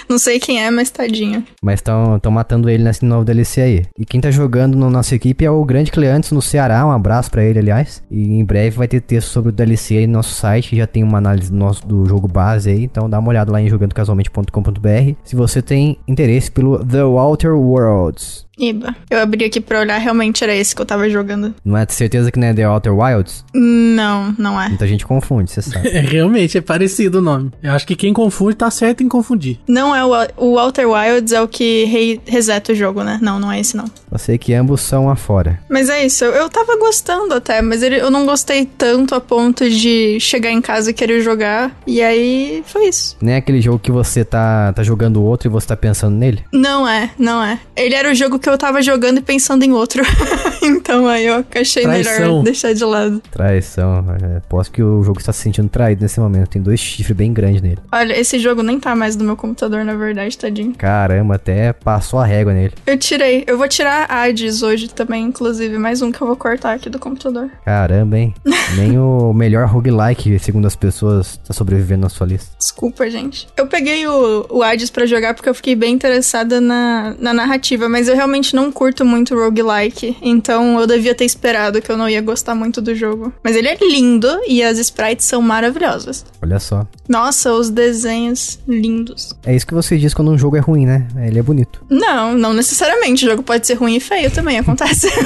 Não 0.08 0.20
sei 0.20 0.40
quem 0.40 0.64
é, 0.64 0.70
mas 0.70 0.92
tadinho. 0.92 1.44
mas 1.64 1.80
estão 1.80 2.20
matando 2.32 2.70
ele 2.70 2.84
nesse 2.84 3.04
novo 3.04 3.26
DLC 3.26 3.62
aí. 3.62 3.86
E 3.98 4.06
quem 4.06 4.22
tá 4.22 4.30
jogando 4.30 4.78
na 4.78 4.90
nossa 4.90 5.16
equipe 5.16 5.44
é 5.44 5.50
o 5.50 5.66
Grande 5.66 5.92
Cleantes 5.92 6.32
no 6.32 6.42
Ceará. 6.42 6.86
Um 6.86 6.92
abraço 6.92 7.32
pra 7.32 7.44
ele, 7.44 7.60
aliás. 7.60 8.04
E 8.12 8.34
em 8.34 8.46
breve 8.46 8.78
vai 8.78 8.88
ter 8.88 9.02
texto 9.02 9.30
sobre 9.30 9.50
o 9.50 9.52
DLC 9.52 9.98
aí 9.98 10.08
no 10.08 10.14
nosso 10.14 10.34
site. 10.36 10.76
Já 10.76 10.86
tem 10.86 11.04
uma 11.04 11.18
análise 11.18 11.52
do, 11.52 11.58
nosso, 11.58 11.88
do 11.88 12.06
jogo 12.06 12.28
base 12.28 12.70
aí. 12.70 12.84
Então 12.84 13.10
dá 13.10 13.18
uma 13.18 13.30
olhada 13.30 13.52
lá 13.52 13.62
em 13.62 13.68
jogandocasualmente.com.br 13.68 15.14
se 15.24 15.36
você 15.36 15.62
tem 15.62 15.98
interesse 16.08 16.52
pelo 16.52 16.84
The 16.86 17.02
Outer 17.02 17.56
Worlds. 17.56 18.49
Iba. 18.60 18.96
Eu 19.10 19.20
abri 19.20 19.46
aqui 19.46 19.62
pra 19.62 19.80
olhar, 19.80 19.98
realmente 19.98 20.44
era 20.44 20.54
esse 20.54 20.76
que 20.76 20.82
eu 20.82 20.86
tava 20.86 21.10
jogando. 21.10 21.56
Não 21.64 21.78
é 21.78 21.86
de 21.86 21.94
certeza 21.94 22.32
que 22.32 22.38
não 22.40 22.48
é 22.48 22.54
The 22.54 22.68
Outer 22.68 22.94
Wilds? 22.94 23.46
Não, 23.54 24.36
não 24.38 24.62
é. 24.62 24.68
Muita 24.70 24.88
gente 24.88 25.06
confunde, 25.06 25.52
você 25.52 25.62
sabe. 25.62 25.90
É, 26.00 26.02
realmente, 26.02 26.58
é 26.58 26.62
parecido 26.62 27.18
o 27.18 27.22
nome. 27.22 27.52
Eu 27.64 27.72
acho 27.72 27.88
que 27.88 27.96
quem 27.96 28.14
confunde 28.14 28.56
tá 28.56 28.70
certo 28.70 29.02
em 29.02 29.08
confundir. 29.08 29.60
Não 29.68 29.96
é 29.96 30.06
o, 30.06 30.12
o 30.38 30.60
Outer 30.60 30.88
Wilds, 30.88 31.32
é 31.34 31.42
o 31.42 31.48
que 31.48 31.86
re, 31.86 32.22
reseta 32.28 32.74
o 32.74 32.76
jogo, 32.76 33.04
né? 33.04 33.18
Não, 33.22 33.40
não 33.40 33.52
é 33.52 33.60
esse 33.60 33.76
não. 33.76 33.86
Eu 34.12 34.18
sei 34.20 34.38
que 34.38 34.54
ambos 34.54 34.82
são 34.82 35.10
afora. 35.10 35.60
Mas 35.70 35.90
é 35.90 36.06
isso, 36.06 36.26
eu, 36.26 36.32
eu 36.34 36.50
tava 36.50 36.78
gostando 36.78 37.34
até, 37.34 37.62
mas 37.62 37.82
ele, 37.82 37.96
eu 37.96 38.12
não 38.12 38.26
gostei 38.26 38.66
tanto 38.66 39.16
a 39.16 39.22
ponto 39.22 39.70
de 39.70 40.20
chegar 40.20 40.52
em 40.52 40.62
casa 40.62 40.92
e 40.92 40.94
querer 40.94 41.22
jogar. 41.22 41.76
E 41.88 42.02
aí 42.02 42.64
foi 42.66 42.88
isso. 42.88 43.16
Nem 43.22 43.36
aquele 43.36 43.62
jogo 43.62 43.80
que 43.80 43.92
você 43.92 44.24
tá, 44.24 44.74
tá 44.74 44.84
jogando 44.84 45.24
outro 45.24 45.48
e 45.48 45.52
você 45.52 45.68
tá 45.68 45.78
pensando 45.78 46.16
nele? 46.16 46.44
Não 46.52 46.88
é, 46.88 47.12
não 47.18 47.42
é. 47.44 47.60
Ele 47.76 47.96
era 47.96 48.12
o 48.12 48.16
jogo 48.16 48.38
que 48.40 48.49
eu 48.52 48.58
tava 48.58 48.82
jogando 48.82 49.20
e 49.20 49.22
pensando 49.22 49.64
em 49.64 49.72
outro. 49.72 50.04
então 50.62 51.08
aí 51.08 51.26
eu 51.26 51.46
achei 51.56 51.84
Traição. 51.84 52.14
melhor 52.14 52.44
deixar 52.44 52.74
de 52.74 52.84
lado. 52.84 53.22
Traição. 53.32 54.06
É, 54.22 54.42
posso 54.48 54.72
que 54.72 54.82
o 54.82 55.04
jogo 55.04 55.20
está 55.20 55.32
se 55.34 55.42
sentindo 55.42 55.70
traído 55.70 56.02
nesse 56.02 56.20
momento. 56.20 56.50
Tem 56.50 56.62
dois 56.62 56.80
chifres 56.80 57.16
bem 57.16 57.34
grandes 57.34 57.62
nele. 57.62 57.80
Olha, 57.92 58.20
esse 58.20 58.40
jogo 58.40 58.64
nem 58.64 58.80
tá 58.80 58.96
mais 58.96 59.16
no 59.16 59.24
meu 59.24 59.36
computador, 59.36 59.84
na 59.84 59.96
verdade, 59.96 60.38
tadinho. 60.38 60.74
Caramba, 60.76 61.36
até 61.36 61.74
passou 61.74 62.20
a 62.20 62.26
régua 62.26 62.54
nele. 62.54 62.74
Eu 62.86 62.98
tirei. 62.98 63.44
Eu 63.48 63.58
vou 63.58 63.68
tirar 63.68 64.10
a 64.10 64.24
Hades 64.24 64.62
hoje 64.62 64.90
também, 64.90 65.26
inclusive. 65.26 65.78
Mais 65.78 66.02
um 66.02 66.12
que 66.12 66.22
eu 66.22 66.28
vou 66.28 66.36
cortar 66.36 66.74
aqui 66.74 66.90
do 66.90 67.00
computador. 67.00 67.50
Caramba, 67.66 68.18
hein? 68.18 68.34
Nem 68.76 68.98
o 68.98 69.34
melhor 69.34 69.68
roguelike, 69.68 70.38
segundo 70.40 70.68
as 70.68 70.76
pessoas, 70.76 71.38
tá 71.38 71.54
sobrevivendo 71.54 72.02
na 72.02 72.10
sua 72.10 72.28
lista. 72.28 72.52
Desculpa, 72.58 73.10
gente. 73.10 73.48
Eu 73.58 73.68
peguei 73.68 74.08
o, 74.08 74.46
o 74.50 74.64
Hades 74.64 74.90
pra 74.90 75.06
jogar 75.06 75.34
porque 75.34 75.50
eu 75.50 75.54
fiquei 75.56 75.76
bem 75.76 75.94
interessada 75.94 76.62
na, 76.62 77.16
na 77.20 77.34
narrativa, 77.34 77.90
mas 77.90 78.08
eu 78.08 78.16
realmente 78.16 78.39
não 78.54 78.72
curto 78.72 79.06
muito 79.06 79.36
roguelike. 79.36 80.18
Então 80.22 80.80
eu 80.80 80.88
devia 80.88 81.14
ter 81.16 81.26
esperado 81.26 81.82
que 81.82 81.92
eu 81.92 81.98
não 81.98 82.10
ia 82.10 82.22
gostar 82.22 82.56
muito 82.56 82.82
do 82.82 82.96
jogo. 82.96 83.34
Mas 83.44 83.56
ele 83.56 83.68
é 83.68 83.78
lindo 83.82 84.28
e 84.48 84.64
as 84.64 84.78
sprites 84.78 85.26
são 85.26 85.42
maravilhosas. 85.42 86.26
Olha 86.42 86.60
só. 86.60 86.88
Nossa, 87.08 87.54
os 87.54 87.70
desenhos 87.70 88.60
lindos. 88.68 89.36
É 89.46 89.56
isso 89.56 89.68
que 89.68 89.74
você 89.74 89.98
diz 89.98 90.14
quando 90.14 90.32
um 90.32 90.38
jogo 90.38 90.58
é 90.58 90.60
ruim, 90.60 90.86
né? 90.86 91.08
Ele 91.18 91.40
é 91.40 91.44
bonito. 91.44 91.84
Não, 91.90 92.38
não 92.38 92.54
necessariamente. 92.54 93.26
O 93.26 93.30
jogo 93.30 93.44
pode 93.44 93.66
ser 93.66 93.76
ruim 93.76 93.96
e 93.96 94.00
feio 94.00 94.32
também, 94.32 94.58
acontece. 94.58 95.08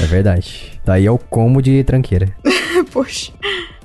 É 0.00 0.04
verdade. 0.04 0.80
Daí 0.84 1.06
é 1.06 1.10
o 1.10 1.18
combo 1.18 1.62
de 1.62 1.84
tranqueira. 1.84 2.34
Poxa. 2.90 3.32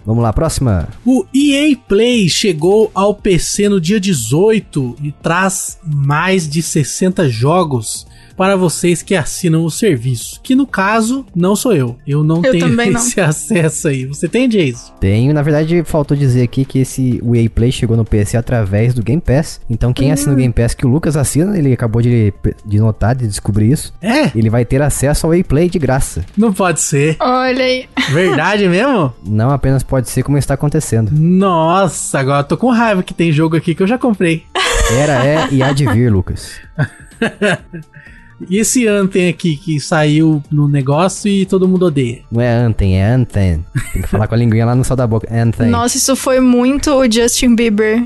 Vamos 0.06 0.24
lá, 0.24 0.32
próxima. 0.32 0.88
O 1.04 1.26
EA 1.34 1.76
Play 1.88 2.30
chegou 2.30 2.92
ao 2.94 3.16
PC 3.16 3.70
no 3.70 3.82
dia 3.82 4.00
18 4.00 4.98
e 5.02 5.12
traz 5.12 5.80
mais 5.84 6.48
de 6.48 6.62
60 6.62 7.28
jogos 7.28 8.06
para 8.36 8.56
vocês 8.56 9.02
que 9.02 9.16
assinam 9.16 9.64
o 9.64 9.72
serviço. 9.72 10.40
Que 10.44 10.56
no 10.56 10.68
caso, 10.68 11.26
não 11.36 11.56
sou 11.56 11.74
eu. 11.74 11.98
Eu 12.06 12.24
não 12.24 12.38
Eu 12.44 12.52
tenho 12.52 12.70
também 12.70 12.92
não. 12.92 13.00
esse 13.00 13.20
acesso 13.20 13.88
aí. 13.88 14.06
Você 14.06 14.28
tem, 14.28 14.48
Jason? 14.48 14.94
Tenho, 15.00 15.34
na 15.34 15.42
verdade, 15.42 15.84
faltou 15.86 16.16
dizer 16.16 16.44
aqui 16.44 16.66
que 16.66 16.80
esse 16.80 17.20
o 17.24 17.36
EA 17.36 17.50
Play 17.50 17.72
chegou 17.72 17.96
no 17.96 18.06
PC 18.06 18.38
através 18.38 18.94
do 18.94 19.04
Game 19.04 19.22
Pass. 19.22 19.62
Então, 19.70 19.94
quem 19.94 20.12
assina 20.12 20.34
o 20.34 20.36
Game 20.36 20.54
Pass 20.54 20.74
que 20.74 20.86
o 20.86 20.90
Lucas 20.90 21.16
assina, 21.18 21.58
ele 21.58 21.74
acabou 21.74 22.02
de, 22.02 22.34
de 22.66 22.80
notar, 22.80 23.16
de 23.16 23.28
descobrir 23.28 23.72
isso. 23.72 23.94
É? 24.02 24.32
Ele 24.36 24.50
vai 24.50 24.66
ter 24.66 24.82
acesso 24.82 25.26
ao 25.26 25.34
EA 25.34 25.44
Play 25.44 25.70
de 25.70 25.80
graça. 25.80 26.26
Não 26.38 26.54
pode 26.54 26.82
ser. 26.82 27.16
Olha 27.20 27.64
aí. 27.64 27.88
Verdade 28.12 28.68
mesmo? 28.68 29.14
Não 29.26 29.50
apenas 29.50 29.84
pode 29.84 30.10
ser 30.10 30.24
como 30.24 30.38
está 30.38 30.54
acontecendo. 30.54 31.12
Nossa, 31.12 32.20
agora 32.20 32.40
eu 32.42 32.44
tô 32.44 32.58
com 32.58 32.70
raiva 32.70 33.04
que 33.04 33.14
tem 33.14 33.32
jogo 33.32 33.56
aqui 33.56 33.74
que 33.74 33.82
eu 33.84 33.88
já 33.88 33.98
comprei. 33.98 34.44
Era, 34.92 35.26
é 35.26 35.48
e 35.52 35.64
há 35.64 35.72
de 35.72 35.86
vir, 35.88 36.12
Lucas. 36.12 36.60
E 38.50 38.58
esse 38.58 38.88
Anthem 38.88 39.30
aqui 39.30 39.56
que 39.56 39.80
saiu 39.80 40.44
no 40.52 40.68
negócio 40.68 41.30
e 41.30 41.46
todo 41.46 41.68
mundo 41.68 41.86
odeia. 41.86 42.22
Não 42.32 42.42
é 42.42 42.54
Anthem, 42.54 43.00
é 43.00 43.06
Anthem. 43.06 43.66
Tem 43.94 44.02
que 44.02 44.08
falar 44.08 44.28
com 44.28 44.36
a 44.36 44.38
linguinha 44.38 44.66
lá 44.66 44.76
no 44.76 44.84
céu 44.84 44.96
da 44.96 45.08
boca. 45.08 45.28
Anthem. 45.32 45.70
Nossa, 45.70 45.98
isso 45.98 46.16
foi 46.16 46.40
muito 46.40 46.92
o 46.92 47.10
Justin 47.12 47.56
Bieber. 47.56 48.04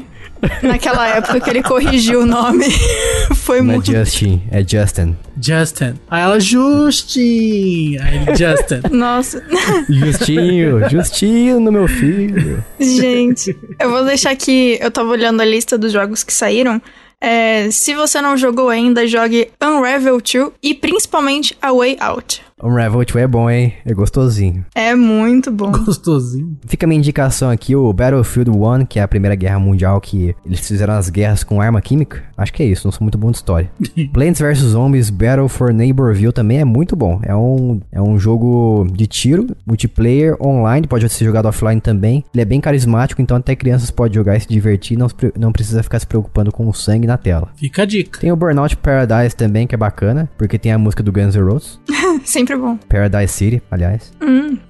Naquela 0.63 1.07
época 1.17 1.39
que 1.39 1.49
ele 1.49 1.63
corrigiu 1.63 2.21
o 2.21 2.25
nome. 2.25 2.65
foi 3.35 3.61
Não 3.61 3.71
é 3.71 3.75
muito. 3.75 3.91
Justin, 3.91 4.41
é 4.51 4.61
Justin. 4.65 5.15
Justin. 5.41 5.95
Aí 6.09 6.21
ela, 6.21 6.39
Justin. 6.39 7.97
Aí 7.97 8.15
ele, 8.17 8.35
Justin. 8.35 8.81
Nossa. 8.95 9.43
Justinho, 9.89 10.89
Justinho 10.89 11.59
no 11.59 11.71
meu 11.71 11.87
filho. 11.87 12.63
Gente, 12.79 13.57
eu 13.79 13.89
vou 13.89 14.05
deixar 14.05 14.31
aqui. 14.31 14.77
Eu 14.79 14.91
tava 14.91 15.09
olhando 15.09 15.41
a 15.41 15.45
lista 15.45 15.77
dos 15.77 15.91
jogos 15.91 16.23
que 16.23 16.33
saíram. 16.33 16.81
É, 17.21 17.69
se 17.69 17.93
você 17.93 18.21
não 18.21 18.37
jogou 18.37 18.69
ainda, 18.69 19.07
jogue 19.07 19.51
Unravel 19.61 20.21
2 20.21 20.53
e 20.63 20.73
principalmente 20.73 21.57
A 21.61 21.73
Way 21.73 21.97
Out. 21.99 22.41
Unravel 22.61 23.03
2 23.05 23.15
é 23.23 23.27
bom, 23.27 23.49
hein? 23.49 23.73
É 23.85 23.93
gostosinho. 23.93 24.65
É 24.75 24.95
muito 24.95 25.51
bom. 25.51 25.71
Gostosinho. 25.89 26.57
Fica 26.67 26.85
a 26.85 26.87
minha 26.87 26.99
indicação 26.99 27.49
aqui, 27.49 27.75
o 27.75 27.91
Battlefield 27.93 28.51
1, 28.51 28.85
que 28.85 28.99
é 28.99 29.01
a 29.01 29.07
Primeira 29.07 29.35
Guerra 29.35 29.59
Mundial, 29.59 29.99
que 30.01 30.35
eles 30.45 30.59
fizeram 30.59 30.93
as 30.93 31.09
guerras 31.09 31.43
com 31.43 31.61
arma 31.61 31.81
química. 31.81 32.23
Acho 32.37 32.53
que 32.53 32.63
é 32.63 32.65
isso, 32.65 32.85
não 32.85 32.91
sou 32.91 33.03
muito 33.03 33.17
bom 33.17 33.31
de 33.31 33.37
história. 33.37 33.69
Plants 34.13 34.39
vs 34.39 34.59
Zombies 34.59 35.09
Battle 35.09 35.47
for 35.47 35.73
Neighborville 35.73 36.33
também 36.33 36.59
é 36.59 36.65
muito 36.65 36.95
bom. 36.95 37.19
É 37.23 37.35
um, 37.35 37.79
é 37.91 38.01
um 38.01 38.19
jogo 38.19 38.87
de 38.91 39.07
tiro, 39.07 39.47
multiplayer, 39.65 40.35
online, 40.41 40.87
pode 40.87 41.07
ser 41.09 41.25
jogado 41.25 41.47
offline 41.47 41.81
também. 41.81 42.23
Ele 42.33 42.41
é 42.41 42.45
bem 42.45 42.59
carismático, 42.59 43.21
então 43.21 43.37
até 43.37 43.55
crianças 43.55 43.91
podem 43.91 44.15
jogar 44.15 44.35
e 44.35 44.41
se 44.41 44.47
divertir, 44.47 44.97
não, 44.97 45.07
não 45.37 45.51
precisa 45.51 45.83
ficar 45.83 45.99
se 45.99 46.07
preocupando 46.07 46.51
com 46.51 46.67
o 46.67 46.73
sangue 46.73 47.07
na 47.07 47.17
tela. 47.17 47.49
Fica 47.55 47.83
a 47.83 47.85
dica. 47.85 48.19
Tem 48.19 48.31
o 48.31 48.35
Burnout 48.35 48.75
Paradise 48.77 49.35
também, 49.35 49.67
que 49.67 49.75
é 49.75 49.77
bacana, 49.77 50.29
porque 50.37 50.57
tem 50.57 50.71
a 50.71 50.77
música 50.77 51.03
do 51.03 51.11
Guns 51.11 51.35
N' 51.35 51.43
Roses. 51.43 51.79
Sempre 52.23 52.48
bom. 52.57 52.77
Paradise 52.89 53.33
City, 53.33 53.61
aliás. 53.69 54.11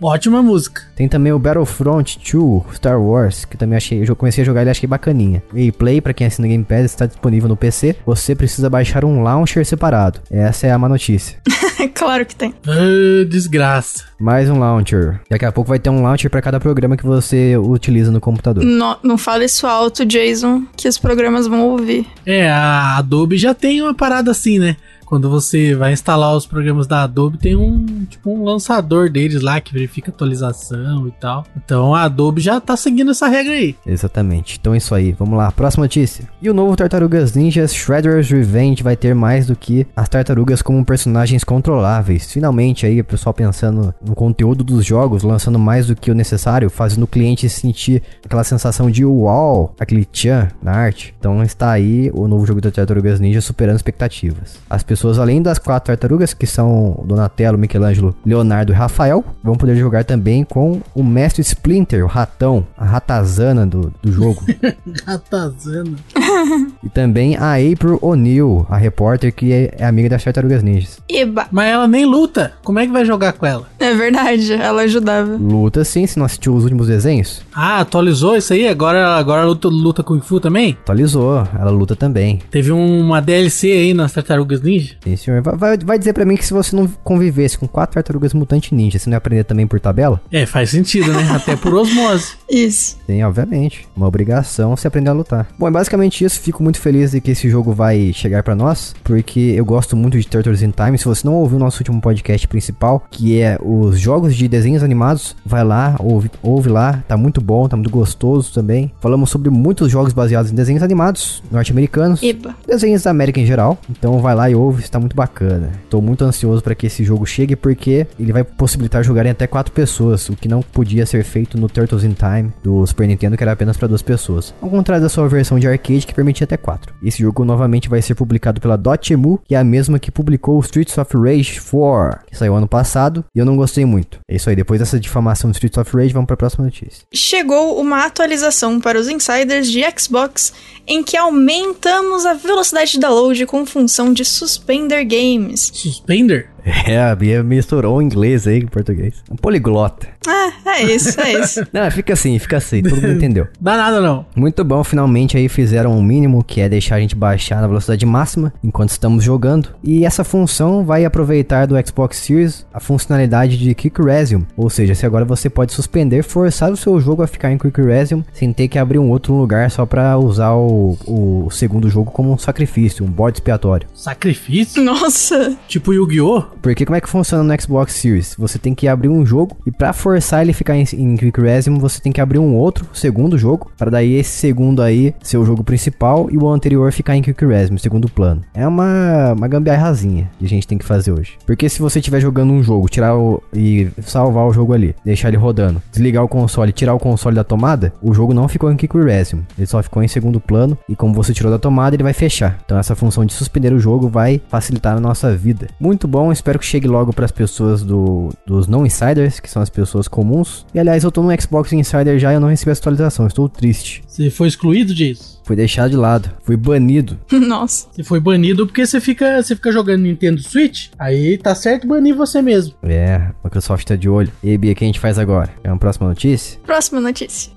Ótima 0.02 0.42
música. 0.42 0.82
Tem 0.96 1.08
também 1.08 1.32
o 1.34 1.40
Battlefront 1.40 2.20
2 2.32 2.76
Star 2.76 3.02
Wars, 3.02 3.44
que 3.46 3.56
eu 3.56 3.60
também 3.60 3.78
achei, 3.78 4.04
eu 4.08 4.16
comecei 4.16 4.42
a 4.44 4.46
jogar 4.46 4.62
ele 4.62 4.70
achei 4.70 4.88
bacaninha. 4.88 5.44
E 5.54 5.72
Play, 5.72 6.00
pra 6.02 6.14
quem 6.14 6.28
assina 6.28 6.48
Game 6.48 6.64
Pass, 6.64 6.86
está 6.86 7.06
disponível 7.06 7.50
no 7.50 7.56
PC. 7.58 7.96
Você 8.06 8.36
precisa 8.36 8.70
baixar 8.70 9.04
um 9.04 9.22
launcher 9.22 9.66
separado. 9.66 10.22
Essa 10.32 10.68
é 10.68 10.72
a 10.72 10.78
má 10.78 10.88
notícia. 10.88 11.38
claro 11.94 12.26
que 12.26 12.36
tem. 12.36 12.54
Ah, 12.68 13.26
desgraça. 13.28 14.06
Mais 14.20 14.50
um 14.50 14.60
launcher. 14.60 15.20
Daqui 15.30 15.46
a 15.46 15.52
pouco 15.52 15.70
vai 15.70 15.80
ter 15.80 15.90
um 15.90 16.02
launcher 16.02 16.30
pra 16.30 16.42
cada 16.42 16.60
programa 16.60 16.96
que 16.98 17.06
você 17.06 17.58
utiliza 17.58 18.12
no 18.12 18.22
computador. 18.22 18.64
No- 18.64 18.98
não 19.04 19.18
fala 19.18 19.44
isso 19.44 19.66
alto, 19.68 20.06
Jason, 20.06 20.64
que 20.78 20.88
os 20.88 20.98
programas 20.98 21.48
vão 21.48 21.62
ouvir. 21.70 22.06
É, 22.26 22.50
a 22.50 22.98
Adobe 22.98 23.38
já 23.38 23.54
tem 23.54 23.82
uma 23.82 23.94
parada 23.94 24.32
assim, 24.32 24.60
né? 24.60 24.76
Quando 25.10 25.28
você 25.28 25.74
vai 25.74 25.92
instalar 25.92 26.36
os 26.36 26.46
programas 26.46 26.86
da 26.86 27.02
Adobe, 27.02 27.40
tem 27.40 27.56
um 27.56 28.06
tipo 28.06 28.30
um 28.30 28.44
lançador 28.44 29.10
deles 29.10 29.42
lá 29.42 29.60
que 29.60 29.74
verifica 29.74 30.12
atualização 30.12 31.08
e 31.08 31.12
tal. 31.20 31.44
Então 31.58 31.96
a 31.96 32.04
Adobe 32.04 32.40
já 32.40 32.62
tá 32.62 32.78
seguindo 32.78 33.10
essa 33.10 33.28
regra 33.28 33.54
aí. 33.54 33.76
Exatamente. 33.84 34.60
Então 34.62 34.76
é 34.76 34.78
isso 34.78 34.94
aí. 34.94 35.12
Vamos 35.14 35.36
lá. 35.36 35.52
Próxima 35.52 35.86
notícia. 35.86 36.30
E 36.40 36.48
o 36.48 36.54
novo 36.54 36.76
Tartarugas 36.76 37.34
Ninjas 37.34 37.74
Shredder's 37.74 38.30
Revenge 38.30 38.84
vai 38.84 38.96
ter 38.96 39.16
mais 39.16 39.48
do 39.48 39.56
que 39.56 39.88
as 39.96 40.08
tartarugas 40.08 40.62
como 40.62 40.86
personagens 40.86 41.44
controláveis. 41.44 42.32
Finalmente 42.32 42.86
aí, 42.86 43.02
o 43.02 43.04
pessoal 43.04 43.34
pensando 43.34 43.92
no 44.06 44.14
conteúdo 44.14 44.64
dos 44.64 44.86
jogos, 44.86 45.24
lançando 45.24 45.58
mais 45.58 45.88
do 45.88 45.96
que 45.96 46.12
o 46.12 46.16
necessário, 46.16 46.70
fazendo 46.70 47.04
o 47.04 47.08
cliente 47.08 47.50
sentir 47.50 48.04
aquela 48.24 48.44
sensação 48.44 48.92
de 48.92 49.04
uau, 49.04 49.74
aquele 49.80 50.06
tchan 50.06 50.50
na 50.62 50.72
arte. 50.72 51.16
Então 51.20 51.42
está 51.42 51.72
aí 51.72 52.12
o 52.14 52.28
novo 52.28 52.46
jogo 52.46 52.62
da 52.62 52.70
Tartarugas 52.70 53.20
Ninja 53.20 53.42
superando 53.42 53.78
expectativas. 53.78 54.60
As 54.70 54.84
pessoas, 54.84 54.99
além 55.08 55.42
das 55.42 55.58
quatro 55.60 55.88
tartarugas, 55.88 56.34
que 56.34 56.46
são 56.46 57.02
Donatello, 57.06 57.58
Michelangelo, 57.58 58.16
Leonardo 58.26 58.72
e 58.74 58.76
Rafael, 58.76 59.24
vão 59.44 59.56
poder 59.56 59.76
jogar 59.76 60.04
também 60.04 60.44
com 60.44 60.82
o 60.94 61.04
mestre 61.04 61.42
Splinter, 61.42 62.04
o 62.04 62.08
ratão, 62.08 62.66
a 62.78 62.84
ratazana 62.86 63.66
do, 63.66 63.94
do 64.02 64.12
jogo. 64.12 64.44
Ratazana. 65.06 65.96
E 66.84 66.88
também 66.90 67.36
a 67.36 67.56
April 67.56 68.00
O'Neil, 68.02 68.66
a 68.70 68.78
repórter 68.78 69.34
que 69.34 69.52
é, 69.52 69.74
é 69.78 69.86
amiga 69.86 70.08
das 70.10 70.24
Tartarugas 70.24 70.64
Ninjas. 70.64 71.00
Eba. 71.10 71.46
Mas 71.52 71.68
ela 71.68 71.88
nem 71.88 72.06
luta. 72.06 72.54
Como 72.64 72.80
é 72.80 72.86
que 72.86 72.92
vai 72.92 73.04
jogar 73.04 73.34
com 73.34 73.46
ela? 73.46 73.68
É 73.80 73.94
verdade, 73.94 74.54
ela 74.54 74.84
ajudava. 74.84 75.36
Luta 75.36 75.84
sim, 75.84 76.08
se 76.08 76.18
não 76.18 76.26
assistiu 76.26 76.54
os 76.56 76.64
últimos 76.64 76.88
desenhos. 76.88 77.42
Ah, 77.54 77.80
atualizou 77.82 78.38
isso 78.38 78.54
aí? 78.54 78.68
Agora, 78.68 79.16
agora 79.18 79.44
luta, 79.46 79.68
luta 79.68 80.04
Kung 80.04 80.22
Fu 80.22 80.40
também? 80.40 80.78
Atualizou, 80.82 81.46
ela 81.60 81.70
luta 81.72 81.96
também. 81.96 82.40
Teve 82.50 82.72
um- 82.72 83.02
uma 83.02 83.22
DLC 83.22 83.68
aí 83.72 83.94
nas 83.94 84.14
Tartarugas 84.14 84.62
Ninja? 84.90 84.98
Sim, 85.04 85.16
senhor. 85.16 85.42
Vai, 85.42 85.78
vai- 85.78 86.00
dizer 86.00 86.14
pra 86.14 86.26
mim 86.26 86.36
que 86.38 86.46
se 86.46 86.54
você 86.54 86.76
não 86.76 86.88
convivesse 87.04 87.58
com 87.58 87.68
quatro 87.68 87.96
tartarugas 87.96 88.34
mutantes 88.34 88.72
ninjas, 88.72 89.02
você 89.02 89.10
não 89.10 89.16
ia 89.16 89.18
aprender 89.18 89.44
também 89.44 89.68
por 89.68 89.80
tabela? 89.80 90.22
É, 90.32 90.46
faz 90.46 90.70
sentido, 90.70 91.12
né? 91.12 91.28
Até 91.32 91.56
por 91.56 91.74
osmose. 91.74 92.34
Isso. 92.50 92.98
Sim, 93.06 93.22
obviamente. 93.24 93.88
Uma 93.96 94.08
obrigação 94.08 94.76
você 94.76 94.88
aprender 94.88 95.10
a 95.10 95.14
lutar. 95.14 95.48
Bom, 95.58 95.68
é 95.68 95.72
basicamente 95.72 96.24
isso. 96.24 96.40
Fico 96.40 96.64
muito 96.64 96.80
feliz 96.80 97.12
de 97.12 97.22
que 97.22 97.32
esse 97.32 97.50
jogo 97.50 97.74
vai 97.74 98.12
chegar 98.14 98.42
pra 98.44 98.56
nós, 98.56 98.96
porque 99.04 99.40
eu 99.56 99.66
gosto 99.66 99.96
muito 99.96 100.18
de 100.20 100.26
Turtles 100.28 100.62
in 100.62 100.72
Time. 100.72 100.98
Se 100.98 101.06
você 101.06 101.28
não 101.28 101.36
ouviu 101.36 101.58
o 101.58 101.60
nosso 101.60 101.80
último 101.80 102.02
podcast 102.02 102.48
principal, 102.48 103.04
que 103.12 103.40
é 103.42 103.58
os 103.62 104.00
jogos 104.00 104.36
de 104.36 104.48
desenhos 104.48 104.82
animados, 104.84 105.36
vai 105.46 105.64
lá, 105.64 105.96
ouve, 106.00 106.32
ouve 106.42 106.70
lá. 106.70 107.04
Tá 107.08 107.16
muito 107.18 107.42
bom, 107.42 107.68
tá 107.68 107.76
muito 107.76 107.90
gostoso 107.92 108.54
também. 108.54 108.92
Falamos 109.00 109.30
sobre 109.30 109.50
muitos 109.50 109.92
jogos 109.92 110.14
baseados 110.14 110.52
em 110.52 110.56
desenhos 110.56 110.82
animados 110.82 111.44
norte-americanos. 111.52 112.22
Desenhos 112.68 113.04
da 113.04 113.12
América 113.12 113.40
em 113.40 113.46
geral. 113.46 113.78
Então 113.90 114.20
vai 114.20 114.34
lá 114.36 114.50
e 114.50 114.56
ouve. 114.56 114.79
Está 114.86 115.00
muito 115.00 115.16
bacana. 115.16 115.72
Tô 115.90 116.02
muito 116.02 116.24
ansioso 116.24 116.62
para 116.62 116.76
que 116.76 116.88
esse 116.88 117.04
jogo 117.04 117.26
chegue 117.26 117.56
porque 117.56 118.08
ele 118.20 118.32
vai 118.32 118.44
possibilitar 118.44 119.04
jogar 119.04 119.26
em 119.26 119.30
até 119.30 119.48
quatro 119.48 119.72
pessoas, 119.72 120.30
o 120.30 120.36
que 120.36 120.48
não 120.48 120.62
podia 120.62 121.06
ser 121.06 121.24
feito 121.24 121.58
no 121.58 121.70
Turtles 121.70 122.04
in 122.04 122.14
Time 122.14 122.54
do 122.64 122.86
Super 122.86 123.08
Nintendo, 123.08 123.38
que 123.38 123.44
era 123.44 123.52
apenas 123.52 123.78
para 123.78 123.88
duas 123.88 124.02
pessoas. 124.02 124.54
Ao 124.62 124.70
contrário 124.70 125.04
da 125.04 125.10
sua 125.10 125.28
versão 125.28 125.60
de 125.60 125.68
arcade 125.68 126.06
que 126.06 126.14
permitia 126.14 126.46
até 126.46 126.58
quatro. 126.58 126.94
Esse 127.04 127.22
jogo 127.22 127.46
novamente 127.46 127.90
vai 127.90 128.02
ser 128.02 128.16
publicado 128.16 128.62
pela 128.62 128.78
Dotemu, 128.78 129.40
que 129.48 129.56
é 129.56 129.58
a 129.58 129.64
mesma 129.64 130.00
que 130.00 130.12
publicou 130.12 130.60
Streets 130.60 130.98
of 130.98 131.18
Rage 131.18 131.60
4, 131.62 132.26
que 132.28 132.38
saiu 132.38 132.56
ano 132.56 132.68
passado 132.68 133.26
e 133.36 133.40
eu 133.40 133.46
não 133.46 133.56
gostei 133.56 133.86
muito. 133.86 134.20
É 134.28 134.36
isso 134.36 134.50
aí, 134.50 134.56
depois 134.56 134.80
dessa 134.80 135.00
difamação 135.00 135.50
do 135.50 135.54
Streets 135.54 135.78
of 135.78 135.96
Rage, 135.96 136.14
vamos 136.14 136.28
para 136.28 136.36
a 136.36 136.38
próxima 136.38 136.66
notícia. 136.66 137.04
Chegou 137.14 137.80
uma 137.80 138.06
atualização 138.06 138.80
para 138.80 139.00
os 139.00 139.08
insiders 139.08 139.70
de 139.70 139.84
Xbox 139.98 140.54
em 140.88 141.04
que 141.04 141.16
aumentamos 141.18 142.26
a 142.26 142.34
velocidade 142.34 142.94
de 142.94 143.00
download 143.00 143.46
com 143.46 143.66
função 143.66 144.14
de 144.14 144.24
suspender 144.70 145.04
games. 145.04 145.76
Suspender? 145.76 146.52
É, 146.66 147.00
a 147.00 147.16
Bia 147.16 147.44
misturou 147.44 147.98
o 147.98 148.02
inglês 148.02 148.48
aí 148.48 148.62
com 148.62 148.68
o 148.68 148.72
português. 148.72 149.24
Um 149.32 149.36
poliglota. 149.36 150.08
Ah, 150.28 150.52
é 150.66 150.84
isso, 150.84 151.20
é 151.20 151.40
isso. 151.40 151.68
Não, 151.74 151.90
fica 151.92 152.14
assim, 152.14 152.38
fica 152.40 152.58
assim, 152.58 152.82
todo 152.82 152.96
mundo 152.96 153.14
entendeu. 153.14 153.48
Dá 153.60 153.76
nada 153.76 154.02
não. 154.02 154.26
Muito 154.36 154.64
bom, 154.64 154.84
finalmente 154.84 155.38
aí 155.38 155.50
fizeram 155.50 155.98
o 155.98 156.04
mínimo, 156.04 156.44
que 156.44 156.62
é 156.62 156.70
deixar 156.70 156.96
a 156.96 157.00
gente 157.00 157.16
baixar 157.16 157.62
na 157.62 157.68
velocidade 157.68 158.06
máxima 158.06 158.54
enquanto 158.64 158.90
estamos 158.90 159.24
jogando. 159.24 159.70
E 159.84 160.06
essa 160.06 160.24
função 160.24 160.84
vai 160.86 161.06
aproveitar 161.06 161.66
do 161.66 161.76
Xbox 161.86 162.18
Series 162.18 162.66
a 162.74 162.80
funcionalidade 162.80 163.58
de 163.58 163.74
Quick 163.76 164.02
Resume, 164.02 164.48
ou 164.56 164.70
seja, 164.70 164.96
se 164.96 165.06
agora 165.06 165.26
você 165.26 165.50
pode 165.50 165.74
suspender, 165.74 166.24
forçar 166.24 166.72
o 166.72 166.78
seu 166.78 167.00
jogo 167.00 167.24
a 167.24 167.28
ficar 167.28 167.52
em 167.52 167.58
Quick 167.58 167.82
Resume 167.82 168.26
sem 168.34 168.52
ter 168.54 168.68
que 168.68 168.80
abrir 168.80 169.00
um 169.00 169.10
outro 169.10 169.34
lugar 169.34 169.70
só 169.72 169.86
para 169.86 170.18
usar 170.18 170.54
o, 170.54 170.98
o 171.06 171.50
segundo 171.52 171.90
jogo 171.90 172.12
como 172.12 172.32
um 172.32 172.38
sacrifício, 172.38 173.06
um 173.06 173.10
bode 173.10 173.38
expiatório. 173.38 173.88
Sacrifício? 173.94 174.84
Nossa. 174.84 175.58
Tipo 175.68 175.94
Yu-Gi-Oh? 175.94 176.44
Porque 176.62 176.86
como 176.86 176.96
é 176.96 177.02
que 177.02 177.10
funciona 177.10 177.44
no 177.44 177.62
Xbox 177.62 177.94
Series? 177.94 178.36
Você 178.38 178.58
tem 178.60 178.74
que 178.76 178.88
abrir 178.88 179.10
um 179.10 179.26
jogo 179.26 179.58
e 179.66 179.72
para 179.72 179.94
forçar 179.94 180.42
ele 180.42 180.54
ficar 180.54 180.76
em, 180.76 180.84
em 180.94 181.16
Quick 181.16 181.42
Resume, 181.42 181.80
você 181.80 182.02
tem 182.02 182.12
que 182.12 182.22
abrir 182.22 182.40
um 182.40 182.56
outro 182.56 182.86
segundo 182.94 183.38
jogo, 183.38 183.72
para 183.78 183.92
daí 183.92 184.14
esse 184.14 184.32
segundo 184.32 184.82
aí 184.82 185.14
ser 185.22 185.38
o 185.38 185.46
jogo 185.46 185.64
principal 185.64 186.30
e 186.32 186.38
o 186.38 186.48
anterior 186.48 186.92
ficar 186.92 187.16
em 187.16 187.22
Quick 187.22 187.46
Resume, 187.46 187.80
segundo 187.80 188.10
plano. 188.10 188.42
É 188.54 188.68
uma, 188.68 189.34
uma 189.34 189.48
gambiarrazinha 189.48 190.30
que 190.38 190.46
a 190.46 190.50
gente 190.50 190.68
tem 190.68 190.78
que 190.78 190.86
fazer 190.86 191.12
hoje. 191.12 191.38
Porque 191.46 191.70
se 191.70 191.80
você 191.80 192.00
estiver 192.00 192.20
jogando 192.20 192.52
um 192.52 192.64
jogo, 192.64 192.90
tirar 192.90 193.16
o 193.16 193.42
e 193.54 193.90
salvar 194.02 194.46
o 194.46 194.54
jogo 194.54 194.74
ali, 194.74 194.96
deixar 195.04 195.30
ele 195.30 195.38
rodando, 195.38 195.82
desligar 195.92 196.24
o 196.24 196.28
console, 196.28 196.72
tirar 196.72 196.94
o 196.94 197.00
console 197.00 197.36
da 197.36 197.44
tomada, 197.44 197.94
o 198.02 198.14
jogo 198.14 198.34
não 198.34 198.48
ficou 198.48 198.72
em 198.72 198.78
Quick 198.78 198.98
Resume, 198.98 199.44
ele 199.58 199.68
só 199.68 199.82
ficou 199.82 200.04
em 200.04 200.08
segundo 200.08 200.40
plano 200.40 200.78
e 200.88 200.96
como 200.96 201.14
você 201.14 201.34
tirou 201.34 201.52
da 201.52 201.60
tomada, 201.60 201.96
ele 201.96 202.04
vai 202.04 202.14
fechar. 202.14 202.60
Então 202.66 202.78
essa 202.78 202.96
função 202.96 203.26
de 203.26 203.34
suspender 203.34 203.74
o 203.74 203.80
jogo 203.80 204.08
vai 204.08 204.42
facilitar 204.50 204.98
a 204.98 205.00
nossa 205.00 205.36
vida. 205.36 205.68
Muito 205.80 206.08
bom, 206.08 206.32
espero 206.40 206.58
que 206.58 206.66
chegue 206.66 206.88
logo 206.88 207.14
para 207.14 207.26
as 207.26 207.32
pessoas 207.32 207.84
do, 207.84 208.30
dos 208.46 208.68
não 208.68 208.86
insiders, 208.86 209.40
que 209.40 209.50
são 209.50 209.62
as 209.62 209.70
pessoas 209.70 210.08
comuns. 210.08 210.66
E 210.74 210.80
aliás, 210.80 211.04
eu 211.04 211.12
tô 211.12 211.22
no 211.22 211.42
Xbox 211.42 211.72
Insider 211.74 212.18
já 212.18 212.32
e 212.32 212.36
eu 212.36 212.40
não 212.40 212.50
recebi 212.50 212.72
a 212.72 212.74
atualização, 212.74 213.28
estou 213.28 213.48
triste. 213.48 214.04
Você 214.20 214.30
foi 214.30 214.50
excluído 214.50 214.94
disso? 214.94 215.40
Fui 215.46 215.56
deixado 215.56 215.92
de 215.92 215.96
lado, 215.96 216.30
fui 216.44 216.58
banido. 216.58 217.18
Nossa. 217.32 217.88
Você 217.90 218.04
foi 218.04 218.20
banido 218.20 218.68
porque 218.68 218.86
você 218.86 219.00
fica, 219.00 219.42
você 219.42 219.56
fica 219.56 219.72
jogando 219.72 220.02
Nintendo 220.02 220.44
Switch? 220.44 220.90
Aí 221.00 221.38
tá 221.38 221.56
certo 221.56 221.88
banir 221.88 222.14
você 222.14 222.42
mesmo. 222.42 222.74
É, 222.84 223.16
a 223.16 223.34
Microsoft 223.46 223.88
tá 223.88 223.96
de 223.96 224.10
olho. 224.10 224.30
E 224.44 224.50
aí, 224.50 224.58
Bia, 224.58 224.74
o 224.74 224.76
que 224.76 224.84
a 224.84 224.88
gente 224.88 225.00
faz 225.00 225.18
agora? 225.18 225.50
É 225.64 225.70
uma 225.70 225.78
próxima 225.78 226.06
notícia? 226.06 226.60
Próxima 226.66 227.00
notícia. 227.00 227.54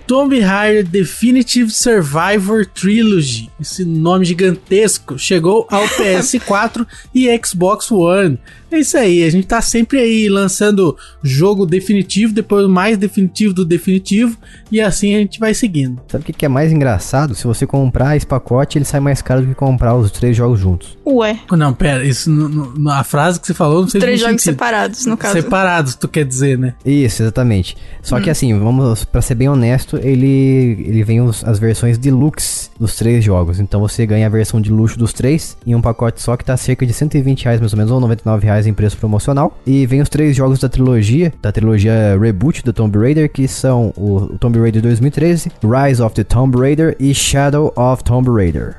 Tomb 0.06 0.38
Raider 0.40 0.86
Definitive 0.86 1.70
Survivor 1.70 2.66
Trilogy, 2.66 3.50
esse 3.62 3.86
nome 3.86 4.26
gigantesco, 4.26 5.18
chegou 5.18 5.68
ao 5.70 5.84
PS4 5.98 6.86
e 7.16 7.30
Xbox 7.46 7.90
One. 7.92 8.38
É 8.72 8.80
isso 8.80 8.98
aí, 8.98 9.24
a 9.24 9.30
gente 9.30 9.48
tá 9.48 9.62
sempre 9.62 10.00
aí 10.00 10.28
lançando 10.30 10.96
jogo 11.24 11.66
definitivo, 11.66 12.34
depois 12.34 12.68
mais 12.68 12.98
definitivo 12.98 13.54
do 13.54 13.64
definitivo, 13.64 14.38
e 14.72 14.82
assim 14.82 15.16
a 15.16 15.20
gente 15.20 15.40
vai 15.40 15.54
seguindo. 15.54 16.00
Sabe 16.08 16.24
o 16.24 16.26
que 16.26 16.34
que 16.34 16.46
é 16.46 16.50
mais 16.50 16.72
engraçado? 16.72 17.34
Se 17.34 17.46
você 17.48 17.66
comprar 17.66 18.16
esse 18.18 18.26
pacote, 18.26 18.78
ele 18.78 18.86
sai 18.86 19.00
mais 19.00 19.22
caro 19.22 19.42
do 19.42 19.48
que 19.48 19.56
comprar 19.56 19.96
os 19.96 20.12
três 20.12 20.36
jogos 20.36 20.60
juntos. 20.60 20.98
Ué. 21.06 21.40
Não, 21.52 21.74
pera, 21.74 22.04
isso 22.04 22.30
no- 22.30 22.50
no- 22.50 22.90
a 22.92 23.04
frase 23.04 23.40
que 23.40 23.48
você 23.48 23.54
falou 23.54 23.82
não 23.82 23.90
sei 23.90 24.02
Três 24.02 24.20
jogos 24.20 24.42
separados, 24.42 25.06
no 25.06 25.16
caso. 25.16 25.34
Separados, 25.42 25.96
tu 25.96 26.08
quer 26.08 26.26
dizer, 26.26 26.58
né? 26.58 26.74
Isso, 26.86 27.24
exatamente. 27.24 27.78
Só 28.02 28.20
que 28.20 28.30
assim, 28.30 28.58
vamos 28.58 29.06
para 29.06 29.22
ser 29.22 29.36
bem 29.36 29.48
honesto, 29.50 29.98
ele 29.98 30.86
ele 30.88 31.04
vem 31.04 31.22
os- 31.22 31.44
as 31.46 31.60
versões 31.60 31.98
deluxe 31.98 32.70
dos 32.80 32.96
três 32.96 33.24
jogos. 33.24 33.60
Então 33.60 33.80
você 33.80 34.06
ganha 34.06 34.26
a 34.28 34.30
versão 34.30 34.60
de 34.60 34.72
luxo 34.72 34.98
dos 34.98 35.14
três 35.14 35.58
em 35.66 35.74
um 35.76 35.82
pacote 35.82 36.22
só 36.22 36.36
que 36.36 36.44
tá 36.46 36.56
cerca 36.58 36.86
de 36.86 36.94
120 36.94 37.44
reais 37.46 37.60
mais 37.60 37.74
ou 37.74 37.78
menos 37.78 37.92
ou 37.92 38.00
99 38.00 38.46
reais 38.46 38.57
em 38.66 38.74
preço 38.74 38.98
promocional. 38.98 39.60
E 39.66 39.86
vem 39.86 40.02
os 40.02 40.10
três 40.10 40.36
jogos 40.36 40.60
da 40.60 40.70
trilogia, 40.70 41.34
da 41.42 41.52
trilogia 41.52 42.18
reboot 42.20 42.64
do 42.64 42.74
Tomb 42.74 42.98
Raider, 42.98 43.32
que 43.32 43.48
são 43.48 43.94
o, 43.96 44.16
o 44.16 44.38
Tomb 44.38 44.60
Raider 44.60 44.82
2013, 44.82 45.52
Rise 45.64 46.02
of 46.02 46.16
the 46.16 46.24
Tomb 46.24 46.58
Raider 46.58 46.96
e 47.00 47.14
Shadow 47.14 47.74
of 47.76 48.04
Tomb 48.04 48.30
Raider. 48.30 48.78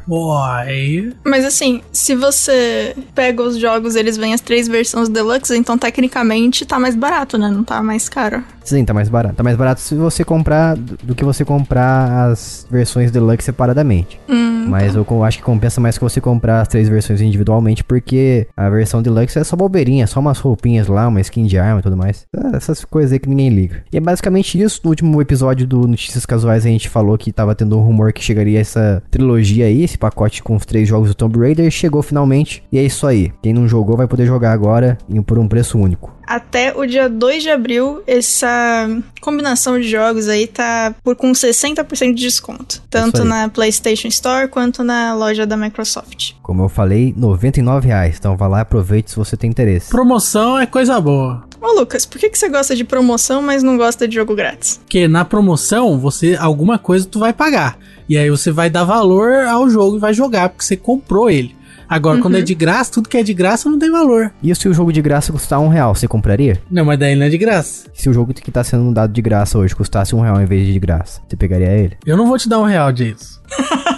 Aí. 0.59 1.13
Mas 1.25 1.45
assim, 1.45 1.83
se 1.93 2.15
você 2.15 2.95
pega 3.15 3.43
os 3.43 3.59
jogos, 3.59 3.97
eles 3.97 4.17
vêm 4.17 4.35
as 4.35 4.41
três 4.41 4.67
versões 4.69 5.09
deluxe, 5.09 5.57
então 5.57 5.77
tecnicamente 5.77 6.65
tá 6.65 6.79
mais 6.79 6.97
barato, 6.97 7.37
né? 7.39 7.49
Não 7.49 7.65
tá 7.65 7.83
mais 7.83 8.09
caro. 8.09 8.43
Sim, 8.65 8.85
tá 8.85 8.93
mais 8.93 9.09
barato. 9.09 9.37
Tá 9.37 9.43
mais 9.43 9.57
barato 9.57 9.81
se 9.81 9.95
você 9.95 10.25
comprar 10.25 10.77
do 10.77 11.09
do 11.09 11.15
que 11.15 11.25
você 11.25 11.45
comprar 11.45 12.31
as 12.31 12.67
versões 12.71 13.11
deluxe 13.11 13.47
separadamente. 13.47 14.21
Hum, 14.29 14.58
Mas 14.69 14.95
eu 14.95 15.05
co- 15.05 15.23
acho 15.25 15.39
que 15.39 15.45
compensa 15.45 15.81
mais 15.81 15.97
que 15.97 16.05
você 16.05 16.21
comprar 16.21 16.61
as 16.61 16.69
três 16.69 16.89
versões 16.89 17.21
individualmente, 17.21 17.83
porque 17.85 18.47
a 18.57 18.69
versão 18.69 19.03
deluxe 19.03 19.39
é 19.39 19.45
só 19.45 19.57
bobeirinha, 19.57 20.07
só 20.07 20.21
umas 20.21 20.39
roupinhas 20.39 20.87
lá, 20.89 21.09
uma 21.09 21.21
skin 21.21 21.45
de 21.47 21.59
arma 21.59 21.81
e 21.81 21.83
tudo 21.83 21.97
mais. 21.97 22.27
Ah, 22.37 22.51
Essas 22.55 22.85
coisas 22.85 23.13
aí 23.13 23.19
que 23.19 23.29
ninguém 23.29 23.49
liga. 23.51 23.83
E 23.93 23.97
é 23.97 24.01
basicamente 24.01 24.61
isso. 24.61 24.81
No 24.85 24.91
último 24.91 25.21
episódio 25.21 25.67
do 25.67 25.87
Notícias 25.89 26.27
Casuais 26.27 26.65
a 26.67 26.69
gente 26.69 26.89
falou 26.89 27.17
que 27.19 27.33
tava 27.33 27.55
tendo 27.55 27.79
um 27.79 27.83
rumor 27.83 28.13
que 28.13 28.23
chegaria 28.23 28.61
essa 28.61 29.03
trilogia 29.11 29.67
aí, 29.67 29.83
esse 29.85 29.97
pacote 29.99 30.43
com 30.43 30.55
os 30.57 30.65
três 30.67 30.89
jogos 30.89 31.09
do 31.09 31.15
Tomb 31.15 31.39
Raider. 31.39 31.71
Chegou 31.71 32.03
finalmente. 32.03 32.63
E 32.71 32.79
é 32.79 32.83
isso 32.83 33.07
aí. 33.07 33.33
Quem 33.43 33.53
não 33.53 33.67
jogou 33.69 33.97
vai 33.97 34.07
poder 34.07 34.27
jogar 34.27 34.53
agora 34.53 34.99
e 35.09 35.21
por 35.21 35.39
um 35.39 35.49
preço 35.49 35.79
único. 35.79 36.18
Até 36.29 36.77
o 36.77 36.85
dia 36.85 37.09
2 37.09 37.43
de 37.43 37.49
abril, 37.49 38.03
essa 38.07 38.87
combinação 39.19 39.81
de 39.81 39.89
jogos 39.89 40.29
aí 40.29 40.47
tá 40.47 40.95
por 41.03 41.17
com 41.17 41.33
60% 41.33 42.13
de 42.13 42.23
desconto. 42.23 42.83
Tanto 42.91 43.25
na 43.25 43.49
PlayStation 43.49 44.09
Store 44.09 44.47
quanto 44.47 44.85
na 44.85 45.15
loja 45.15 45.47
da 45.47 45.57
Microsoft. 45.57 46.33
Como 46.43 46.63
eu 46.63 46.69
falei, 46.69 47.15
99 47.17 47.89
reais. 47.89 48.17
Então 48.19 48.37
vá 48.37 48.47
lá 48.47 48.59
e 48.59 48.61
aproveite 48.61 49.11
se 49.11 49.17
você 49.17 49.39
tem 49.39 49.49
interesse. 49.49 49.89
Promoção 49.89 50.59
é 50.59 50.67
coisa 50.67 51.01
boa. 51.01 51.45
Ô 51.63 51.73
Lucas, 51.73 52.05
por 52.05 52.19
que, 52.19 52.29
que 52.29 52.39
você 52.39 52.51
gosta 52.51 52.77
de 52.77 52.85
promoção, 52.85 53.41
mas 53.41 53.63
não 53.63 53.79
gosta 53.79 54.07
de 54.07 54.15
jogo 54.15 54.35
grátis? 54.35 54.79
Porque 54.85 55.09
na 55.09 55.25
promoção, 55.25 55.99
você 55.99 56.37
alguma 56.39 56.79
coisa 56.79 57.07
tu 57.07 57.19
vai 57.19 57.33
pagar. 57.33 57.79
E 58.07 58.19
aí 58.19 58.31
você 58.31 58.51
vai 58.51 58.69
dar 58.69 58.85
valor 58.85 59.45
ao 59.45 59.69
jogo 59.69 59.97
e 59.97 60.01
vai 60.01 60.13
jogar, 60.13 60.51
porque 60.51 60.65
você 60.65 60.77
comprou 60.77 61.31
ele. 61.31 61.58
Agora, 61.89 62.21
quando 62.21 62.37
é 62.37 62.43
de 62.43 62.55
graça, 62.55 62.93
tudo 62.93 63.09
que 63.09 63.17
é 63.17 63.23
de 63.23 63.35
graça 63.35 63.69
não 63.69 63.79
tem 63.79 63.91
valor. 63.91 64.33
E 64.43 64.55
se 64.55 64.69
o 64.69 64.75
jogo 64.75 64.93
de 64.93 65.03
graça 65.03 65.33
custar 65.33 65.61
um 65.61 65.69
real, 65.69 65.95
você 65.95 66.07
compraria? 66.07 66.61
Não, 66.71 66.85
mas 66.85 66.99
daí 66.99 67.17
não 67.17 67.27
é 67.27 67.29
de 67.29 67.39
graça. 67.39 67.89
Se 67.95 68.09
o 68.09 68.13
jogo 68.13 68.33
que 68.35 68.51
tá 68.51 68.63
sendo 68.63 68.93
dado 68.93 69.13
de 69.13 69.23
graça 69.23 69.59
hoje 69.59 69.75
custasse 69.75 70.15
um 70.15 70.21
real 70.21 70.41
em 70.41 70.45
vez 70.47 70.67
de 70.67 70.73
de 70.73 70.79
graça, 70.79 71.21
você 71.27 71.37
pegaria 71.37 71.71
ele? 71.73 71.97
Eu 72.07 72.17
não 72.17 72.27
vou 72.27 72.39
te 72.39 72.49
dar 72.49 72.59
um 72.59 72.65
real 72.65 72.93
disso. 72.93 73.41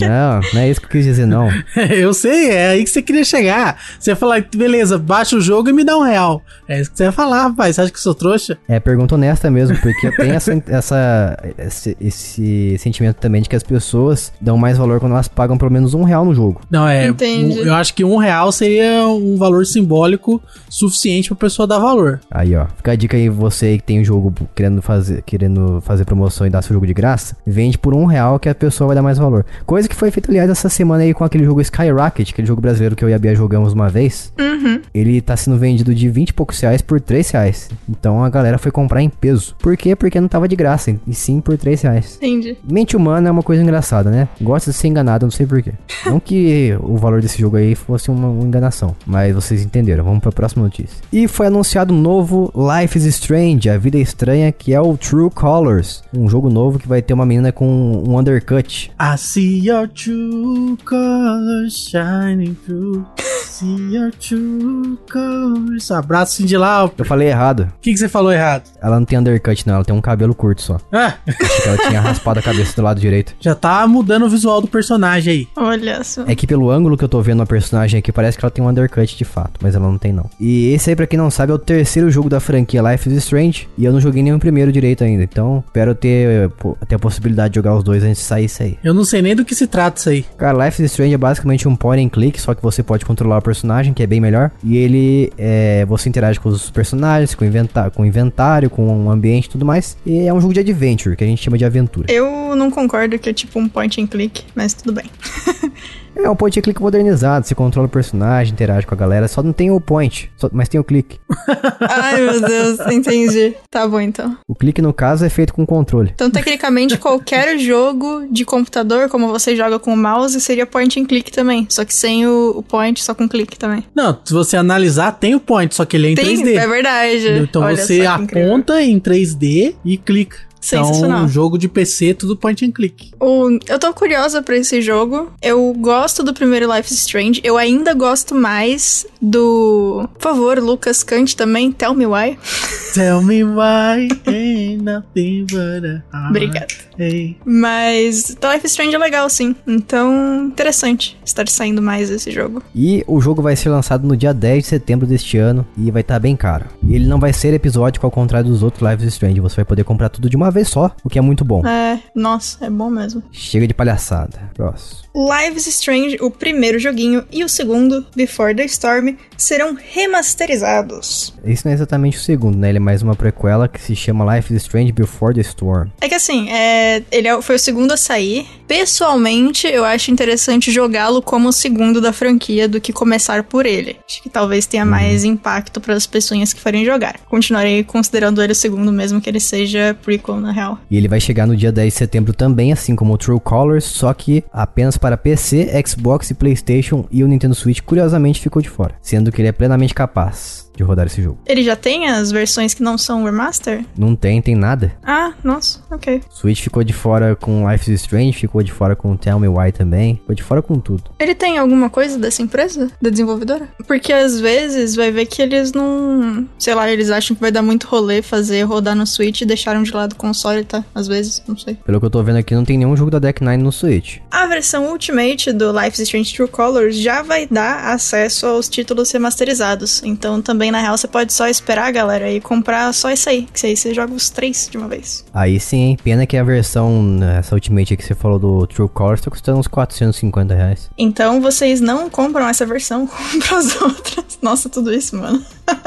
Não, 0.00 0.40
não 0.54 0.60
é 0.60 0.70
isso 0.70 0.80
que 0.80 0.86
eu 0.86 0.90
quis 0.90 1.04
dizer, 1.04 1.26
não. 1.26 1.48
eu 1.90 2.12
sei, 2.14 2.50
é 2.50 2.68
aí 2.68 2.84
que 2.84 2.90
você 2.90 3.02
queria 3.02 3.24
chegar. 3.24 3.78
Você 3.98 4.10
ia 4.10 4.16
falar, 4.16 4.44
beleza, 4.54 4.98
baixa 4.98 5.36
o 5.36 5.40
jogo 5.40 5.68
e 5.70 5.72
me 5.72 5.84
dá 5.84 5.96
um 5.96 6.02
real. 6.02 6.42
É 6.68 6.80
isso 6.80 6.90
que 6.90 6.96
você 6.96 7.04
ia 7.04 7.12
falar, 7.12 7.42
rapaz. 7.48 7.76
Você 7.76 7.80
acha 7.82 7.90
que 7.90 7.98
eu 7.98 8.02
sou 8.02 8.14
trouxa? 8.14 8.58
É 8.68 8.78
pergunta 8.80 9.14
honesta 9.14 9.50
mesmo, 9.50 9.76
porque 9.78 10.06
eu 10.06 10.16
tenho 10.16 10.32
essa, 10.34 10.52
essa- 10.68 11.38
esse, 11.58 11.96
esse 12.00 12.76
sentimento 12.78 13.16
também 13.16 13.42
de 13.42 13.48
que 13.48 13.56
as 13.56 13.62
pessoas 13.62 14.32
dão 14.40 14.56
mais 14.56 14.78
valor 14.78 15.00
quando 15.00 15.12
elas 15.12 15.28
pagam 15.28 15.56
pelo 15.58 15.70
menos 15.70 15.94
um 15.94 16.02
real 16.02 16.24
no 16.24 16.34
jogo. 16.34 16.60
Não, 16.70 16.86
é. 16.88 17.06
Entendi. 17.06 17.60
um- 17.60 17.64
eu 17.64 17.74
acho 17.74 17.94
que 17.94 18.04
um 18.04 18.16
real 18.16 18.50
seria 18.52 19.06
um 19.06 19.36
valor 19.36 19.66
simbólico 19.66 20.42
suficiente 20.68 21.28
pra 21.28 21.36
pessoa 21.36 21.66
dar 21.66 21.78
valor. 21.78 22.20
Aí, 22.30 22.54
ó, 22.56 22.66
fica 22.76 22.92
a 22.92 22.96
dica 22.96 23.16
aí, 23.16 23.28
você 23.28 23.66
aí 23.66 23.78
que 23.78 23.84
tem 23.84 24.00
um 24.00 24.04
jogo 24.04 24.32
querendo 24.54 24.80
fazer, 24.82 25.22
querendo 25.22 25.80
fazer 25.82 26.04
promoção 26.04 26.46
e 26.46 26.50
dar 26.50 26.62
seu 26.62 26.72
jogo 26.74 26.86
de 26.86 26.94
graça, 26.94 27.36
vende 27.46 27.76
por 27.78 27.94
um 27.94 28.04
real 28.06 28.38
que 28.38 28.48
a 28.48 28.54
pessoa 28.54 28.88
vai 28.88 28.96
dar 28.96 29.02
mais 29.02 29.18
valor. 29.18 29.44
Coisa 29.66 29.81
que 29.88 29.96
foi 29.96 30.10
feita, 30.10 30.30
aliás, 30.30 30.50
essa 30.50 30.68
semana 30.68 31.02
aí 31.02 31.14
com 31.14 31.24
aquele 31.24 31.44
jogo 31.44 31.60
Skyrocket, 31.60 32.30
aquele 32.30 32.46
jogo 32.46 32.60
brasileiro 32.60 32.96
que 32.96 33.04
eu 33.04 33.08
e 33.08 33.14
a 33.14 33.18
Bia 33.18 33.34
jogamos 33.34 33.72
uma 33.72 33.88
vez. 33.88 34.32
Uhum. 34.38 34.80
Ele 34.94 35.20
tá 35.20 35.36
sendo 35.36 35.56
vendido 35.58 35.94
de 35.94 36.08
20 36.08 36.30
e 36.30 36.32
poucos 36.32 36.60
reais 36.60 36.82
por 36.82 37.00
3 37.00 37.30
reais. 37.30 37.70
Então 37.88 38.22
a 38.22 38.28
galera 38.28 38.58
foi 38.58 38.70
comprar 38.70 39.02
em 39.02 39.08
peso. 39.08 39.54
Por 39.58 39.76
quê? 39.76 39.96
Porque 39.96 40.20
não 40.20 40.28
tava 40.28 40.48
de 40.48 40.56
graça, 40.56 40.94
e 41.06 41.14
sim 41.14 41.40
por 41.40 41.56
3 41.56 41.82
reais. 41.82 42.16
Entendi. 42.16 42.56
Mente 42.68 42.96
humana 42.96 43.28
é 43.28 43.32
uma 43.32 43.42
coisa 43.42 43.62
engraçada, 43.62 44.10
né? 44.10 44.28
Gosta 44.40 44.70
de 44.70 44.76
ser 44.76 44.88
enganado, 44.88 45.26
não 45.26 45.30
sei 45.30 45.46
porquê. 45.46 45.72
Não 46.04 46.18
que 46.18 46.76
o 46.80 46.96
valor 46.96 47.22
desse 47.22 47.40
jogo 47.40 47.56
aí 47.56 47.76
fosse 47.76 48.10
uma, 48.10 48.28
uma 48.28 48.44
enganação, 48.44 48.94
mas 49.06 49.32
vocês 49.32 49.64
entenderam. 49.64 50.02
Vamos 50.02 50.20
pra 50.20 50.32
próxima 50.32 50.64
notícia. 50.64 50.96
E 51.12 51.28
foi 51.28 51.46
anunciado 51.46 51.94
um 51.94 52.00
novo 52.00 52.52
Life 52.54 52.98
is 52.98 53.04
Strange, 53.04 53.70
A 53.70 53.78
Vida 53.78 53.98
Estranha, 53.98 54.50
que 54.50 54.74
é 54.74 54.80
o 54.80 54.96
True 54.96 55.30
Colors. 55.30 56.02
Um 56.12 56.28
jogo 56.28 56.50
novo 56.50 56.78
que 56.78 56.88
vai 56.88 57.00
ter 57.00 57.14
uma 57.14 57.24
menina 57.24 57.52
com 57.52 58.02
um 58.06 58.18
undercut. 58.18 58.90
I 59.00 59.16
see 59.16 59.70
your 59.72 59.88
true 59.88 60.76
colors 60.84 61.72
shining 61.88 62.54
through. 62.66 63.04
See 63.42 63.94
your 63.94 64.10
true 64.12 64.98
colors. 65.10 65.90
Abraço, 65.90 66.36
Cindy 66.36 66.56
Lau. 66.56 66.92
Eu 66.96 67.04
falei 67.04 67.28
errado. 67.28 67.60
O 67.60 67.80
que, 67.80 67.92
que 67.92 67.96
você 67.98 68.08
falou 68.08 68.32
errado? 68.32 68.64
Ela 68.80 68.98
não 68.98 69.06
tem 69.06 69.18
undercut, 69.18 69.66
não. 69.66 69.76
Ela 69.76 69.84
tem 69.84 69.94
um 69.94 70.00
cabelo 70.00 70.34
curto 70.34 70.62
só. 70.62 70.78
Ah, 70.92 71.14
Acho 71.26 71.62
que 71.62 71.68
ela 71.68 71.78
tinha 71.88 72.00
raspado 72.02 72.40
a 72.40 72.42
cabeça 72.42 72.74
do 72.76 72.82
lado 72.82 73.00
direito. 73.00 73.34
já 73.40 73.54
tá 73.54 73.86
mudando 73.86 74.24
o 74.24 74.28
visual 74.28 74.60
do 74.60 74.66
personagem 74.68 75.32
aí. 75.32 75.48
Olha 75.56 76.02
só. 76.04 76.24
É 76.26 76.34
que 76.34 76.46
pelo 76.46 76.70
ângulo 76.70 76.96
que 76.96 77.04
eu 77.04 77.08
tô 77.08 77.20
vendo 77.22 77.42
a 77.42 77.46
personagem 77.46 77.98
aqui, 77.98 78.10
parece 78.12 78.36
que 78.38 78.44
ela 78.44 78.50
tem 78.50 78.64
um 78.64 78.68
undercut 78.68 79.16
de 79.16 79.24
fato, 79.24 79.60
mas 79.62 79.74
ela 79.74 79.86
não 79.86 79.98
tem 79.98 80.12
não. 80.12 80.28
E 80.40 80.72
esse 80.72 80.90
aí, 80.90 80.96
pra 80.96 81.06
quem 81.06 81.18
não 81.18 81.30
sabe, 81.30 81.52
é 81.52 81.54
o 81.54 81.58
terceiro 81.58 82.10
jogo 82.10 82.28
da 82.28 82.40
franquia 82.40 82.82
Life 82.82 83.08
is 83.08 83.16
Strange, 83.18 83.68
e 83.78 83.84
eu 83.84 83.92
não 83.92 84.00
joguei 84.00 84.22
nenhum 84.22 84.38
primeiro 84.38 84.72
direito 84.72 85.04
ainda, 85.04 85.22
então 85.22 85.62
espero 85.66 85.94
ter, 85.94 86.50
ter 86.88 86.94
a 86.96 86.98
possibilidade 86.98 87.52
de 87.52 87.56
jogar 87.56 87.76
os 87.76 87.84
dois 87.84 88.02
antes 88.02 88.18
de 88.18 88.24
sair 88.24 88.44
isso 88.46 88.62
aí. 88.62 88.78
Eu 88.82 88.92
não 88.94 89.04
sei 89.04 89.22
nem 89.22 89.36
do 89.36 89.44
que 89.44 89.54
se 89.54 89.61
trata 89.66 89.98
isso 90.00 90.08
aí. 90.08 90.24
Cara, 90.36 90.64
Life 90.66 90.82
is 90.82 90.90
Strange 90.90 91.14
é 91.14 91.18
basicamente 91.18 91.66
um 91.68 91.74
point 91.76 92.04
and 92.04 92.08
click, 92.08 92.40
só 92.40 92.54
que 92.54 92.62
você 92.62 92.82
pode 92.82 93.04
controlar 93.04 93.38
o 93.38 93.42
personagem, 93.42 93.92
que 93.94 94.02
é 94.02 94.06
bem 94.06 94.20
melhor, 94.20 94.50
e 94.64 94.76
ele, 94.76 95.32
é, 95.38 95.84
você 95.86 96.08
interage 96.08 96.38
com 96.40 96.48
os 96.48 96.70
personagens, 96.70 97.34
com 97.34 97.44
o 97.44 97.48
inventa- 97.48 97.90
com 97.90 98.02
o 98.02 98.06
inventário, 98.06 98.68
com 98.70 99.06
o 99.06 99.10
ambiente 99.10 99.46
e 99.46 99.50
tudo 99.50 99.64
mais, 99.64 99.96
e 100.04 100.26
é 100.26 100.32
um 100.32 100.40
jogo 100.40 100.54
de 100.54 100.60
adventure, 100.60 101.16
que 101.16 101.24
a 101.24 101.26
gente 101.26 101.42
chama 101.42 101.58
de 101.58 101.64
aventura. 101.64 102.10
Eu 102.12 102.54
não 102.56 102.70
concordo 102.70 103.18
que 103.18 103.28
é 103.28 103.32
tipo 103.32 103.58
um 103.58 103.68
point 103.68 104.00
and 104.00 104.06
click, 104.06 104.44
mas 104.54 104.72
tudo 104.74 104.92
bem. 104.92 105.04
É 106.14 106.28
um 106.30 106.36
point 106.36 106.58
and 106.58 106.62
click 106.62 106.80
modernizado, 106.80 107.46
você 107.46 107.54
controla 107.54 107.86
o 107.86 107.90
personagem, 107.90 108.52
interage 108.52 108.86
com 108.86 108.94
a 108.94 108.98
galera, 108.98 109.26
só 109.28 109.42
não 109.42 109.52
tem 109.52 109.70
o 109.70 109.80
point, 109.80 110.30
só- 110.36 110.48
mas 110.52 110.68
tem 110.68 110.80
o 110.80 110.84
clique. 110.84 111.18
Ai, 111.80 112.20
meu 112.20 112.40
Deus, 112.40 112.78
entendi. 112.92 113.54
Tá 113.70 113.86
bom 113.88 114.00
então. 114.00 114.36
O 114.48 114.54
clique, 114.54 114.80
no 114.82 114.92
caso, 114.92 115.24
é 115.24 115.28
feito 115.28 115.52
com 115.54 115.64
controle. 115.66 116.10
Então, 116.14 116.30
tecnicamente, 116.30 116.96
qualquer 116.98 117.56
jogo 117.58 118.26
de 118.30 118.44
computador, 118.44 119.08
como 119.08 119.28
você 119.28 119.56
joga 119.56 119.78
com 119.78 119.92
o 119.94 119.96
mouse, 119.96 120.40
seria 120.40 120.66
point 120.66 121.00
and 121.00 121.06
click 121.06 121.32
também. 121.32 121.66
Só 121.68 121.84
que 121.84 121.94
sem 121.94 122.26
o, 122.26 122.54
o 122.56 122.62
point, 122.62 123.02
só 123.02 123.14
com 123.14 123.28
clique 123.28 123.58
também. 123.58 123.84
Não, 123.94 124.18
se 124.24 124.32
você 124.32 124.56
analisar, 124.56 125.12
tem 125.12 125.34
o 125.34 125.40
point, 125.40 125.74
só 125.74 125.84
que 125.84 125.96
ele 125.96 126.08
é 126.08 126.10
em 126.10 126.14
Tem, 126.14 126.36
3D. 126.36 126.56
é 126.56 126.66
verdade. 126.66 127.28
Então 127.42 127.62
Olha 127.62 127.76
você 127.76 128.00
que 128.00 128.22
incrível. 128.22 128.48
aponta 128.50 128.82
em 128.82 129.00
3D 129.00 129.74
e 129.84 129.96
clica. 129.96 130.38
Sensacional. 130.62 131.10
Então, 131.18 131.24
um 131.24 131.28
jogo 131.28 131.58
de 131.58 131.68
PC, 131.68 132.14
tudo 132.14 132.36
point 132.36 132.64
and 132.64 132.70
click. 132.70 133.10
O- 133.20 133.58
eu 133.68 133.78
tô 133.78 133.92
curiosa 133.92 134.40
pra 134.42 134.56
esse 134.56 134.80
jogo. 134.80 135.30
Eu 135.42 135.74
gosto 135.78 136.22
do 136.22 136.32
primeiro 136.32 136.72
Life 136.74 136.92
is 136.92 137.00
Strange. 137.00 137.40
Eu 137.44 137.58
ainda 137.58 137.92
gosto 137.94 138.34
mais 138.34 139.04
do. 139.20 140.08
Por 140.14 140.22
favor, 140.22 140.58
Lucas, 140.58 141.02
cante 141.02 141.36
também. 141.36 141.72
Tell 141.72 141.94
me 141.94 142.06
why. 142.06 142.38
Tell 142.94 143.22
me 143.22 143.42
why 143.42 144.08
ain't 144.26 144.82
nothing 144.82 145.46
but 145.50 146.02
a. 146.12 146.28
Obrigada. 146.28 146.66
Hey. 146.98 147.36
Mas 147.44 148.36
The 148.38 148.52
Life 148.54 148.66
is 148.66 148.72
Strange 148.72 148.94
é 148.94 148.98
legal, 148.98 149.28
sim. 149.30 149.56
Então, 149.66 150.44
interessante 150.46 151.18
estar 151.24 151.48
saindo 151.48 151.80
mais 151.80 152.10
esse 152.10 152.30
jogo. 152.30 152.62
E 152.74 153.02
o 153.06 153.18
jogo 153.20 153.40
vai 153.40 153.56
ser 153.56 153.70
lançado 153.70 154.06
no 154.06 154.14
dia 154.16 154.32
10 154.34 154.64
de 154.64 154.68
setembro 154.68 155.06
deste 155.06 155.38
ano 155.38 155.66
e 155.76 155.90
vai 155.90 156.02
estar 156.02 156.18
bem 156.18 156.36
caro. 156.36 156.66
E 156.86 156.94
ele 156.94 157.06
não 157.06 157.18
vai 157.18 157.32
ser 157.32 157.54
episódico 157.54 158.06
ao 158.06 158.10
contrário 158.10 158.50
dos 158.50 158.62
outros 158.62 158.88
Lives 158.88 159.06
is 159.06 159.14
Strange, 159.14 159.40
você 159.40 159.56
vai 159.56 159.64
poder 159.64 159.84
comprar 159.84 160.10
tudo 160.10 160.28
de 160.28 160.36
uma 160.36 160.50
vez 160.52 160.68
só, 160.68 160.94
o 161.02 161.08
que 161.08 161.18
é 161.18 161.22
muito 161.22 161.44
bom. 161.44 161.66
É, 161.66 162.00
nossa, 162.14 162.64
é 162.66 162.70
bom 162.70 162.90
mesmo. 162.90 163.22
Chega 163.32 163.66
de 163.66 163.74
palhaçada. 163.74 164.50
Próximo. 164.54 165.02
Lives 165.14 165.66
Strange, 165.66 166.16
o 166.20 166.30
primeiro 166.30 166.78
joguinho, 166.78 167.24
e 167.30 167.44
o 167.44 167.48
segundo, 167.48 168.06
Before 168.16 168.54
the 168.54 168.64
Storm, 168.64 169.14
serão 169.36 169.76
remasterizados. 169.76 171.34
Esse 171.44 171.64
não 171.64 171.72
é 171.72 171.74
exatamente 171.74 172.16
o 172.16 172.20
segundo, 172.20 172.56
né? 172.56 172.68
Ele 172.70 172.78
é 172.78 172.80
mais 172.80 173.02
uma 173.02 173.14
prequela 173.14 173.68
que 173.68 173.80
se 173.80 173.94
chama 173.94 174.36
Life 174.36 174.54
is 174.54 174.62
Strange 174.62 174.92
Before 174.92 175.34
the 175.34 175.40
Storm. 175.42 175.88
É 176.00 176.08
que 176.08 176.14
assim, 176.14 176.48
é, 176.50 177.02
ele 177.10 177.28
é- 177.28 177.42
foi 177.42 177.56
o 177.56 177.58
segundo 177.58 177.92
a 177.92 177.96
sair. 177.96 178.46
Pessoalmente, 178.66 179.66
eu 179.66 179.84
acho 179.84 180.10
interessante 180.10 180.70
jogá-lo 180.72 181.20
como 181.20 181.48
o 181.48 181.52
segundo 181.52 182.00
da 182.00 182.12
franquia 182.12 182.66
do 182.66 182.80
que 182.80 182.92
começar 182.92 183.42
por 183.42 183.66
ele. 183.66 183.96
Acho 184.08 184.22
que 184.22 184.30
talvez 184.30 184.64
tenha 184.64 184.84
mais 184.84 185.24
impacto 185.24 185.80
para 185.80 185.94
as 185.94 186.06
pessoas 186.06 186.52
que 186.54 186.60
forem 186.60 186.84
jogar. 186.84 187.18
Continuarei 187.28 187.84
considerando 187.84 188.42
ele 188.42 188.52
o 188.52 188.56
segundo, 188.56 188.90
mesmo 188.90 189.20
que 189.20 189.28
ele 189.28 189.40
seja 189.40 189.94
prequel, 190.02 190.40
na 190.40 190.52
real. 190.52 190.78
E 190.90 190.96
ele 190.96 191.08
vai 191.08 191.20
chegar 191.20 191.46
no 191.46 191.54
dia 191.56 191.70
10 191.70 191.92
de 191.92 191.98
setembro 191.98 192.32
também, 192.32 192.72
assim 192.72 192.96
como 192.96 193.12
o 193.12 193.18
True 193.18 193.40
Colors, 193.40 193.84
só 193.84 194.14
que 194.14 194.42
apenas 194.52 194.96
para 195.02 195.16
PC, 195.16 195.68
Xbox 195.84 196.30
e 196.30 196.34
PlayStation 196.34 197.06
e 197.10 197.24
o 197.24 197.26
Nintendo 197.26 197.56
Switch 197.56 197.80
curiosamente 197.80 198.40
ficou 198.40 198.62
de 198.62 198.70
fora, 198.70 198.94
sendo 199.02 199.32
que 199.32 199.42
ele 199.42 199.48
é 199.48 199.52
plenamente 199.52 199.92
capaz 199.92 200.70
de 200.76 200.82
rodar 200.82 201.06
esse 201.06 201.22
jogo. 201.22 201.38
Ele 201.46 201.62
já 201.62 201.76
tem 201.76 202.08
as 202.08 202.30
versões 202.30 202.74
que 202.74 202.82
não 202.82 202.96
são 202.96 203.24
remaster? 203.24 203.84
Não 203.96 204.14
tem, 204.14 204.40
tem 204.40 204.54
nada. 204.54 204.92
Ah, 205.02 205.32
nossa, 205.42 205.80
ok. 205.90 206.22
Switch 206.30 206.60
ficou 206.62 206.82
de 206.84 206.92
fora 206.92 207.36
com 207.36 207.70
Life 207.70 207.92
is 207.92 208.00
Strange, 208.02 208.32
ficou 208.32 208.62
de 208.62 208.72
fora 208.72 208.96
com 208.96 209.16
Tell 209.16 209.38
Me 209.38 209.48
Why 209.48 209.72
também, 209.72 210.16
ficou 210.16 210.34
de 210.34 210.42
fora 210.42 210.62
com 210.62 210.78
tudo. 210.78 211.04
Ele 211.18 211.34
tem 211.34 211.58
alguma 211.58 211.90
coisa 211.90 212.18
dessa 212.18 212.42
empresa? 212.42 212.90
Da 213.00 213.10
desenvolvedora? 213.10 213.68
Porque 213.86 214.12
às 214.12 214.40
vezes 214.40 214.94
vai 214.94 215.10
ver 215.10 215.26
que 215.26 215.42
eles 215.42 215.72
não. 215.72 216.46
Sei 216.58 216.74
lá, 216.74 216.90
eles 216.90 217.10
acham 217.10 217.34
que 217.34 217.40
vai 217.40 217.50
dar 217.50 217.62
muito 217.62 217.86
rolê 217.86 218.22
fazer 218.22 218.62
rodar 218.62 218.94
no 218.94 219.06
Switch 219.06 219.40
e 219.40 219.46
deixaram 219.46 219.82
de 219.82 219.92
lado 219.92 220.12
o 220.12 220.16
console, 220.16 220.64
tá? 220.64 220.84
Às 220.94 221.06
vezes, 221.06 221.42
não 221.46 221.56
sei. 221.56 221.74
Pelo 221.74 222.00
que 222.00 222.06
eu 222.06 222.10
tô 222.10 222.22
vendo 222.22 222.36
aqui, 222.36 222.54
não 222.54 222.64
tem 222.64 222.78
nenhum 222.78 222.96
jogo 222.96 223.10
da 223.10 223.18
Deck 223.18 223.42
Nine 223.42 223.62
no 223.62 223.72
Switch. 223.72 224.18
A 224.30 224.46
versão 224.46 224.90
Ultimate 224.90 225.52
do 225.52 225.72
Life 225.72 226.00
is 226.00 226.00
Strange 226.00 226.34
True 226.34 226.48
Colors 226.48 226.96
já 226.96 227.22
vai 227.22 227.46
dar 227.46 227.92
acesso 227.92 228.46
aos 228.46 228.68
títulos 228.68 229.10
remasterizados. 229.10 230.02
Então 230.04 230.40
também, 230.40 230.61
na 230.70 230.80
real, 230.80 230.96
você 230.96 231.08
pode 231.08 231.32
só 231.32 231.48
esperar, 231.48 231.92
galera, 231.92 232.30
e 232.30 232.40
comprar 232.40 232.92
só 232.92 233.10
isso 233.10 233.28
aí. 233.28 233.46
Que 233.52 233.66
aí 233.66 233.76
você 233.76 233.92
joga 233.94 234.12
os 234.12 234.30
três 234.30 234.68
de 234.70 234.78
uma 234.78 234.88
vez. 234.88 235.24
Aí 235.32 235.58
sim, 235.58 235.78
hein? 235.78 235.98
Pena 236.02 236.26
que 236.26 236.36
a 236.36 236.44
versão, 236.44 237.18
essa 237.38 237.54
Ultimate 237.54 237.92
aí 237.92 237.96
que 237.96 238.04
você 238.04 238.14
falou 238.14 238.38
do 238.38 238.66
True 238.66 238.88
Colors, 238.88 239.20
tá 239.20 239.30
custando 239.30 239.58
uns 239.58 239.66
450 239.66 240.54
reais. 240.54 240.90
Então 240.96 241.40
vocês 241.40 241.80
não 241.80 242.08
compram 242.08 242.48
essa 242.48 242.64
versão, 242.66 243.06
compram 243.32 243.58
as 243.58 243.80
outras. 243.80 244.38
Nossa, 244.40 244.68
tudo 244.68 244.92
isso, 244.92 245.16
mano. 245.16 245.44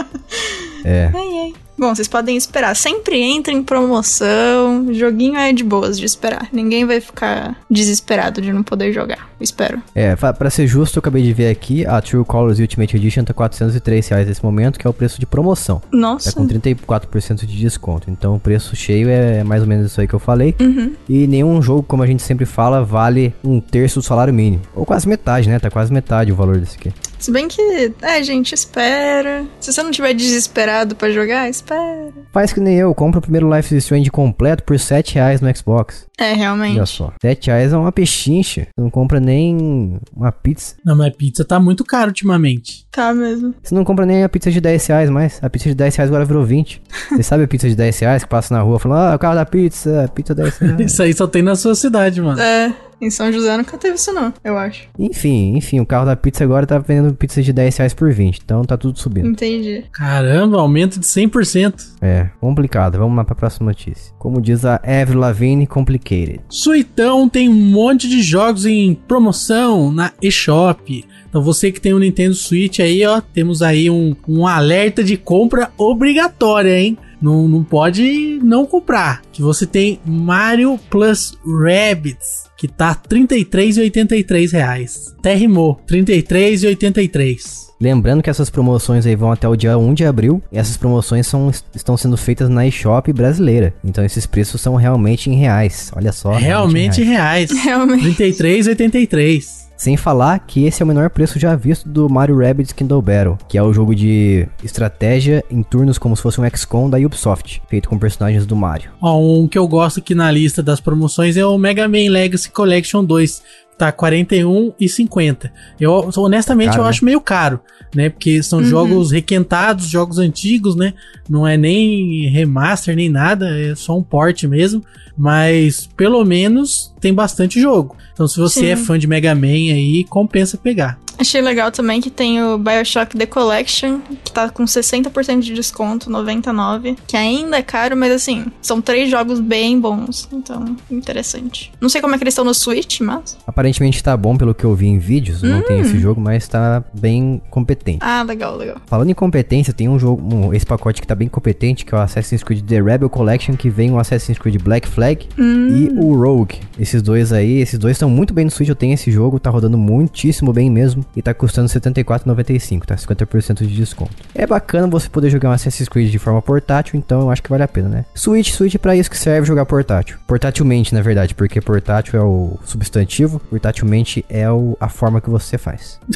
É. 0.88 1.10
Ai, 1.16 1.40
ai. 1.40 1.65
Bom, 1.86 1.94
vocês 1.94 2.08
podem 2.08 2.36
esperar. 2.36 2.76
Sempre 2.76 3.22
entra 3.22 3.54
em 3.54 3.62
promoção. 3.62 4.92
Joguinho 4.92 5.38
é 5.38 5.54
de 5.54 5.64
boas 5.64 6.00
de 6.00 6.06
esperar. 6.08 6.50
Ninguém 6.52 6.84
vai 6.84 7.00
ficar 7.00 7.56
desesperado 7.70 8.42
de 8.42 8.52
não 8.52 8.64
poder 8.64 8.92
jogar. 8.92 9.30
Espero. 9.40 9.80
É, 9.94 10.16
pra 10.16 10.50
ser 10.50 10.66
justo, 10.66 10.98
eu 10.98 11.00
acabei 11.00 11.22
de 11.22 11.32
ver 11.32 11.48
aqui, 11.48 11.86
a 11.86 12.02
True 12.02 12.26
Colors 12.26 12.58
Ultimate 12.58 12.98
Edition 12.98 13.24
tá 13.24 13.36
403 13.36 14.08
reais 14.08 14.28
nesse 14.28 14.44
momento, 14.44 14.80
que 14.80 14.88
é 14.88 14.90
o 14.90 14.94
preço 14.94 15.20
de 15.20 15.28
promoção. 15.28 15.80
Tá 15.80 15.88
Nossa. 15.96 16.32
com 16.32 16.48
34% 16.48 17.46
de 17.46 17.56
desconto. 17.56 18.10
Então 18.10 18.34
o 18.34 18.40
preço 18.40 18.76
cheio 18.76 19.08
é 19.08 19.44
mais 19.44 19.62
ou 19.62 19.68
menos 19.68 19.86
isso 19.92 20.02
aí 20.02 20.08
que 20.08 20.16
eu 20.16 20.20
falei. 20.20 20.56
Uhum. 20.60 20.92
E 21.08 21.28
nenhum 21.28 21.62
jogo, 21.62 21.84
como 21.84 22.02
a 22.02 22.08
gente 22.08 22.24
sempre 22.24 22.48
fala, 22.48 22.84
vale 22.84 23.32
um 23.44 23.62
terço 23.62 24.00
do 24.00 24.04
salário 24.04 24.34
mínimo. 24.34 24.64
Ou 24.74 24.88
quase 24.88 25.08
metade, 25.08 25.48
né? 25.48 25.60
Tá 25.60 25.70
quase 25.70 25.94
metade 25.94 26.32
o 26.32 26.36
valor 26.36 26.58
desse 26.58 26.78
aqui. 26.78 26.92
Se 27.26 27.32
bem 27.32 27.48
que, 27.48 27.92
é, 28.04 28.22
gente, 28.22 28.54
espera. 28.54 29.48
Se 29.60 29.74
você 29.74 29.82
não 29.82 29.90
tiver 29.90 30.14
desesperado 30.14 30.96
pra 30.96 31.10
jogar, 31.10 31.50
espera. 31.50 32.14
Faz 32.32 32.54
que 32.54 32.60
nem 32.60 32.76
eu, 32.76 32.94
compra 32.94 33.18
o 33.18 33.22
primeiro 33.22 33.52
Life 33.52 33.76
is 33.76 33.84
Strange 33.84 34.12
completo 34.12 34.64
por 34.64 34.78
7 34.78 35.16
reais 35.16 35.42
no 35.42 35.58
Xbox. 35.58 36.06
É, 36.20 36.34
realmente. 36.34 36.78
Olha 36.78 36.86
só. 36.86 37.12
7 37.20 37.48
reais 37.48 37.74
é 37.74 37.78
uma 37.78 37.92
pechincha. 37.92 38.68
Você 38.68 38.80
não 38.80 38.92
compra 38.92 39.20
nem 39.20 40.00
uma 40.16 40.32
pizza. 40.32 40.76
Não, 40.86 40.96
mas 40.96 41.16
pizza 41.16 41.44
tá 41.44 41.60
muito 41.60 41.84
caro 41.84 42.10
ultimamente. 42.10 42.86
Tá 42.92 43.12
mesmo. 43.12 43.56
Você 43.64 43.74
não 43.74 43.84
compra 43.84 44.06
nem 44.06 44.24
a 44.24 44.30
pizza 44.30 44.52
de 44.52 44.62
10 44.62 44.86
reais 44.86 45.10
mais. 45.10 45.40
A 45.42 45.50
pizza 45.50 45.68
de 45.68 45.74
10 45.74 45.96
reais 45.96 46.12
agora 46.12 46.26
virou 46.26 46.46
20. 46.46 46.80
Você 47.10 47.24
sabe 47.24 47.44
a 47.46 47.48
pizza 47.48 47.68
de 47.68 47.76
10 47.76 48.00
reais 48.02 48.24
que 48.24 48.30
passa 48.30 48.54
na 48.54 48.62
rua 48.62 48.78
falando, 48.78 49.00
ah, 49.00 49.16
o 49.16 49.20
carro 49.20 49.34
da 49.34 49.48
pizza, 49.48 50.08
pizza 50.14 50.36
10 50.36 50.58
reais. 50.60 50.80
Isso 50.94 51.02
aí 51.02 51.12
só 51.12 51.26
tem 51.26 51.42
na 51.42 51.56
sua 51.56 51.74
cidade, 51.74 52.22
mano. 52.22 52.40
É, 52.40 52.72
em 53.02 53.10
São 53.10 53.32
José 53.32 53.56
nunca 53.58 53.78
teve 53.78 53.96
isso 53.96 54.14
não, 54.14 54.34
eu 54.44 54.58
acho. 54.58 54.88
enfim, 54.98 55.56
enfim, 55.58 55.80
o 55.80 55.86
carro 55.86 56.06
da 56.06 56.16
pizza 56.16 56.44
agora 56.44 56.66
tá 56.66 56.78
vendendo 56.80 57.14
pizza 57.14 57.42
de 57.42 57.52
10 57.52 57.78
reais 57.78 57.94
por 57.94 58.12
20. 58.12 58.40
Então 58.44 58.64
tá 58.64 58.78
tudo 58.78 59.00
subindo. 59.00 59.28
Entendi. 59.28 59.84
Caramba, 59.92 60.60
aumento 60.60 61.00
de 61.00 61.06
100%. 61.06 61.74
É, 62.02 62.30
complicado. 62.40 62.98
Vamos 62.98 63.16
lá 63.16 63.24
pra 63.24 63.36
próxima 63.36 63.68
notícia. 63.68 64.14
Como 64.18 64.42
diz 64.42 64.66
a 64.66 64.76
Avril 64.84 65.20
Lavigne, 65.20 65.68
complicated. 65.68 66.42
Suitão 66.50 67.28
tem 67.28 67.50
um 67.50 67.54
monte 67.54 68.08
de 68.08 68.22
jogos 68.22 68.66
em 68.66 68.94
promoção 68.94 69.92
na 69.92 70.12
eShop. 70.22 71.06
Então 71.30 71.42
você 71.42 71.72
que 71.72 71.82
tem 71.82 71.94
um 71.94 72.00
Nintendo 72.00 72.34
Switch 72.34 72.80
aí, 72.80 73.06
ó, 73.06 73.20
temos 73.22 73.62
aí 73.62 73.90
um, 73.90 74.16
um 74.28 74.48
alerta 74.48 75.04
de 75.04 75.18
compra 75.18 75.72
obrigatória, 75.78 76.80
hein? 76.80 76.98
Não, 77.22 77.48
não 77.48 77.64
pode 77.64 78.40
não 78.44 78.66
comprar. 78.66 79.22
Que 79.32 79.42
você 79.42 79.66
tem 79.66 80.00
Mario 80.06 80.80
Plus 80.90 81.38
Rabbids, 81.46 82.50
que 82.58 82.68
tá 82.68 82.96
33,83 82.96 84.52
reais. 84.52 85.16
Até 85.20 85.36
rimou, 85.36 85.80
R$ 85.90 86.04
33,83. 86.04 87.66
Lembrando 87.80 88.24
que 88.24 88.30
essas 88.30 88.50
promoções 88.50 89.06
aí 89.06 89.16
vão 89.16 89.32
até 89.32 89.48
o 89.48 89.56
dia 89.56 89.78
1 89.78 89.94
de 89.94 90.06
abril. 90.06 90.42
E 90.52 90.58
essas 90.58 90.78
promoções 90.78 91.28
são, 91.28 91.52
estão 91.74 91.98
sendo 91.98 92.16
feitas 92.16 92.50
na 92.50 92.66
eShop 92.66 93.12
brasileira. 93.12 93.74
Então 93.84 94.04
esses 94.04 94.26
preços 94.26 94.62
são 94.62 94.76
realmente 94.76 95.30
em 95.30 95.36
reais. 95.36 95.92
Olha 95.96 96.12
só. 96.12 96.32
Realmente 96.32 97.02
em 97.02 97.06
reais. 97.06 97.52
reais. 97.52 97.64
Realmente. 97.66 98.24
R$ 98.24 98.32
33,83. 98.32 99.65
Sem 99.78 99.98
falar 99.98 100.40
que 100.40 100.66
esse 100.66 100.82
é 100.82 100.86
o 100.86 100.88
menor 100.88 101.10
preço 101.10 101.38
já 101.38 101.56
visto 101.56 101.88
do 101.88 102.10
Mario 102.10 102.38
Rabbids 102.38 102.72
Kindle 102.72 103.02
Battle, 103.02 103.38
que 103.48 103.58
é 103.58 103.64
o 103.64 103.74
jogo 103.74 103.94
de 103.94 104.48
estratégia 104.64 105.44
em 105.50 105.62
turnos 105.62 105.98
como 105.98 106.16
se 106.16 106.22
fosse 106.22 106.40
um 106.40 106.50
XCOM 106.50 106.90
da 106.90 106.98
Ubisoft, 106.98 107.62
feito 107.68 107.90
com 107.90 107.98
personagens 107.98 108.46
do 108.46 108.56
Mario. 108.56 108.92
Ó, 109.02 109.20
um 109.20 109.48
que 109.48 109.58
eu 109.58 109.68
gosto 109.68 110.00
aqui 110.00 110.16
na 110.16 110.32
lista 110.32 110.64
das 110.64 110.80
promoções 110.80 111.38
é 111.38 111.46
o 111.46 111.58
Mega 111.58 111.88
Man 111.88 112.10
Legacy 112.10 112.50
Collection 112.50 113.04
2. 113.04 113.65
Tá 113.78 113.92
41 113.92 114.74
e 114.80 114.88
50. 114.88 115.52
Eu 115.80 116.10
honestamente 116.16 116.70
Caro, 116.70 116.80
eu 116.80 116.84
né? 116.86 116.90
acho 116.90 117.04
meio 117.04 117.20
caro, 117.20 117.60
né? 117.94 118.10
Porque 118.10 118.42
são 118.42 118.64
jogos 118.64 119.12
requentados, 119.12 119.90
jogos 119.90 120.18
antigos, 120.18 120.78
né? 120.78 120.94
Não 121.30 121.46
é 121.46 121.58
nem 121.58 122.30
remaster 122.30 122.96
nem 122.96 123.10
nada, 123.10 123.50
é 123.60 123.76
só 123.76 123.98
um 123.98 124.04
port 124.04 124.44
mesmo, 124.44 124.82
mas 125.18 125.90
pelo 125.98 126.24
menos 126.24 126.94
tem 127.02 127.14
bastante 127.14 127.60
jogo. 127.60 127.98
Então 128.14 128.28
se 128.28 128.40
você 128.40 128.62
Sim. 128.62 128.68
é 128.68 128.76
fã 128.78 128.98
de 128.98 129.08
Mega 129.08 129.36
Man 129.36 129.48
aí, 129.48 130.06
compensa 130.10 130.58
pegar. 130.58 130.98
Achei 131.18 131.42
legal 131.42 131.72
também 131.72 132.02
que 132.02 132.10
tem 132.10 132.42
o 132.44 132.58
Bioshock 132.58 133.18
The 133.18 133.26
Collection, 133.26 134.00
que 134.24 134.32
tá 134.32 134.50
com 134.50 134.66
60% 134.66 135.40
de 135.40 135.54
desconto, 135.54 136.10
99, 136.10 136.96
que 137.08 137.16
ainda 137.16 137.58
é 137.58 137.62
caro, 137.62 137.96
mas 137.96 138.12
assim, 138.12 138.46
são 138.62 138.82
três 138.82 139.10
jogos 139.10 139.40
bem 139.40 139.80
bons, 139.80 140.28
então 140.32 140.76
interessante. 140.92 141.72
Não 141.80 141.90
sei 141.90 142.02
como 142.02 142.16
é 142.16 142.18
que 142.18 142.24
eles 142.24 142.34
estão 142.34 142.44
no 142.46 142.54
Switch, 142.54 143.00
mas... 143.02 143.38
Aparentemente 143.48 144.04
tá 144.04 144.16
bom 144.18 144.36
pelo 144.36 144.54
que 144.54 144.64
eu 144.64 144.74
vi 144.76 144.88
em 144.88 144.98
vídeos, 144.98 145.44
eu 145.44 145.50
não 145.50 145.62
tenho 145.62 145.82
esse 145.82 145.98
jogo, 146.00 146.20
mas 146.20 146.48
tá 146.48 146.84
bem 146.94 147.42
competente. 147.50 148.00
Ah, 148.02 148.24
legal, 148.24 148.56
legal. 148.58 148.78
Falando 148.86 149.10
em 149.10 149.14
competência, 149.14 149.74
tem 149.74 149.88
um 149.88 149.98
jogo, 150.00 150.22
um- 150.36 150.54
esse 150.54 150.66
pacote 150.66 151.00
que 151.02 151.08
tá 151.08 151.16
bem 151.16 151.28
competente, 151.28 151.86
que 151.86 151.94
é 151.94 151.98
o 151.98 152.02
Assassin's 152.02 152.44
Creed 152.44 152.66
The 152.66 152.82
Rebel 152.82 153.10
Collection, 153.10 153.56
que 153.56 153.70
vem 153.70 153.92
o 153.92 154.00
Assassin's 154.00 154.38
Creed 154.38 154.62
Black 154.62 154.88
Flag 154.88 155.28
e 155.38 155.90
o 155.98 156.16
Rogue. 156.16 156.60
Esses 156.80 157.02
dois 157.02 157.32
aí, 157.32 157.60
esses 157.60 157.78
dois 157.80 157.94
estão 157.96 158.10
muito 158.10 158.34
bem 158.34 158.46
no 158.46 158.52
Switch, 158.52 158.70
eu 158.70 158.76
tenho 158.76 158.94
esse 158.94 159.12
jogo, 159.12 159.40
tá 159.40 159.50
rodando 159.50 159.78
muitíssimo 159.78 160.52
bem 160.52 160.70
mesmo, 160.70 161.05
e 161.16 161.22
tá 161.22 161.34
custando 161.34 161.72
R$ 161.72 161.80
74,95, 161.80 162.86
tá 162.86 162.96
50% 162.96 163.66
de 163.66 163.76
desconto. 163.76 164.12
É 164.34 164.46
bacana 164.46 164.88
você 164.88 165.10
poder 165.10 165.30
jogar 165.30 165.50
um 165.50 165.54
Assassin's 165.54 165.90
Creed 165.90 166.12
de 166.12 166.20
forma 166.20 166.42
portátil, 166.42 166.98
então 166.98 167.22
eu 167.22 167.30
acho 167.30 167.42
que 167.42 167.50
vale 167.50 167.64
a 167.64 167.68
pena, 167.68 167.90
né? 167.90 168.06
Switch, 168.14 168.52
Switch 168.52 168.76
é 168.76 168.78
pra 168.78 168.96
isso 168.96 169.10
que 169.10 169.18
serve 169.18 169.48
jogar 169.48 169.66
portátil. 169.66 170.18
Portátilmente, 170.28 170.94
na 170.94 171.02
verdade, 171.02 171.34
porque 171.34 171.62
portátil 171.62 172.20
é 172.20 172.24
o 172.24 172.58
substantivo, 172.64 173.40
portátilmente 173.40 174.26
é 174.30 174.50
o, 174.50 174.78
a 174.80 174.90
forma 174.90 175.22
que 175.22 175.30
você 175.30 175.58
faz. 175.58 176.00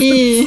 E... 0.00 0.46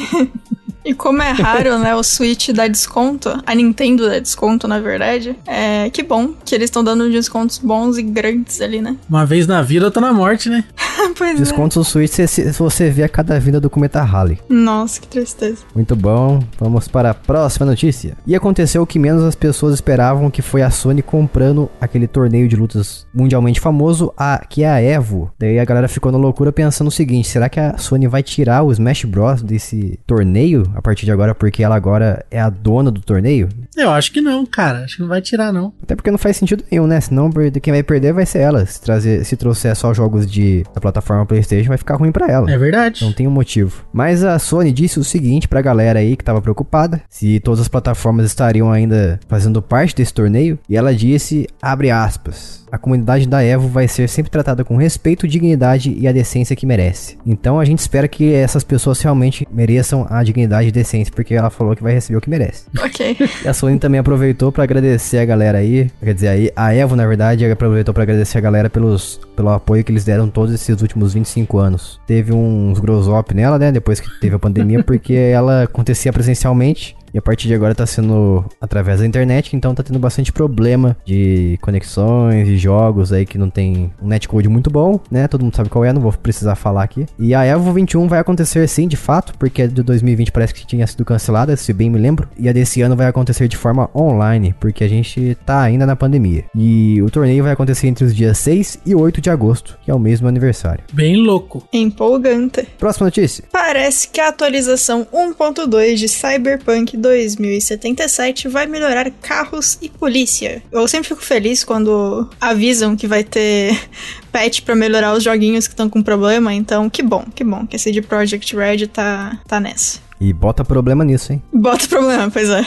E 0.84 0.94
como 0.94 1.22
é 1.22 1.30
raro, 1.30 1.78
né, 1.78 1.94
o 1.94 2.02
Switch 2.02 2.50
dá 2.50 2.66
desconto, 2.66 3.40
a 3.46 3.54
Nintendo 3.54 4.08
dá 4.08 4.18
desconto, 4.18 4.66
na 4.66 4.80
verdade, 4.80 5.36
é 5.46 5.90
que 5.90 6.02
bom 6.02 6.34
que 6.44 6.54
eles 6.54 6.66
estão 6.66 6.82
dando 6.82 7.10
descontos 7.10 7.58
bons 7.58 7.98
e 7.98 8.02
grandes 8.02 8.60
ali, 8.60 8.80
né? 8.80 8.96
Uma 9.08 9.24
vez 9.24 9.46
na 9.46 9.62
vida, 9.62 9.86
outra 9.86 10.00
na 10.00 10.12
morte, 10.12 10.48
né? 10.48 10.64
pois 11.16 11.38
Descontos 11.38 11.76
no 11.76 11.84
Switch 11.84 12.10
se, 12.10 12.26
se 12.26 12.52
você 12.52 12.90
vê 12.90 13.02
a 13.02 13.08
cada 13.08 13.38
vinda 13.38 13.60
do 13.60 13.70
Cometa 13.70 14.02
Halley. 14.02 14.38
é. 14.48 14.52
Nossa, 14.52 15.00
que 15.00 15.06
tristeza. 15.06 15.58
Muito 15.74 15.94
bom, 15.94 16.42
vamos 16.58 16.88
para 16.88 17.10
a 17.10 17.14
próxima 17.14 17.66
notícia. 17.66 18.16
E 18.26 18.34
aconteceu 18.34 18.82
o 18.82 18.86
que 18.86 18.98
menos 18.98 19.22
as 19.22 19.34
pessoas 19.34 19.74
esperavam, 19.74 20.30
que 20.30 20.42
foi 20.42 20.62
a 20.62 20.70
Sony 20.70 21.02
comprando 21.02 21.70
aquele 21.80 22.06
torneio 22.06 22.48
de 22.48 22.56
lutas 22.56 23.06
mundialmente 23.14 23.60
famoso, 23.60 24.12
a, 24.16 24.44
que 24.48 24.62
é 24.64 24.68
a 24.68 24.82
EVO. 24.82 25.30
Daí 25.38 25.58
a 25.58 25.64
galera 25.64 25.88
ficou 25.88 26.10
na 26.10 26.18
loucura 26.18 26.52
pensando 26.52 26.88
o 26.88 26.92
seguinte, 26.92 27.28
será 27.28 27.48
que 27.48 27.60
a 27.60 27.76
Sony 27.78 28.06
vai 28.06 28.22
tirar 28.22 28.62
o 28.62 28.72
Smash 28.72 29.04
Bros 29.04 29.42
desse 29.42 29.98
torneio 30.06 30.71
a 30.74 30.82
partir 30.82 31.04
de 31.04 31.12
agora, 31.12 31.34
porque 31.34 31.62
ela 31.62 31.76
agora 31.76 32.24
é 32.30 32.40
a 32.40 32.50
dona 32.50 32.90
do 32.90 33.00
torneio? 33.00 33.48
Eu 33.76 33.90
acho 33.90 34.12
que 34.12 34.20
não, 34.20 34.44
cara. 34.44 34.84
Acho 34.84 34.96
que 34.96 35.02
não 35.02 35.08
vai 35.08 35.20
tirar, 35.20 35.52
não. 35.52 35.72
Até 35.82 35.94
porque 35.94 36.10
não 36.10 36.18
faz 36.18 36.36
sentido 36.36 36.64
nenhum, 36.70 36.86
né? 36.86 37.00
Senão 37.00 37.30
quem 37.62 37.72
vai 37.72 37.82
perder 37.82 38.12
vai 38.12 38.26
ser 38.26 38.38
ela. 38.38 38.64
Se, 38.66 38.80
trazer, 38.80 39.24
se 39.24 39.36
trouxer 39.36 39.74
só 39.74 39.94
jogos 39.94 40.30
de, 40.30 40.64
da 40.74 40.80
plataforma 40.80 41.26
PlayStation, 41.26 41.68
vai 41.68 41.78
ficar 41.78 41.96
ruim 41.96 42.12
pra 42.12 42.28
ela. 42.28 42.50
É 42.50 42.58
verdade. 42.58 43.04
Não 43.04 43.12
tem 43.12 43.26
um 43.26 43.30
motivo. 43.30 43.84
Mas 43.92 44.22
a 44.24 44.38
Sony 44.38 44.72
disse 44.72 44.98
o 44.98 45.04
seguinte 45.04 45.48
pra 45.48 45.62
galera 45.62 45.98
aí 45.98 46.16
que 46.16 46.24
tava 46.24 46.42
preocupada, 46.42 47.02
se 47.08 47.40
todas 47.40 47.60
as 47.60 47.68
plataformas 47.68 48.26
estariam 48.26 48.70
ainda 48.70 49.18
fazendo 49.28 49.62
parte 49.62 49.94
desse 49.94 50.12
torneio, 50.12 50.58
e 50.68 50.76
ela 50.76 50.94
disse, 50.94 51.46
abre 51.60 51.90
aspas, 51.90 52.62
a 52.72 52.78
comunidade 52.78 53.28
da 53.28 53.44
Evo 53.44 53.68
vai 53.68 53.86
ser 53.86 54.08
sempre 54.08 54.30
tratada 54.30 54.64
com 54.64 54.76
respeito, 54.76 55.28
dignidade 55.28 55.94
e 55.94 56.08
a 56.08 56.12
decência 56.12 56.56
que 56.56 56.64
merece. 56.64 57.18
Então 57.26 57.60
a 57.60 57.64
gente 57.66 57.80
espera 57.80 58.08
que 58.08 58.32
essas 58.32 58.64
pessoas 58.64 59.00
realmente 59.02 59.46
mereçam 59.52 60.06
a 60.08 60.22
dignidade 60.22 60.61
e 60.68 60.72
decência, 60.72 61.12
porque 61.14 61.34
ela 61.34 61.50
falou 61.50 61.74
que 61.76 61.82
vai 61.82 61.92
receber 61.92 62.16
o 62.16 62.20
que 62.20 62.30
merece. 62.30 62.64
Ok. 62.78 63.16
E 63.44 63.48
a 63.48 63.54
Sony 63.54 63.78
também 63.78 64.00
aproveitou 64.00 64.52
pra 64.52 64.64
agradecer 64.64 65.18
a 65.18 65.24
galera 65.24 65.58
aí, 65.58 65.90
quer 66.02 66.14
dizer, 66.14 66.28
aí 66.28 66.50
a 66.54 66.74
Evo 66.74 66.96
na 66.96 67.06
verdade 67.06 67.44
aproveitou 67.50 67.92
pra 67.92 68.02
agradecer 68.02 68.38
a 68.38 68.40
galera 68.40 68.70
pelos 68.70 69.20
pelo 69.36 69.50
apoio 69.50 69.82
que 69.82 69.90
eles 69.90 70.04
deram 70.04 70.28
todos 70.28 70.54
esses 70.54 70.80
últimos 70.82 71.14
25 71.14 71.58
anos. 71.58 72.00
Teve 72.06 72.32
uns 72.32 72.78
grosop 72.78 73.34
nela, 73.34 73.58
né, 73.58 73.72
depois 73.72 74.00
que 74.00 74.08
teve 74.20 74.36
a 74.36 74.38
pandemia, 74.38 74.82
porque 74.82 75.14
ela 75.14 75.64
acontecia 75.64 76.12
presencialmente 76.12 76.96
e 77.12 77.18
a 77.18 77.22
partir 77.22 77.48
de 77.48 77.54
agora 77.54 77.74
tá 77.74 77.86
sendo 77.86 78.44
através 78.60 79.00
da 79.00 79.06
internet, 79.06 79.54
então 79.54 79.74
tá 79.74 79.82
tendo 79.82 79.98
bastante 79.98 80.32
problema 80.32 80.96
de 81.04 81.58
conexões 81.60 82.48
e 82.48 82.56
jogos 82.56 83.12
aí 83.12 83.26
que 83.26 83.38
não 83.38 83.50
tem 83.50 83.92
um 84.02 84.08
netcode 84.08 84.48
muito 84.48 84.70
bom, 84.70 85.00
né? 85.10 85.28
Todo 85.28 85.42
mundo 85.42 85.56
sabe 85.56 85.68
qual 85.68 85.84
é, 85.84 85.92
não 85.92 86.00
vou 86.00 86.12
precisar 86.12 86.54
falar 86.54 86.82
aqui. 86.82 87.06
E 87.18 87.34
a 87.34 87.44
Evo 87.44 87.72
21 87.72 88.08
vai 88.08 88.18
acontecer 88.18 88.66
sim, 88.68 88.88
de 88.88 88.96
fato, 88.96 89.34
porque 89.38 89.62
a 89.62 89.66
de 89.66 89.82
2020 89.82 90.32
parece 90.32 90.54
que 90.54 90.66
tinha 90.66 90.86
sido 90.86 91.04
cancelada, 91.04 91.56
se 91.56 91.72
bem 91.72 91.90
me 91.90 91.98
lembro. 91.98 92.28
E 92.38 92.48
a 92.48 92.52
desse 92.52 92.82
ano 92.82 92.96
vai 92.96 93.06
acontecer 93.06 93.48
de 93.48 93.56
forma 93.56 93.90
online, 93.94 94.54
porque 94.58 94.84
a 94.84 94.88
gente 94.88 95.36
tá 95.44 95.60
ainda 95.60 95.86
na 95.86 95.96
pandemia. 95.96 96.44
E 96.54 97.00
o 97.02 97.10
torneio 97.10 97.42
vai 97.42 97.52
acontecer 97.52 97.88
entre 97.88 98.04
os 98.04 98.14
dias 98.14 98.38
6 98.38 98.80
e 98.86 98.94
8 98.94 99.20
de 99.20 99.30
agosto, 99.30 99.78
que 99.84 99.90
é 99.90 99.94
o 99.94 99.98
mesmo 99.98 100.28
aniversário. 100.28 100.84
Bem 100.92 101.16
louco. 101.16 101.66
Empolgante. 101.72 102.66
Próxima 102.78 103.06
notícia. 103.06 103.44
Parece 103.50 104.08
que 104.08 104.20
a 104.20 104.28
atualização 104.28 105.06
1.2 105.12 105.96
de 105.96 106.08
Cyberpunk 106.08 106.96
2077 107.02 108.48
vai 108.48 108.66
melhorar 108.66 109.10
carros 109.10 109.76
e 109.82 109.88
polícia. 109.88 110.62
Eu 110.72 110.86
sempre 110.88 111.08
fico 111.08 111.22
feliz 111.22 111.64
quando 111.64 112.28
avisam 112.40 112.96
que 112.96 113.06
vai 113.06 113.24
ter 113.24 113.78
patch 114.32 114.62
pra 114.62 114.74
melhorar 114.74 115.12
os 115.12 115.22
joguinhos 115.22 115.66
que 115.66 115.74
estão 115.74 115.90
com 115.90 116.02
problema, 116.02 116.54
então 116.54 116.88
que 116.88 117.02
bom, 117.02 117.24
que 117.34 117.44
bom 117.44 117.66
que 117.66 117.76
esse 117.76 117.92
de 117.92 118.00
Project 118.00 118.56
Red 118.56 118.86
tá, 118.86 119.38
tá 119.46 119.60
nessa. 119.60 120.00
E 120.22 120.32
bota 120.32 120.64
problema 120.64 121.04
nisso, 121.04 121.32
hein? 121.32 121.42
Bota 121.52 121.88
problema, 121.88 122.30
pois 122.30 122.48
é. 122.48 122.60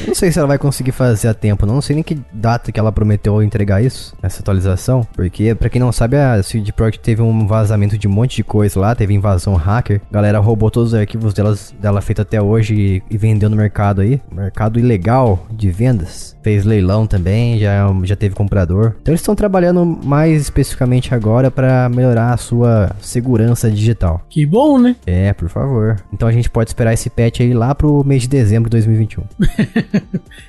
Eu 0.00 0.08
Não 0.08 0.14
sei 0.16 0.32
se 0.32 0.38
ela 0.38 0.48
vai 0.48 0.58
conseguir 0.58 0.90
fazer 0.90 1.28
a 1.28 1.34
tempo, 1.34 1.64
não. 1.64 1.74
Não 1.74 1.80
sei 1.80 1.94
nem 1.94 2.02
que 2.02 2.18
data 2.32 2.72
que 2.72 2.80
ela 2.80 2.90
prometeu 2.90 3.40
entregar 3.40 3.82
isso, 3.82 4.16
essa 4.20 4.40
atualização. 4.40 5.06
Porque, 5.14 5.54
pra 5.54 5.68
quem 5.68 5.80
não 5.80 5.92
sabe, 5.92 6.16
a 6.16 6.42
CD 6.42 6.72
Projekt 6.72 7.00
teve 7.00 7.22
um 7.22 7.46
vazamento 7.46 7.96
de 7.96 8.08
um 8.08 8.10
monte 8.10 8.36
de 8.36 8.42
coisa 8.42 8.80
lá, 8.80 8.94
teve 8.94 9.14
invasão 9.14 9.54
hacker. 9.54 10.00
A 10.10 10.14
galera 10.14 10.38
roubou 10.38 10.70
todos 10.70 10.92
os 10.92 10.98
arquivos 10.98 11.32
delas, 11.34 11.72
dela 11.80 12.00
feito 12.00 12.22
até 12.22 12.40
hoje 12.40 12.74
e, 12.74 13.02
e 13.08 13.16
vendeu 13.16 13.48
no 13.48 13.56
mercado 13.56 14.00
aí. 14.00 14.20
Mercado 14.32 14.78
ilegal 14.80 15.46
de 15.50 15.70
vendas. 15.70 16.36
Fez 16.42 16.64
leilão 16.64 17.06
também, 17.06 17.58
já, 17.58 17.86
já 18.02 18.16
teve 18.16 18.34
comprador. 18.34 18.94
Então 19.00 19.12
eles 19.12 19.20
estão 19.20 19.36
trabalhando 19.36 19.84
mais 19.84 20.42
especificamente 20.42 21.14
agora 21.14 21.50
pra 21.50 21.88
melhorar 21.88 22.32
a 22.32 22.36
sua 22.36 22.90
segurança 23.00 23.70
digital. 23.70 24.22
Que 24.28 24.44
bom, 24.44 24.78
né? 24.78 24.96
É, 25.06 25.32
por 25.32 25.48
favor. 25.48 25.96
Então 26.12 26.26
a 26.26 26.32
gente 26.32 26.39
pode 26.48 26.70
esperar 26.70 26.94
esse 26.94 27.10
patch 27.10 27.40
aí 27.40 27.52
lá 27.52 27.74
pro 27.74 28.04
mês 28.04 28.22
de 28.22 28.28
dezembro 28.28 28.70
de 28.70 28.76
2021. 28.76 29.24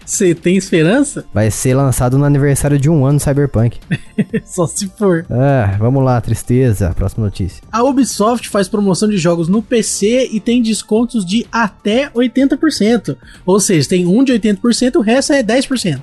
Você 0.05 0.33
tem 0.35 0.55
esperança? 0.55 1.25
Vai 1.33 1.49
ser 1.49 1.73
lançado 1.73 2.17
no 2.17 2.25
aniversário 2.25 2.77
de 2.77 2.89
um 2.89 3.05
ano 3.05 3.17
do 3.17 3.23
Cyberpunk. 3.23 3.79
Só 4.45 4.67
se 4.67 4.87
for. 4.97 5.25
Ah, 5.29 5.75
vamos 5.79 6.03
lá, 6.03 6.19
tristeza. 6.21 6.93
Próxima 6.95 7.25
notícia. 7.25 7.63
A 7.71 7.83
Ubisoft 7.83 8.49
faz 8.49 8.67
promoção 8.67 9.09
de 9.09 9.17
jogos 9.17 9.47
no 9.47 9.61
PC 9.61 10.29
e 10.31 10.39
tem 10.39 10.61
descontos 10.61 11.25
de 11.25 11.45
até 11.51 12.09
80%. 12.11 13.17
Ou 13.45 13.59
seja, 13.59 13.89
tem 13.89 14.05
um 14.05 14.23
de 14.23 14.33
80%, 14.33 14.95
o 14.95 15.01
resto 15.01 15.33
é 15.33 15.43
10%. 15.43 16.01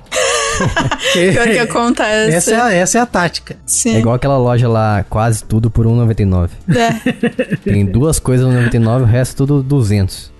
Pior 1.13 1.47
que 1.47 1.57
acontece. 1.59 2.35
essa, 2.35 2.51
é 2.51 2.61
a, 2.61 2.73
essa 2.73 2.97
é 2.97 3.01
a 3.01 3.05
tática. 3.05 3.55
Sim. 3.65 3.95
É 3.95 3.99
igual 3.99 4.15
aquela 4.15 4.37
loja 4.37 4.67
lá, 4.67 5.05
quase 5.09 5.43
tudo 5.43 5.69
por 5.69 5.85
1,99. 5.85 6.49
É. 6.69 7.55
Tem 7.57 7.85
duas 7.85 8.19
coisas 8.19 8.45
no 8.45 8.53
99, 8.53 9.03
o 9.03 9.07
resto 9.07 9.45
tudo 9.45 9.63
200. 9.63 10.31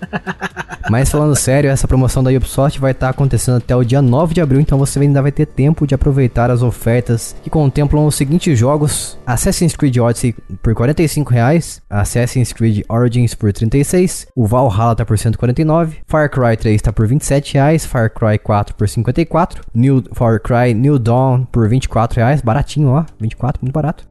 Mas 0.90 1.10
falando 1.10 1.36
sério, 1.36 1.70
essa 1.70 1.86
promoção 1.86 2.22
da 2.22 2.30
Ubisoft 2.30 2.80
vai 2.80 2.92
estar 2.92 3.08
acontecendo 3.08 3.58
até 3.58 3.76
o 3.76 3.84
dia 3.84 4.02
9 4.02 4.34
de 4.34 4.40
abril, 4.40 4.60
então 4.60 4.78
você 4.78 4.98
ainda 4.98 5.22
vai 5.22 5.30
ter 5.30 5.46
tempo 5.46 5.86
de 5.86 5.94
aproveitar 5.94 6.50
as 6.50 6.62
ofertas 6.62 7.36
que 7.42 7.50
contemplam 7.50 8.06
os 8.06 8.14
seguintes 8.14 8.58
jogos: 8.58 9.18
Assassin's 9.26 9.76
Creed 9.76 9.96
Odyssey 9.98 10.34
por 10.62 10.74
45 10.74 11.32
reais, 11.32 11.80
Assassin's 11.88 12.52
Creed 12.52 12.84
Origins 12.88 13.34
por 13.34 13.52
36, 13.52 14.28
o 14.34 14.46
Valhalla 14.46 14.96
tá 14.96 15.04
por 15.04 15.18
149, 15.18 15.98
Far 16.06 16.28
Cry 16.30 16.56
3 16.56 16.82
tá 16.82 16.92
por 16.92 17.06
27 17.06 17.54
reais, 17.54 17.84
Far 17.84 18.10
Cry 18.10 18.38
4 18.38 18.74
por 18.74 18.88
54, 18.88 19.62
New 19.74 20.02
Far 20.12 20.40
Cry 20.40 20.74
New 20.74 20.98
Dawn 20.98 21.44
por 21.50 21.68
24 21.68 22.16
reais, 22.20 22.40
baratinho, 22.40 22.88
ó, 22.88 23.04
24, 23.18 23.60
muito 23.62 23.72
barato. 23.74 24.04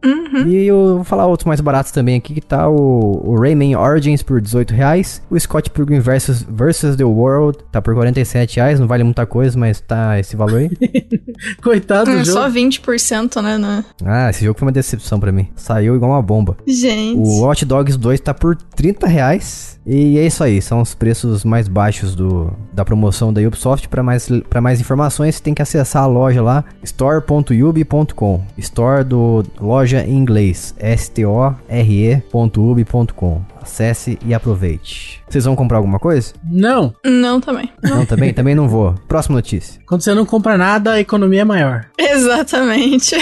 E 0.45 0.65
eu 0.65 0.95
vou 0.97 1.03
falar 1.03 1.25
outros 1.25 1.45
mais 1.47 1.59
baratos 1.59 1.91
também 1.91 2.15
aqui, 2.15 2.33
que 2.35 2.41
tá 2.41 2.69
o, 2.69 3.21
o 3.31 3.39
Rayman 3.39 3.75
Origins 3.75 4.21
por 4.21 4.39
18 4.39 4.73
reais, 4.73 5.21
o 5.29 5.39
Scott 5.39 5.69
Pilgrim 5.71 5.99
vs, 5.99 6.43
vs 6.47 6.95
The 6.95 7.03
World 7.03 7.57
tá 7.71 7.81
por 7.81 7.93
47 7.95 8.57
reais, 8.57 8.79
não 8.79 8.87
vale 8.87 9.03
muita 9.03 9.25
coisa, 9.25 9.57
mas 9.57 9.81
tá 9.81 10.19
esse 10.19 10.35
valor 10.35 10.59
aí. 10.59 10.69
Coitado 11.61 12.11
do 12.11 12.17
Hum, 12.17 12.25
jogo. 12.25 12.39
só 12.39 12.49
20%, 12.49 13.41
né? 13.41 13.57
né? 13.57 13.83
ah, 14.05 14.29
esse 14.29 14.43
jogo 14.45 14.57
foi 14.59 14.67
uma 14.67 14.71
decepção 14.71 15.19
pra 15.19 15.31
mim. 15.31 15.47
Saiu 15.55 15.95
igual 15.95 16.11
uma 16.11 16.21
bomba. 16.21 16.57
Gente. 16.67 17.17
O 17.17 17.41
Watch 17.41 17.65
Dogs 17.65 17.97
2 17.97 18.19
tá 18.19 18.33
por 18.33 18.55
30 18.55 19.07
reais. 19.07 19.79
E 19.85 20.19
é 20.19 20.25
isso 20.27 20.43
aí, 20.43 20.61
são 20.61 20.81
os 20.81 20.93
preços 20.93 21.43
mais 21.43 21.67
baixos 21.67 22.13
do, 22.13 22.53
da 22.71 22.85
promoção 22.85 23.33
da 23.33 23.41
Ubisoft. 23.41 23.87
Para 23.89 24.03
mais, 24.03 24.29
pra 24.47 24.61
mais 24.61 24.79
informações, 24.79 25.35
você 25.35 25.41
tem 25.43 25.53
que 25.53 25.63
acessar 25.63 25.88
a 25.97 26.05
loja 26.05 26.41
lá, 26.43 26.63
store.ubi.com. 26.83 28.43
Store 28.57 29.03
do 29.03 29.43
loja 29.59 30.03
em 30.05 30.15
inglês, 30.17 30.75
S-T-O-R-E.ubi.com. 30.77 33.41
Acesse 33.61 34.17
e 34.25 34.33
aproveite. 34.33 35.21
Vocês 35.29 35.43
vão 35.45 35.55
comprar 35.55 35.77
alguma 35.77 35.99
coisa? 35.99 36.33
Não, 36.49 36.93
Não 37.05 37.39
também. 37.41 37.69
Não, 37.83 38.05
também? 38.05 38.33
também 38.33 38.55
não 38.55 38.67
vou. 38.69 38.95
Próxima 39.07 39.35
notícia. 39.35 39.79
quando 39.85 40.01
você 40.01 40.13
não 40.13 40.25
compra 40.25 40.57
nada, 40.57 40.93
a 40.93 40.99
economia 40.99 41.41
é 41.41 41.45
maior. 41.45 41.85
Exatamente. 41.97 43.15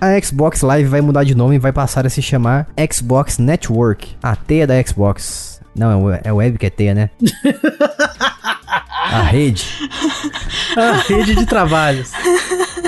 A 0.00 0.20
Xbox 0.20 0.62
Live 0.62 0.88
vai 0.88 1.00
mudar 1.00 1.22
de 1.24 1.34
nome 1.36 1.54
e 1.56 1.58
vai 1.58 1.72
passar 1.72 2.06
a 2.06 2.10
se 2.10 2.20
chamar 2.22 2.66
Xbox 2.92 3.38
Network. 3.38 4.16
A 4.22 4.34
teia 4.34 4.66
da 4.66 4.82
Xbox. 4.82 5.60
Não, 5.76 5.90
é 5.90 5.96
o- 5.96 6.10
é 6.24 6.32
web 6.32 6.58
que 6.58 6.66
é 6.66 6.70
teia, 6.70 6.94
né? 6.94 7.10
a 8.42 9.22
rede. 9.22 9.66
A 10.76 10.92
rede 11.02 11.34
de 11.34 11.46
trabalhos. 11.46 12.12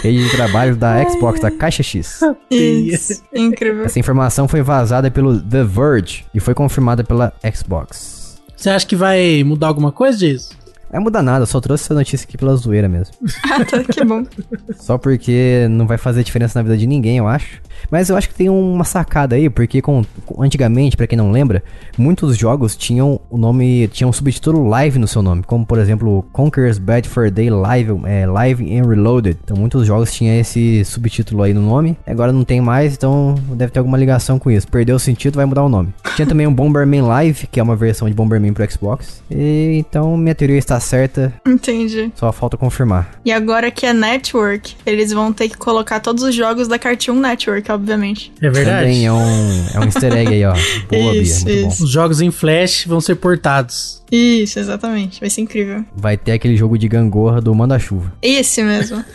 Rede 0.02 0.24
de 0.24 0.30
trabalho 0.30 0.76
da 0.76 1.08
Xbox, 1.08 1.40
da 1.40 1.50
Caixa 1.50 1.82
X. 1.82 2.20
Isso. 2.50 3.22
Incrível. 3.34 3.84
Essa 3.84 3.98
informação 3.98 4.46
foi 4.48 4.62
vazada 4.62 5.10
pelo 5.10 5.40
The 5.40 5.64
Verge 5.64 6.24
e 6.34 6.40
foi 6.40 6.54
confirmada 6.54 7.04
pela 7.04 7.32
Xbox. 7.54 8.40
Você 8.56 8.70
acha 8.70 8.86
que 8.86 8.94
vai 8.94 9.42
mudar 9.44 9.68
alguma 9.68 9.90
coisa 9.90 10.18
disso? 10.18 10.61
Vai 10.92 11.00
mudar 11.00 11.22
nada, 11.22 11.46
só 11.46 11.58
trouxe 11.58 11.84
essa 11.84 11.94
notícia 11.94 12.26
aqui 12.26 12.36
pela 12.36 12.54
zoeira 12.54 12.86
mesmo. 12.86 13.14
Ah, 13.50 13.64
tá, 13.64 13.82
que 13.82 14.04
bom. 14.04 14.26
Só 14.76 14.98
porque 14.98 15.66
não 15.70 15.86
vai 15.86 15.96
fazer 15.96 16.22
diferença 16.22 16.58
na 16.58 16.62
vida 16.62 16.76
de 16.76 16.86
ninguém, 16.86 17.16
eu 17.16 17.26
acho. 17.26 17.62
Mas 17.90 18.10
eu 18.10 18.16
acho 18.16 18.28
que 18.28 18.34
tem 18.34 18.50
uma 18.50 18.84
sacada 18.84 19.34
aí, 19.34 19.48
porque 19.48 19.80
com, 19.80 20.04
antigamente, 20.38 20.94
pra 20.94 21.06
quem 21.06 21.16
não 21.16 21.32
lembra, 21.32 21.64
muitos 21.96 22.36
jogos 22.36 22.76
tinham 22.76 23.18
o 23.30 23.38
nome, 23.38 23.88
tinham 23.88 24.10
um 24.10 24.12
subtítulo 24.12 24.68
live 24.68 24.98
no 24.98 25.08
seu 25.08 25.22
nome, 25.22 25.42
como 25.42 25.64
por 25.64 25.78
exemplo 25.78 26.24
Conker's 26.30 26.76
Bad 26.76 27.08
Fur 27.08 27.30
Day 27.30 27.48
Live, 27.48 28.00
é, 28.04 28.26
Live 28.26 28.78
and 28.78 28.86
Reloaded. 28.86 29.38
Então 29.42 29.56
muitos 29.56 29.86
jogos 29.86 30.12
tinham 30.12 30.38
esse 30.38 30.84
subtítulo 30.84 31.42
aí 31.42 31.54
no 31.54 31.62
nome. 31.62 31.96
Agora 32.06 32.32
não 32.32 32.44
tem 32.44 32.60
mais, 32.60 32.92
então 32.92 33.34
deve 33.54 33.72
ter 33.72 33.78
alguma 33.78 33.96
ligação 33.96 34.38
com 34.38 34.50
isso. 34.50 34.68
Perdeu 34.68 34.96
o 34.96 35.00
sentido, 35.00 35.36
vai 35.36 35.46
mudar 35.46 35.64
o 35.64 35.70
nome. 35.70 35.94
Tinha 36.16 36.26
também 36.26 36.46
um 36.46 36.52
Bomberman 36.52 37.02
Live, 37.02 37.46
que 37.46 37.58
é 37.58 37.62
uma 37.62 37.76
versão 37.76 38.08
de 38.08 38.14
Bomberman 38.14 38.52
pro 38.52 38.70
Xbox. 38.70 39.22
E, 39.30 39.76
então 39.78 40.16
minha 40.18 40.34
teoria 40.34 40.58
está 40.58 40.81
certa, 40.82 41.32
Entendi. 41.46 42.12
só 42.14 42.30
falta 42.32 42.56
confirmar. 42.56 43.10
E 43.24 43.32
agora 43.32 43.70
que 43.70 43.86
é 43.86 43.92
Network, 43.92 44.76
eles 44.84 45.12
vão 45.12 45.32
ter 45.32 45.48
que 45.48 45.56
colocar 45.56 46.00
todos 46.00 46.22
os 46.22 46.34
jogos 46.34 46.68
da 46.68 46.78
Cartoon 46.78 47.14
Network, 47.14 47.70
obviamente. 47.72 48.32
É 48.40 48.50
verdade? 48.50 48.80
Também 48.82 49.06
é 49.06 49.12
um, 49.12 49.66
é 49.74 49.78
um 49.80 49.84
easter 49.84 50.12
egg 50.12 50.32
aí, 50.34 50.44
ó. 50.44 50.54
Boa, 50.90 51.16
Isso, 51.16 51.44
Bia, 51.44 51.54
muito 51.62 51.78
bom. 51.78 51.84
Os 51.84 51.90
jogos 51.90 52.20
em 52.20 52.30
flash 52.30 52.84
vão 52.86 53.00
ser 53.00 53.14
portados. 53.14 54.01
Isso, 54.12 54.58
exatamente. 54.58 55.20
Vai 55.20 55.30
ser 55.30 55.40
incrível. 55.40 55.82
Vai 55.96 56.18
ter 56.18 56.32
aquele 56.32 56.54
jogo 56.54 56.76
de 56.76 56.86
gangorra 56.86 57.40
do 57.40 57.54
Manda-Chuva. 57.54 58.12
Esse 58.20 58.62
mesmo. 58.62 59.02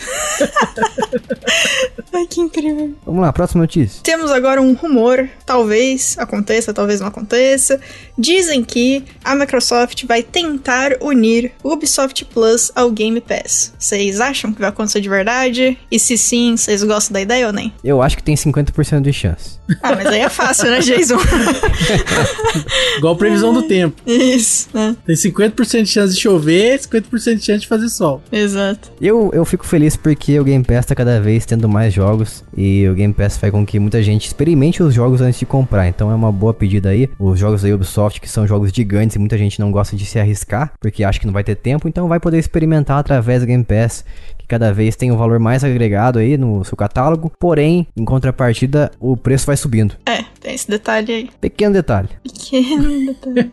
Ai, 2.12 2.26
que 2.26 2.42
incrível. 2.42 2.96
Vamos 3.06 3.22
lá, 3.22 3.32
próxima 3.32 3.62
notícia. 3.62 4.02
Temos 4.02 4.32
agora 4.32 4.60
um 4.60 4.74
rumor, 4.74 5.30
talvez 5.46 6.18
aconteça, 6.18 6.74
talvez 6.74 7.00
não 7.00 7.08
aconteça. 7.08 7.80
Dizem 8.18 8.64
que 8.64 9.04
a 9.24 9.36
Microsoft 9.36 10.04
vai 10.06 10.24
tentar 10.24 10.94
unir 11.00 11.52
o 11.64 11.74
Ubisoft 11.74 12.26
Plus 12.26 12.72
ao 12.76 12.90
Game 12.90 13.22
Pass. 13.22 13.74
Vocês 13.78 14.20
acham 14.20 14.52
que 14.52 14.60
vai 14.60 14.70
acontecer 14.70 15.00
de 15.00 15.10
verdade? 15.10 15.78
E 15.92 16.00
se 16.00 16.18
sim, 16.18 16.58
vocês 16.58 16.84
gostam 16.84 17.14
da 17.14 17.22
ideia 17.22 17.46
ou 17.46 17.54
nem? 17.54 17.72
Eu 17.84 18.02
acho 18.02 18.18
que 18.18 18.24
tem 18.24 18.34
50% 18.34 19.02
de 19.02 19.14
chance. 19.14 19.57
Ah, 19.82 19.96
mas 19.96 20.08
aí 20.08 20.22
é 20.22 20.30
fácil, 20.30 20.70
né, 20.70 20.80
Jason? 20.80 21.18
Igual 22.98 23.16
previsão 23.16 23.54
do 23.54 23.64
tempo. 23.64 24.02
Isso, 24.06 24.70
né? 24.74 24.96
Tem 25.06 25.16
50% 25.16 25.84
de 25.84 25.90
chance 25.90 26.14
de 26.14 26.20
chover, 26.20 26.80
50% 26.80 27.36
de 27.36 27.46
chance 27.46 27.60
de 27.60 27.68
fazer 27.68 27.90
sol. 27.90 28.22
Exato. 28.32 28.92
Eu, 29.02 29.30
eu 29.34 29.46
fico 29.46 29.66
feliz 29.66 29.96
porque 29.96 30.40
o 30.40 30.44
Game 30.44 30.64
Pass 30.64 30.86
tá 30.86 30.96
cada 30.96 31.20
vez 31.20 31.46
tendo 31.46 31.68
mais 31.68 31.94
jogos 31.94 32.44
e 32.56 32.88
o 32.88 32.94
Game 32.94 33.14
Pass 33.14 33.38
faz 33.38 33.52
com 33.52 33.66
que 33.66 33.80
muita 33.80 34.02
gente 34.02 34.28
experimente 34.28 34.82
os 34.82 34.94
jogos 34.94 35.22
antes 35.22 35.40
de 35.40 35.46
comprar. 35.46 35.88
Então 35.88 36.12
é 36.12 36.16
uma 36.16 36.32
boa 36.32 36.54
pedida 36.54 36.90
aí. 36.90 37.10
Os 37.20 37.40
jogos 37.40 37.62
da 37.62 37.70
Ubisoft, 37.70 38.22
que 38.22 38.30
são 38.30 38.48
jogos 38.48 38.72
gigantes 38.72 39.16
e 39.16 39.20
muita 39.20 39.38
gente 39.38 39.60
não 39.60 39.72
gosta 39.72 39.96
de 39.96 40.06
se 40.06 40.20
arriscar 40.20 40.72
porque 40.80 41.04
acha 41.04 41.20
que 41.20 41.26
não 41.26 41.34
vai 41.34 41.44
ter 41.44 41.56
tempo, 41.56 41.88
então 41.88 42.08
vai 42.08 42.20
poder 42.20 42.38
experimentar 42.38 43.00
através 43.00 43.42
do 43.42 43.48
Game 43.48 43.64
Pass, 43.64 44.04
que 44.48 44.56
cada 44.56 44.72
vez 44.74 44.96
tem 44.96 45.12
um 45.12 45.18
valor 45.18 45.40
mais 45.40 45.64
agregado 45.64 46.20
aí 46.20 46.38
no 46.38 46.64
seu 46.64 46.78
catálogo. 46.78 47.32
Porém, 47.40 47.86
em 47.98 48.06
contrapartida, 48.06 48.90
o 49.00 49.18
preço 49.18 49.46
vai 49.46 49.58
subindo. 49.58 49.96
É, 50.06 50.24
tem 50.40 50.56
esse 50.56 50.70
detalhe 50.70 51.12
aí. 51.14 51.30
Pequeno 51.42 51.74
detalhe. 51.74 52.10
Pequeno 52.24 52.88
detalhe. 53.06 53.52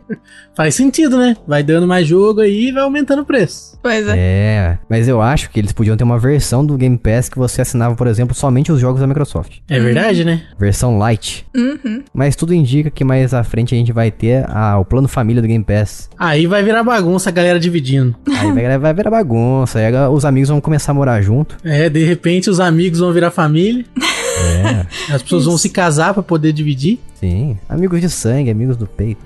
Faz 0.57 0.75
sentido, 0.77 1.19
né? 1.19 1.37
Vai 1.47 1.63
dando 1.63 1.87
mais 1.87 2.07
jogo 2.07 2.41
aí 2.41 2.69
e 2.69 2.73
vai 2.73 2.83
aumentando 2.85 3.23
o 3.23 3.25
preço. 3.25 3.77
Pois 3.83 4.07
é. 4.09 4.15
É, 4.17 4.79
mas 4.89 5.09
eu 5.09 5.21
acho 5.21 5.51
que 5.51 5.59
eles 5.59 5.73
podiam 5.73 5.97
ter 5.97 6.05
uma 6.05 6.19
versão 6.19 6.65
do 6.65 6.77
Game 6.77 6.97
Pass 6.97 7.29
que 7.29 7.39
você 7.39 7.61
assinava, 7.61 7.95
por 7.97 8.07
exemplo, 8.07 8.35
somente 8.35 8.71
os 8.71 8.81
jogos 8.81 9.01
da 9.01 9.07
Microsoft. 9.07 9.59
É 9.69 9.81
verdade, 9.81 10.25
né? 10.25 10.43
Versão 10.59 10.97
light. 10.97 11.45
Uhum. 11.57 12.03
Mas 12.15 12.37
tudo 12.37 12.55
indica 12.55 12.89
que 12.91 13.03
mais 13.05 13.35
à 13.35 13.43
frente 13.43 13.75
a 13.75 13.79
gente 13.79 13.93
vai 13.93 14.11
ter 14.11 14.49
a- 14.49 14.79
o 14.79 14.85
plano 14.85 15.09
família 15.09 15.43
do 15.43 15.49
Game 15.49 15.65
Pass. 15.65 16.09
Aí 16.17 16.47
vai 16.47 16.63
virar 16.63 16.85
bagunça 16.85 17.29
a 17.31 17.33
galera 17.33 17.59
dividindo. 17.59 18.15
Aí 18.39 18.53
vai, 18.53 18.79
vai 18.79 18.95
virar 18.95 19.11
bagunça, 19.11 19.79
aí 19.81 19.93
os 20.13 20.25
amigos 20.25 20.49
vão 20.49 20.61
começar 20.61 20.84
a 20.91 20.95
morar 20.95 21.21
junto. 21.23 21.57
É, 21.65 21.89
de 21.89 22.05
repente 22.05 22.49
os 22.51 22.61
amigos 22.61 22.99
vão 23.01 23.13
virar 23.13 23.31
família. 23.31 23.85
É, 23.99 25.15
As 25.15 25.23
pessoas 25.23 25.45
vão 25.45 25.57
se 25.57 25.69
casar 25.71 26.13
pra 26.15 26.23
poder 26.23 26.53
dividir. 26.53 26.99
sim. 27.21 27.59
Amigos 27.69 28.01
de 28.01 28.09
sangue, 28.11 28.51
amigos 28.51 28.77
do 28.77 28.87
peito. 28.87 29.21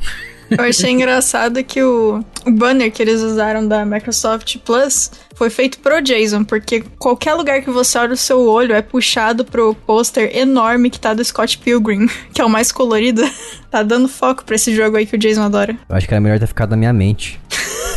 Eu 0.51 0.65
achei 0.65 0.91
engraçado 0.91 1.63
que 1.63 1.83
o, 1.83 2.25
o 2.47 2.51
banner 2.51 2.91
que 2.91 3.03
eles 3.03 3.21
usaram 3.21 3.69
da 3.69 3.85
Microsoft 3.85 4.57
Plus 4.65 5.11
foi 5.35 5.51
feito 5.51 5.79
pro 5.81 6.01
Jason, 6.01 6.43
porque 6.43 6.83
qualquer 6.99 7.35
lugar 7.35 7.61
que 7.61 7.71
você 7.71 7.99
olha 7.99 8.15
o 8.15 8.17
seu 8.17 8.41
olho 8.49 8.75
é 8.75 8.81
puxado 8.81 9.45
pro 9.45 9.75
pôster 9.75 10.35
enorme 10.35 10.89
que 10.89 10.99
tá 10.99 11.13
do 11.13 11.23
Scott 11.23 11.59
Pilgrim, 11.59 12.09
que 12.33 12.41
é 12.41 12.45
o 12.45 12.49
mais 12.49 12.73
colorido. 12.73 13.23
Tá 13.71 13.83
dando 13.83 14.09
foco 14.09 14.43
pra 14.43 14.55
esse 14.55 14.75
jogo 14.75 14.97
aí 14.97 15.05
que 15.05 15.17
o 15.17 15.19
Jason 15.19 15.43
adora. 15.43 15.77
Eu 15.87 15.95
acho 15.97 16.09
que 16.09 16.15
era 16.15 16.21
melhor 16.21 16.39
ter 16.39 16.47
ficado 16.47 16.71
na 16.71 16.77
minha 16.79 16.93
mente. 16.95 17.39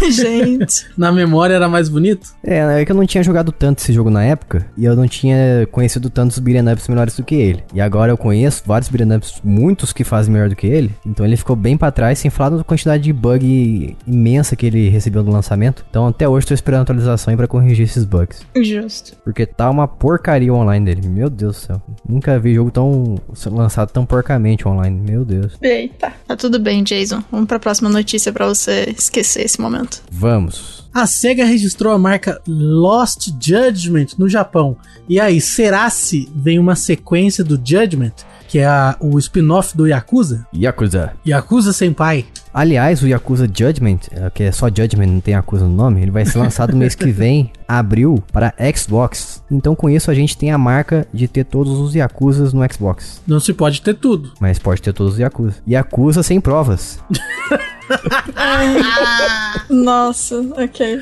Gente. 0.10 0.88
Na 0.98 1.12
memória 1.12 1.54
era 1.54 1.70
mais 1.70 1.90
bonito. 1.90 2.30
É, 2.44 2.82
é 2.82 2.86
que 2.86 2.92
eu 2.92 2.96
não 2.96 3.06
tinha 3.06 3.24
jogado 3.24 3.52
tanto 3.52 3.80
esse 3.80 3.94
jogo 3.94 4.10
na 4.10 4.24
época 4.24 4.66
e 4.78 4.86
eu 4.86 4.96
não 4.96 5.08
tinha 5.08 5.68
conhecido 5.72 6.10
tantos 6.10 6.40
beat'em 6.40 6.74
ups 6.74 6.88
melhores 6.88 7.16
do 7.16 7.24
que 7.24 7.36
ele. 7.36 7.64
E 7.74 7.82
agora 7.82 8.12
eu 8.12 8.18
conheço 8.18 8.64
vários 8.66 8.90
beat'em 8.90 9.18
ups, 9.18 9.42
muitos 9.44 9.94
que 9.94 10.04
fazem 10.04 10.34
melhor 10.34 10.50
do 10.50 10.56
que 10.56 10.68
ele. 10.68 10.92
Então 11.06 11.26
ele 11.26 11.38
ficou 11.38 11.56
bem 11.56 11.78
pra 11.78 11.92
trás, 11.92 12.20
sem 12.20 12.32
falar 12.32 12.58
da 12.58 12.64
quantidade 12.64 13.04
de 13.04 13.14
bug 13.14 13.96
imensa 14.08 14.56
que 14.56 14.66
ele 14.66 14.90
recebeu 14.90 15.24
no 15.24 15.32
lançamento. 15.32 15.86
Então 15.90 16.08
até 16.08 16.28
hoje 16.28 16.48
tô 16.48 16.54
esperando 16.54 16.80
a 16.80 16.84
atualização 16.84 17.32
aí 17.32 17.38
pra 17.38 17.48
corrigir 17.48 17.86
esses 17.86 18.06
bugs. 18.06 18.42
Justo. 18.62 19.14
Porque 19.24 19.46
tá 19.46 19.70
uma 19.70 19.88
porcaria 19.88 20.54
o 20.54 20.58
online 20.58 20.86
dele. 20.86 21.08
Meu 21.08 21.30
Deus 21.30 21.56
do 21.56 21.60
céu. 21.66 21.82
Nunca 22.08 22.40
vi 22.40 22.54
jogo 22.54 22.72
tão 22.72 23.16
lançado 23.48 23.92
tão 23.92 24.06
porcamente 24.06 24.68
online. 24.68 25.00
Meu 25.00 25.26
Deus. 25.26 25.54
Eita. 25.62 26.14
Tá 26.28 26.36
tudo 26.36 26.60
bem, 26.60 26.84
Jason. 26.84 27.24
Vamos 27.32 27.48
pra 27.48 27.60
próxima 27.60 27.90
notícia 27.90 28.32
pra 28.32 28.48
você 28.48 28.94
esquecer 28.98 29.46
esse 29.46 29.60
momento. 29.60 29.91
Vamos. 30.12 30.82
A 30.94 31.06
SEGA 31.08 31.46
registrou 31.46 31.94
a 31.94 31.98
marca 31.98 32.42
Lost 32.48 33.30
Judgment 33.42 34.08
no 34.18 34.28
Japão. 34.28 34.76
E 35.08 35.20
aí, 35.20 35.40
será 35.40 35.90
se 35.90 36.30
vem 36.36 36.60
uma 36.60 36.76
sequência 36.76 37.44
do 37.44 37.56
Judgment, 37.56 38.12
que 38.50 38.60
é 38.60 38.66
a- 38.66 38.98
o 39.00 39.18
spin-off 39.18 39.76
do 39.78 39.88
Yakuza? 39.88 40.46
Yakuza. 40.54 41.14
Yakuza 41.26 41.72
Senpai. 41.72 42.26
Aliás, 42.54 43.02
o 43.02 43.08
Yakuza 43.08 43.46
Judgment, 43.48 44.00
é, 44.12 44.30
que 44.30 44.44
é 44.44 44.52
só 44.52 44.68
Judgment, 44.68 45.08
não 45.08 45.22
tem 45.22 45.34
Yakuza 45.34 45.64
no 45.66 45.74
nome, 45.74 46.02
ele 46.02 46.12
vai 46.12 46.26
ser 46.26 46.38
lançado 46.40 46.76
mês 46.76 46.94
que 46.94 47.10
vem, 47.10 47.50
abril, 47.66 48.22
para 48.34 48.54
Xbox. 48.76 49.42
Então 49.50 49.74
com 49.74 49.90
isso 49.90 50.12
a 50.12 50.14
gente 50.14 50.38
tem 50.38 50.52
a 50.52 50.58
marca 50.58 51.08
de 51.14 51.30
ter 51.30 51.46
todos 51.46 51.80
os 51.80 51.96
Yakuzas 51.96 52.52
no 52.52 52.62
Xbox. 52.70 53.22
Não 53.26 53.40
se 53.40 53.54
pode 53.54 53.82
ter 53.82 53.94
tudo. 53.94 54.34
Mas 54.42 54.60
pode 54.60 54.82
ter 54.82 54.92
todos 54.92 55.14
os 55.14 55.20
Yakuza. 55.20 55.56
Yakuza 55.66 56.22
sem 56.22 56.42
provas. 56.42 57.00
Nossa, 59.70 60.40
ok. 60.58 61.02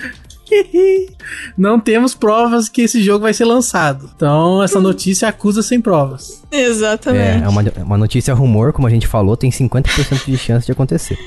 Não 1.57 1.79
temos 1.79 2.15
provas 2.15 2.67
que 2.69 2.81
esse 2.81 3.01
jogo 3.01 3.23
vai 3.23 3.33
ser 3.33 3.45
lançado. 3.45 4.09
Então, 4.15 4.63
essa 4.63 4.79
notícia 4.79 5.27
acusa 5.27 5.61
sem 5.61 5.79
provas. 5.79 6.41
É, 6.51 6.63
Exatamente. 6.63 7.43
é 7.43 7.47
uma, 7.47 7.63
uma 7.85 7.97
notícia 7.97 8.33
rumor, 8.33 8.73
como 8.73 8.87
a 8.87 8.89
gente 8.89 9.07
falou, 9.07 9.37
tem 9.37 9.49
50% 9.49 10.25
de 10.25 10.37
chance 10.37 10.65
de 10.65 10.71
acontecer. 10.71 11.17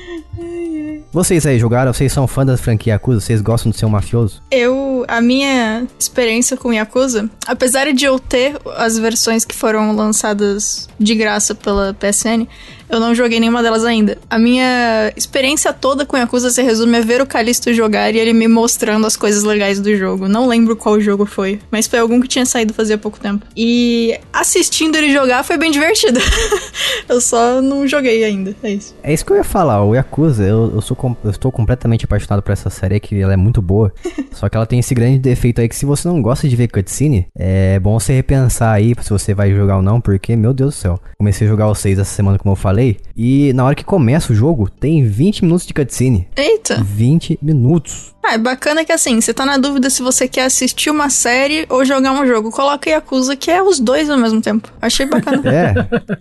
Vocês 1.13 1.45
aí 1.45 1.59
jogaram? 1.59 1.93
Vocês 1.93 2.11
são 2.11 2.25
fã 2.25 2.43
da 2.43 2.57
franquia 2.57 2.93
Yakuza? 2.93 3.19
Vocês 3.19 3.39
gostam 3.39 3.71
de 3.71 3.77
ser 3.77 3.85
um 3.85 3.89
mafioso? 3.89 4.41
Eu, 4.49 5.05
a 5.07 5.21
minha 5.21 5.85
experiência 5.99 6.57
com 6.57 6.73
Yakuza, 6.73 7.29
apesar 7.45 7.93
de 7.93 8.03
eu 8.03 8.17
ter 8.17 8.57
as 8.77 8.97
versões 8.97 9.45
que 9.45 9.53
foram 9.53 9.95
lançadas 9.95 10.89
de 10.99 11.13
graça 11.13 11.53
pela 11.53 11.93
PSN, 11.93 12.47
Eu 12.89 12.99
não 12.99 13.15
joguei 13.15 13.39
nenhuma 13.39 13.63
delas 13.63 13.83
ainda. 13.83 14.17
A 14.29 14.37
minha 14.37 15.11
experiência 15.15 15.73
toda 15.73 16.05
com 16.05 16.17
Yakuza 16.17 16.49
se 16.49 16.61
resume 16.61 16.97
a 16.97 17.01
ver 17.01 17.21
o 17.21 17.25
Calisto 17.25 17.73
jogar 17.73 18.13
e 18.13 18.19
ele 18.19 18.33
me 18.33 18.47
mostrando 18.47 19.07
as 19.07 19.15
coisas 19.15 19.43
legais 19.43 19.79
do 19.79 19.95
jogo. 19.95 20.27
Não 20.27 20.47
lembro 20.47 20.75
qual 20.75 20.99
jogo 20.99 21.25
foi, 21.25 21.59
mas 21.71 21.87
foi 21.87 21.99
algum 21.99 22.19
que 22.21 22.27
tinha 22.27 22.45
saído 22.45 22.73
fazia 22.73 22.97
pouco 22.97 23.19
tempo. 23.19 23.45
E 23.55 24.17
assistindo 24.31 24.95
ele 24.95 25.11
jogar 25.11 25.43
foi 25.43 25.57
bem 25.57 25.71
divertido. 25.71 26.19
eu 27.07 27.21
só 27.21 27.61
não 27.61 27.87
joguei 27.87 28.23
ainda, 28.23 28.55
é 28.63 28.71
isso. 28.71 28.95
É 29.03 29.13
isso 29.13 29.25
que 29.25 29.31
eu 29.31 29.37
ia 29.37 29.43
falar, 29.43 29.83
o 29.83 29.95
Yakuza, 29.95 30.43
eu, 30.43 30.71
eu, 30.75 30.81
sou, 30.81 30.97
eu 31.23 31.31
estou 31.31 31.51
completamente 31.51 32.05
apaixonado 32.05 32.41
por 32.41 32.51
essa 32.51 32.69
série, 32.69 32.99
que 32.99 33.19
ela 33.19 33.33
é 33.33 33.37
muito 33.37 33.61
boa. 33.61 33.93
só 34.31 34.49
que 34.49 34.57
ela 34.57 34.65
tem 34.65 34.79
esse 34.79 34.93
grande 34.93 35.19
defeito 35.19 35.61
aí 35.61 35.69
que 35.69 35.75
se 35.75 35.85
você 35.85 36.07
não 36.07 36.21
gosta 36.21 36.47
de 36.47 36.55
ver 36.55 36.67
cutscene, 36.67 37.27
é 37.37 37.79
bom 37.79 37.99
você 37.99 38.13
repensar 38.13 38.73
aí 38.73 38.93
se 39.01 39.09
você 39.09 39.33
vai 39.33 39.51
jogar 39.53 39.77
ou 39.77 39.81
não, 39.81 39.99
porque, 39.99 40.35
meu 40.35 40.53
Deus 40.53 40.75
do 40.75 40.77
céu. 40.77 40.99
Comecei 41.17 41.47
a 41.47 41.49
jogar 41.49 41.67
o 41.67 41.75
6 41.75 41.99
essa 41.99 42.13
semana, 42.13 42.37
como 42.37 42.53
eu 42.53 42.55
falei, 42.55 42.72
e 43.15 43.53
na 43.53 43.63
hora 43.65 43.75
que 43.75 43.83
começa 43.83 44.33
o 44.33 44.35
jogo, 44.35 44.69
tem 44.69 45.05
20 45.05 45.43
minutos 45.43 45.65
de 45.65 45.73
cutscene. 45.73 46.27
Eita! 46.35 46.83
20 46.83 47.39
minutos. 47.41 48.13
Ah, 48.23 48.33
é 48.33 48.37
bacana 48.37 48.85
que 48.85 48.91
assim, 48.91 49.19
você 49.19 49.33
tá 49.33 49.45
na 49.45 49.57
dúvida 49.57 49.89
se 49.89 50.01
você 50.01 50.27
quer 50.27 50.45
assistir 50.45 50.89
uma 50.89 51.09
série 51.09 51.65
ou 51.69 51.83
jogar 51.83 52.13
um 52.13 52.25
jogo. 52.25 52.51
Coloca 52.51 52.89
Yakuza, 52.89 53.35
que 53.35 53.51
é 53.51 53.61
os 53.61 53.79
dois 53.79 54.09
ao 54.09 54.17
mesmo 54.17 54.41
tempo. 54.41 54.71
Achei 54.81 55.05
bacana. 55.05 55.43
É, 55.53 55.73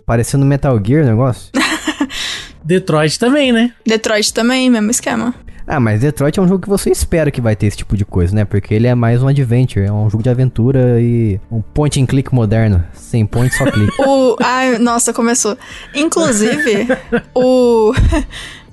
parecendo 0.05 0.45
Metal 0.45 0.79
Gear 0.85 1.05
o 1.05 1.07
negócio. 1.07 1.51
Detroit 2.65 3.19
também, 3.19 3.53
né? 3.53 3.73
Detroit 3.87 4.33
também, 4.33 4.69
mesmo 4.71 4.91
esquema. 4.91 5.35
Ah, 5.67 5.81
mas 5.81 6.01
Detroit 6.01 6.39
é 6.39 6.43
um 6.43 6.49
jogo 6.49 6.63
que 6.63 6.69
você 6.69 6.91
espera 6.91 7.31
que 7.31 7.41
vai 7.41 7.55
ter 7.55 7.67
esse 7.67 7.77
tipo 7.77 7.97
de 7.97 8.05
coisa, 8.05 8.35
né? 8.35 8.45
Porque 8.45 8.75
ele 8.75 8.87
é 8.87 8.95
mais 8.95 9.23
um 9.23 9.29
adventure, 9.29 9.85
é 9.85 9.93
um 9.93 10.09
jogo 10.11 10.23
de 10.23 10.29
aventura 10.29 11.01
e 11.01 11.41
um 11.51 11.61
point 11.61 12.01
and 12.01 12.07
click 12.07 12.35
moderno. 12.35 12.85
Sem 12.93 13.25
point, 13.25 13.55
só 13.55 13.71
clique. 13.71 13.93
o. 14.03 14.37
Ai, 14.41 14.79
nossa, 14.79 15.13
começou. 15.13 15.57
Inclusive, 15.95 16.89
o. 17.35 17.93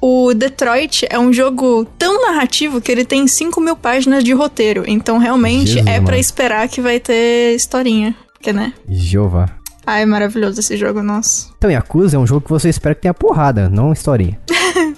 O 0.01 0.33
Detroit 0.33 1.05
é 1.09 1.19
um 1.19 1.33
jogo 1.33 1.85
tão 1.97 2.21
narrativo 2.21 2.79
que 2.79 2.89
ele 2.89 3.03
tem 3.03 3.27
5 3.27 3.59
mil 3.59 3.75
páginas 3.75 4.23
de 4.23 4.31
roteiro. 4.31 4.85
Então, 4.87 5.17
realmente, 5.17 5.71
Jesus, 5.71 5.87
é 5.87 5.99
para 5.99 6.17
esperar 6.17 6.69
que 6.69 6.79
vai 6.79 7.01
ter 7.01 7.53
historinha. 7.53 8.15
Porque, 8.31 8.53
né? 8.53 8.71
Jeová. 8.87 9.58
Ai, 9.85 10.05
maravilhoso 10.05 10.59
esse 10.59 10.77
jogo, 10.77 11.01
nossa. 11.01 11.47
Então, 11.57 11.69
Yakuza 11.71 12.15
é 12.15 12.19
um 12.19 12.27
jogo 12.27 12.41
que 12.41 12.49
você 12.49 12.69
espera 12.69 12.93
que 12.95 13.01
tenha 13.01 13.13
porrada, 13.13 13.69
não 13.69 13.91
historinha. 13.91 14.37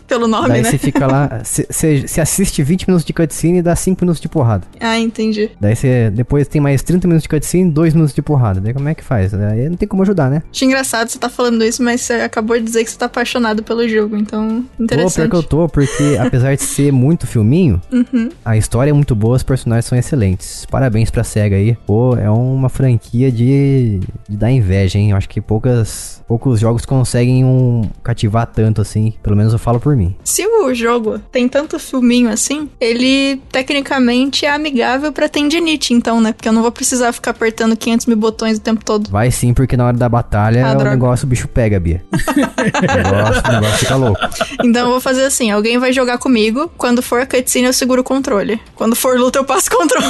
Pelo 0.07 0.27
nome, 0.27 0.49
Daí 0.49 0.61
né? 0.61 0.69
você 0.69 0.77
fica 0.77 1.07
lá, 1.07 1.41
você 1.41 2.19
assiste 2.19 2.61
20 2.61 2.85
minutos 2.87 3.05
de 3.05 3.13
cutscene 3.13 3.59
e 3.59 3.61
dá 3.61 3.73
5 3.73 4.01
minutos 4.03 4.19
de 4.21 4.27
porrada. 4.27 4.65
Ah, 4.77 4.99
entendi. 4.99 5.49
Daí 5.59 5.73
você 5.73 6.09
depois 6.13 6.49
tem 6.49 6.59
mais 6.59 6.83
30 6.83 7.07
minutos 7.07 7.23
de 7.23 7.29
cutscene 7.29 7.69
e 7.69 7.71
2 7.71 7.93
minutos 7.93 8.13
de 8.13 8.21
porrada. 8.21 8.59
Daí 8.59 8.73
como 8.73 8.89
é 8.89 8.93
que 8.93 9.03
faz? 9.05 9.31
Daí 9.31 9.69
não 9.69 9.77
tem 9.77 9.87
como 9.87 10.01
ajudar, 10.03 10.29
né? 10.29 10.43
Acho 10.51 10.65
engraçado 10.65 11.07
você 11.07 11.17
tá 11.17 11.29
falando 11.29 11.63
isso, 11.63 11.81
mas 11.81 12.01
você 12.01 12.13
acabou 12.15 12.57
de 12.57 12.63
dizer 12.65 12.83
que 12.83 12.91
você 12.91 12.97
tá 12.97 13.05
apaixonado 13.05 13.63
pelo 13.63 13.87
jogo, 13.87 14.17
então 14.17 14.65
Pô, 14.77 14.83
interessante. 14.83 15.15
pior 15.15 15.29
que 15.29 15.35
eu 15.37 15.43
tô, 15.43 15.69
porque 15.69 16.17
apesar 16.19 16.55
de 16.55 16.61
ser 16.63 16.91
muito 16.91 17.25
filminho, 17.25 17.81
Uhum. 17.89 18.29
a 18.43 18.57
história 18.57 18.89
é 18.89 18.93
muito 18.93 19.15
boa, 19.15 19.37
os 19.37 19.43
personagens 19.43 19.85
são 19.85 19.97
excelentes. 19.97 20.65
Parabéns 20.69 21.09
pra 21.09 21.23
SEGA 21.23 21.55
aí. 21.55 21.77
Pô, 21.87 22.17
é 22.17 22.29
uma 22.29 22.67
franquia 22.67 23.31
de, 23.31 24.01
de 24.27 24.35
dar 24.35 24.51
inveja, 24.51 24.80
hein? 24.97 25.11
Eu 25.11 25.17
acho 25.17 25.27
que 25.29 25.39
poucas, 25.41 26.21
poucos 26.27 26.59
jogos 26.59 26.85
conseguem 26.85 27.43
um, 27.45 27.89
cativar 28.03 28.45
tanto 28.47 28.81
assim. 28.81 29.13
Pelo 29.21 29.35
menos 29.35 29.53
eu 29.53 29.59
falo 29.59 29.79
por 29.79 29.95
mim. 29.95 30.15
Se 30.23 30.45
o 30.45 30.73
jogo 30.73 31.19
tem 31.31 31.47
tanto 31.47 31.77
filminho 31.79 32.29
assim, 32.29 32.69
ele 32.79 33.41
tecnicamente 33.51 34.45
é 34.45 34.51
amigável 34.51 35.11
pra 35.11 35.27
tendinite, 35.29 35.93
então, 35.93 36.19
né? 36.21 36.33
Porque 36.33 36.47
eu 36.49 36.53
não 36.53 36.61
vou 36.61 36.71
precisar 36.71 37.11
ficar 37.13 37.31
apertando 37.31 37.75
500 37.75 38.05
mil 38.07 38.17
botões 38.17 38.57
o 38.57 38.61
tempo 38.61 38.83
todo. 38.83 39.09
Vai 39.09 39.31
sim, 39.31 39.53
porque 39.53 39.75
na 39.77 39.85
hora 39.85 39.97
da 39.97 40.09
batalha 40.09 40.65
Ah, 40.65 40.71
o 40.71 40.75
droga. 40.75 40.89
negócio 40.91 41.25
o 41.25 41.29
bicho 41.29 41.47
pega, 41.47 41.79
Bia. 41.79 42.03
o, 42.11 42.35
negócio, 42.35 43.43
o 43.47 43.51
negócio 43.51 43.77
fica 43.79 43.95
louco. 43.95 44.19
Então 44.63 44.85
eu 44.85 44.91
vou 44.91 45.01
fazer 45.01 45.23
assim: 45.25 45.51
alguém 45.51 45.77
vai 45.77 45.91
jogar 45.93 46.17
comigo, 46.17 46.71
quando 46.77 47.01
for 47.01 47.25
cutscene 47.25 47.67
eu 47.67 47.73
seguro 47.73 48.01
o 48.01 48.03
controle. 48.03 48.59
Quando 48.75 48.95
for 48.95 49.17
luta 49.19 49.39
eu 49.39 49.45
passo 49.45 49.67
o 49.71 49.77
controle. 49.77 50.05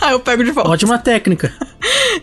Aí 0.00 0.12
eu 0.12 0.20
pego 0.20 0.44
de 0.44 0.50
volta. 0.50 0.70
Ótima 0.70 0.98
técnica. 0.98 1.52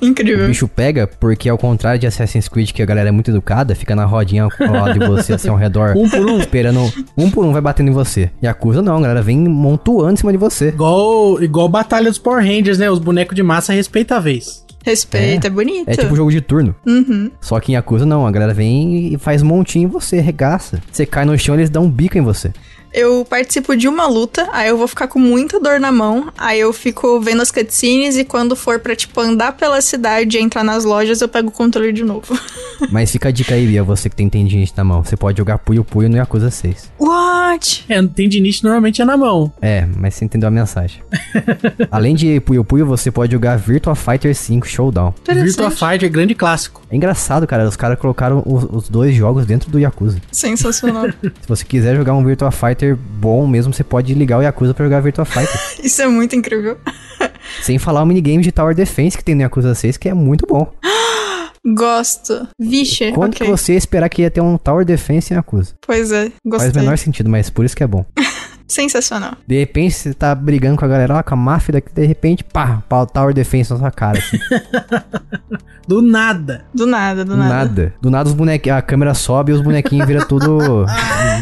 O 0.01 0.05
Incrível. 0.05 0.47
bicho 0.47 0.67
pega 0.67 1.05
porque, 1.07 1.47
ao 1.47 1.57
contrário 1.71 1.99
de 1.99 2.05
Assassin's 2.05 2.49
Creed, 2.49 2.71
que 2.71 2.81
a 2.81 2.85
galera 2.85 3.09
é 3.09 3.11
muito 3.11 3.31
educada, 3.31 3.73
fica 3.73 3.95
na 3.95 4.03
rodinha 4.03 4.43
ao 4.43 4.73
lado 4.73 4.99
de 4.99 5.07
você, 5.07 5.33
assim, 5.35 5.47
ao 5.47 5.55
redor. 5.55 5.95
Um 5.95 6.09
por 6.09 6.19
um. 6.19 6.39
Esperando 6.39 6.93
um 7.17 7.31
por 7.31 7.45
um 7.45 7.53
vai 7.53 7.61
batendo 7.61 7.89
em 7.89 7.93
você. 7.93 8.29
E 8.41 8.47
acusa 8.47 8.81
não, 8.81 8.97
a 8.97 9.01
galera 9.01 9.21
vem 9.21 9.37
montuando 9.37 10.13
em 10.13 10.15
cima 10.17 10.31
de 10.33 10.37
você. 10.37 10.67
Igual, 10.67 11.41
igual 11.41 11.69
Batalha 11.69 12.09
dos 12.09 12.17
Power 12.17 12.43
Rangers, 12.43 12.77
né? 12.77 12.91
Os 12.91 12.99
bonecos 12.99 13.35
de 13.35 13.41
massa 13.41 13.71
respeitáveis. 13.71 14.65
Respeito, 14.83 15.47
é, 15.47 15.49
bonito. 15.49 15.87
É 15.87 15.95
tipo 15.95 16.15
jogo 16.15 16.31
de 16.31 16.41
turno. 16.41 16.75
Uhum. 16.85 17.31
Só 17.39 17.59
que 17.59 17.71
em 17.71 17.75
Yakuza 17.75 18.05
não, 18.05 18.25
a 18.25 18.31
galera 18.31 18.53
vem 18.53 19.13
e 19.13 19.17
faz 19.17 19.41
montinho 19.43 19.85
em 19.85 19.87
você, 19.87 20.19
regaça. 20.19 20.81
Você 20.91 21.05
cai 21.05 21.23
no 21.23 21.37
chão, 21.37 21.55
eles 21.55 21.69
dão 21.69 21.83
um 21.83 21.89
bico 21.89 22.17
em 22.17 22.21
você. 22.21 22.51
Eu 22.93 23.25
participo 23.29 23.75
de 23.75 23.87
uma 23.87 24.07
luta, 24.07 24.49
aí 24.51 24.69
eu 24.69 24.77
vou 24.77 24.87
ficar 24.87 25.07
com 25.07 25.19
muita 25.19 25.59
dor 25.59 25.79
na 25.79 25.91
mão, 25.91 26.31
aí 26.37 26.59
eu 26.59 26.73
fico 26.73 27.19
vendo 27.21 27.41
as 27.41 27.51
cutscenes 27.51 28.17
e 28.17 28.25
quando 28.25 28.55
for 28.55 28.79
pra, 28.79 28.95
tipo, 28.95 29.19
andar 29.19 29.53
pela 29.53 29.81
cidade 29.81 30.37
e 30.37 30.41
entrar 30.41 30.63
nas 30.63 30.83
lojas, 30.83 31.21
eu 31.21 31.27
pego 31.27 31.49
o 31.49 31.51
controle 31.51 31.93
de 31.93 32.03
novo. 32.03 32.37
Mas 32.91 33.11
fica 33.11 33.29
a 33.29 33.31
dica 33.31 33.55
aí, 33.55 33.67
Bia, 33.67 33.83
você 33.83 34.09
que 34.09 34.15
tem 34.15 34.29
tendinite 34.29 34.73
na 34.75 34.83
mão. 34.83 35.03
Você 35.03 35.15
pode 35.15 35.37
jogar 35.37 35.57
Puyo 35.59 35.83
Puyo 35.83 36.09
no 36.09 36.17
Yakuza 36.17 36.49
6. 36.49 36.91
What? 36.99 37.85
É, 37.87 38.01
tendinite 38.03 38.63
normalmente 38.63 39.01
é 39.01 39.05
na 39.05 39.15
mão. 39.15 39.51
É, 39.61 39.85
mas 39.97 40.15
você 40.15 40.25
entendeu 40.25 40.47
a 40.47 40.51
mensagem. 40.51 41.01
Além 41.91 42.15
de 42.15 42.39
Puyo 42.39 42.63
Puyo, 42.63 42.85
você 42.85 43.11
pode 43.11 43.33
jogar 43.33 43.57
Virtua 43.57 43.95
Fighter 43.95 44.35
5 44.35 44.67
Showdown. 44.67 45.13
Virtua. 45.27 45.69
Fighter, 45.69 46.09
grande 46.09 46.33
clássico. 46.33 46.81
É 46.89 46.95
engraçado, 46.95 47.45
cara. 47.45 47.67
Os 47.67 47.75
caras 47.75 47.99
colocaram 47.99 48.41
os, 48.45 48.63
os 48.63 48.89
dois 48.89 49.13
jogos 49.15 49.45
dentro 49.45 49.69
do 49.69 49.79
Yakuza. 49.79 50.19
Sensacional. 50.31 51.07
Se 51.21 51.47
você 51.47 51.63
quiser 51.63 51.95
jogar 51.95 52.13
um 52.13 52.23
Virtua 52.23 52.51
Fighter 52.51 52.80
bom 52.95 53.47
mesmo, 53.47 53.73
você 53.73 53.83
pode 53.83 54.13
ligar 54.13 54.37
o 54.37 54.41
Yakuza 54.41 54.73
pra 54.73 54.85
jogar 54.85 54.99
Virtua 55.01 55.25
Fighter. 55.25 55.59
Isso 55.83 56.01
é 56.01 56.07
muito 56.07 56.35
incrível. 56.35 56.77
Sem 57.63 57.77
falar 57.77 58.03
o 58.03 58.05
minigame 58.05 58.43
de 58.43 58.51
Tower 58.51 58.73
Defense 58.75 59.17
que 59.17 59.23
tem 59.23 59.35
no 59.35 59.41
Yakuza 59.41 59.73
6, 59.75 59.97
que 59.97 60.09
é 60.09 60.13
muito 60.13 60.45
bom. 60.47 60.71
Gosto. 61.75 62.47
Vixe, 62.59 63.11
Quando 63.11 63.33
ok. 63.35 63.45
que 63.45 63.51
você 63.51 63.73
ia 63.73 63.77
esperar 63.77 64.09
que 64.09 64.23
ia 64.23 64.31
ter 64.31 64.41
um 64.41 64.57
Tower 64.57 64.83
Defense 64.83 65.31
em 65.31 65.35
Yakuza? 65.37 65.73
Pois 65.85 66.11
é, 66.11 66.23
Faz 66.23 66.33
gostei. 66.45 66.71
o 66.71 66.75
menor 66.75 66.97
sentido, 66.97 67.29
mas 67.29 67.49
por 67.51 67.63
isso 67.65 67.75
que 67.75 67.83
é 67.83 67.87
bom. 67.87 68.03
Sensacional. 68.71 69.33
De 69.45 69.59
repente 69.59 69.93
você 69.93 70.13
tá 70.13 70.33
brigando 70.33 70.77
com 70.77 70.85
a 70.85 70.87
galera 70.87 71.15
lá, 71.15 71.23
com 71.23 71.33
a 71.33 71.37
máfia, 71.37 71.73
daqui 71.73 71.91
de 71.93 72.05
repente, 72.05 72.41
pá, 72.41 72.81
o 72.89 73.05
Tower 73.05 73.33
Defense 73.33 73.69
na 73.71 73.77
sua 73.77 73.91
cara. 73.91 74.17
Assim. 74.17 74.39
Do 75.85 76.01
nada. 76.01 76.63
Do 76.73 76.85
nada, 76.85 77.25
do 77.25 77.31
Do 77.31 77.37
nada. 77.37 77.53
nada. 77.53 77.93
Do 78.01 78.09
nada 78.09 78.29
os 78.29 78.35
bonequinhos, 78.35 78.77
a 78.77 78.81
câmera 78.81 79.13
sobe 79.13 79.51
e 79.51 79.55
os 79.55 79.61
bonequinhos 79.61 80.07
viram 80.07 80.25
tudo 80.25 80.85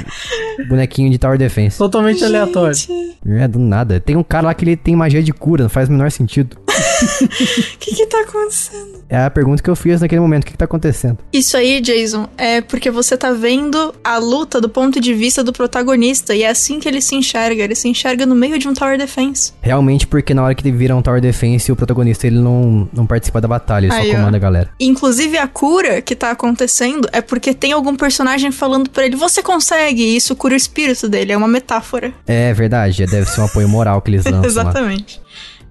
bonequinho 0.68 1.12
de 1.12 1.20
Tower 1.20 1.38
Defense. 1.38 1.78
Totalmente 1.78 2.24
aleatório. 2.24 2.76
É, 3.28 3.48
do 3.48 3.60
nada. 3.60 4.00
Tem 4.00 4.16
um 4.16 4.24
cara 4.24 4.48
lá 4.48 4.54
que 4.56 4.64
ele 4.66 4.76
tem 4.76 4.96
magia 4.96 5.22
de 5.22 5.32
cura, 5.32 5.64
não 5.64 5.70
faz 5.70 5.88
o 5.88 5.92
menor 5.92 6.10
sentido. 6.10 6.58
O 6.80 7.78
que 7.80 7.96
que 7.96 8.06
tá 8.06 8.22
acontecendo? 8.22 9.04
É 9.10 9.18
a 9.18 9.30
pergunta 9.30 9.62
que 9.62 9.70
eu 9.70 9.76
fiz 9.76 10.02
naquele 10.02 10.22
momento, 10.22 10.44
o 10.44 10.46
que, 10.46 10.52
que 10.52 10.58
tá 10.58 10.66
acontecendo? 10.66 11.18
Isso 11.34 11.58
aí, 11.58 11.82
Jason, 11.82 12.28
é 12.38 12.62
porque 12.62 12.92
você 12.92 13.18
tá 13.18 13.32
vendo 13.32 13.94
a 14.04 14.18
luta 14.18 14.62
do 14.62 14.70
ponto 14.70 15.00
de 15.00 15.14
vista 15.14 15.44
do 15.44 15.52
protagonista 15.52 16.36
e 16.36 16.44
é 16.44 16.50
assim 16.50 16.80
que 16.80 16.88
ele 16.88 17.02
se 17.02 17.16
enxerga. 17.16 17.64
Ele 17.64 17.76
se 17.76 17.88
enxerga 17.88 18.26
no 18.26 18.36
meio 18.36 18.58
de 18.60 18.68
um 18.68 18.74
Tower 18.74 18.98
Defense. 18.98 19.54
Realmente 19.62 20.06
porque 20.08 20.34
na 20.34 20.44
hora 20.44 20.56
que 20.56 20.68
ele 20.68 20.76
vira 20.76 20.96
um 20.96 21.02
Tower 21.02 21.22
Defense, 21.22 21.72
o 21.72 21.76
protagonista 21.76 22.28
ele 22.28 22.40
não, 22.40 22.88
não 22.94 23.06
participa 23.06 23.42
da 23.42 23.48
batalha, 23.48 23.88
ele 23.88 23.94
Aí, 23.94 24.08
só 24.08 24.14
ó. 24.14 24.16
comanda 24.18 24.38
a 24.38 24.40
galera. 24.40 24.70
Inclusive, 24.80 25.38
a 25.38 25.48
cura 25.48 26.02
que 26.02 26.16
tá 26.16 26.32
acontecendo 26.32 27.08
é 27.12 27.22
porque 27.22 27.54
tem 27.54 27.72
algum 27.72 27.96
personagem 27.96 28.52
falando 28.52 28.90
pra 28.90 29.06
ele: 29.06 29.16
você 29.16 29.42
consegue, 29.42 30.04
e 30.04 30.16
isso 30.16 30.36
cura 30.36 30.54
o 30.54 30.58
espírito 30.58 31.10
dele. 31.10 31.32
É 31.32 31.38
uma 31.38 31.48
metáfora. 31.48 32.14
É 32.28 32.54
verdade, 32.54 33.06
deve 33.06 33.30
ser 33.30 33.42
um 33.42 33.46
apoio 33.46 33.68
moral 33.68 34.02
que 34.02 34.12
eles 34.12 34.26
lançam 34.30 34.42
lá. 34.42 34.48
Exatamente. 34.48 35.22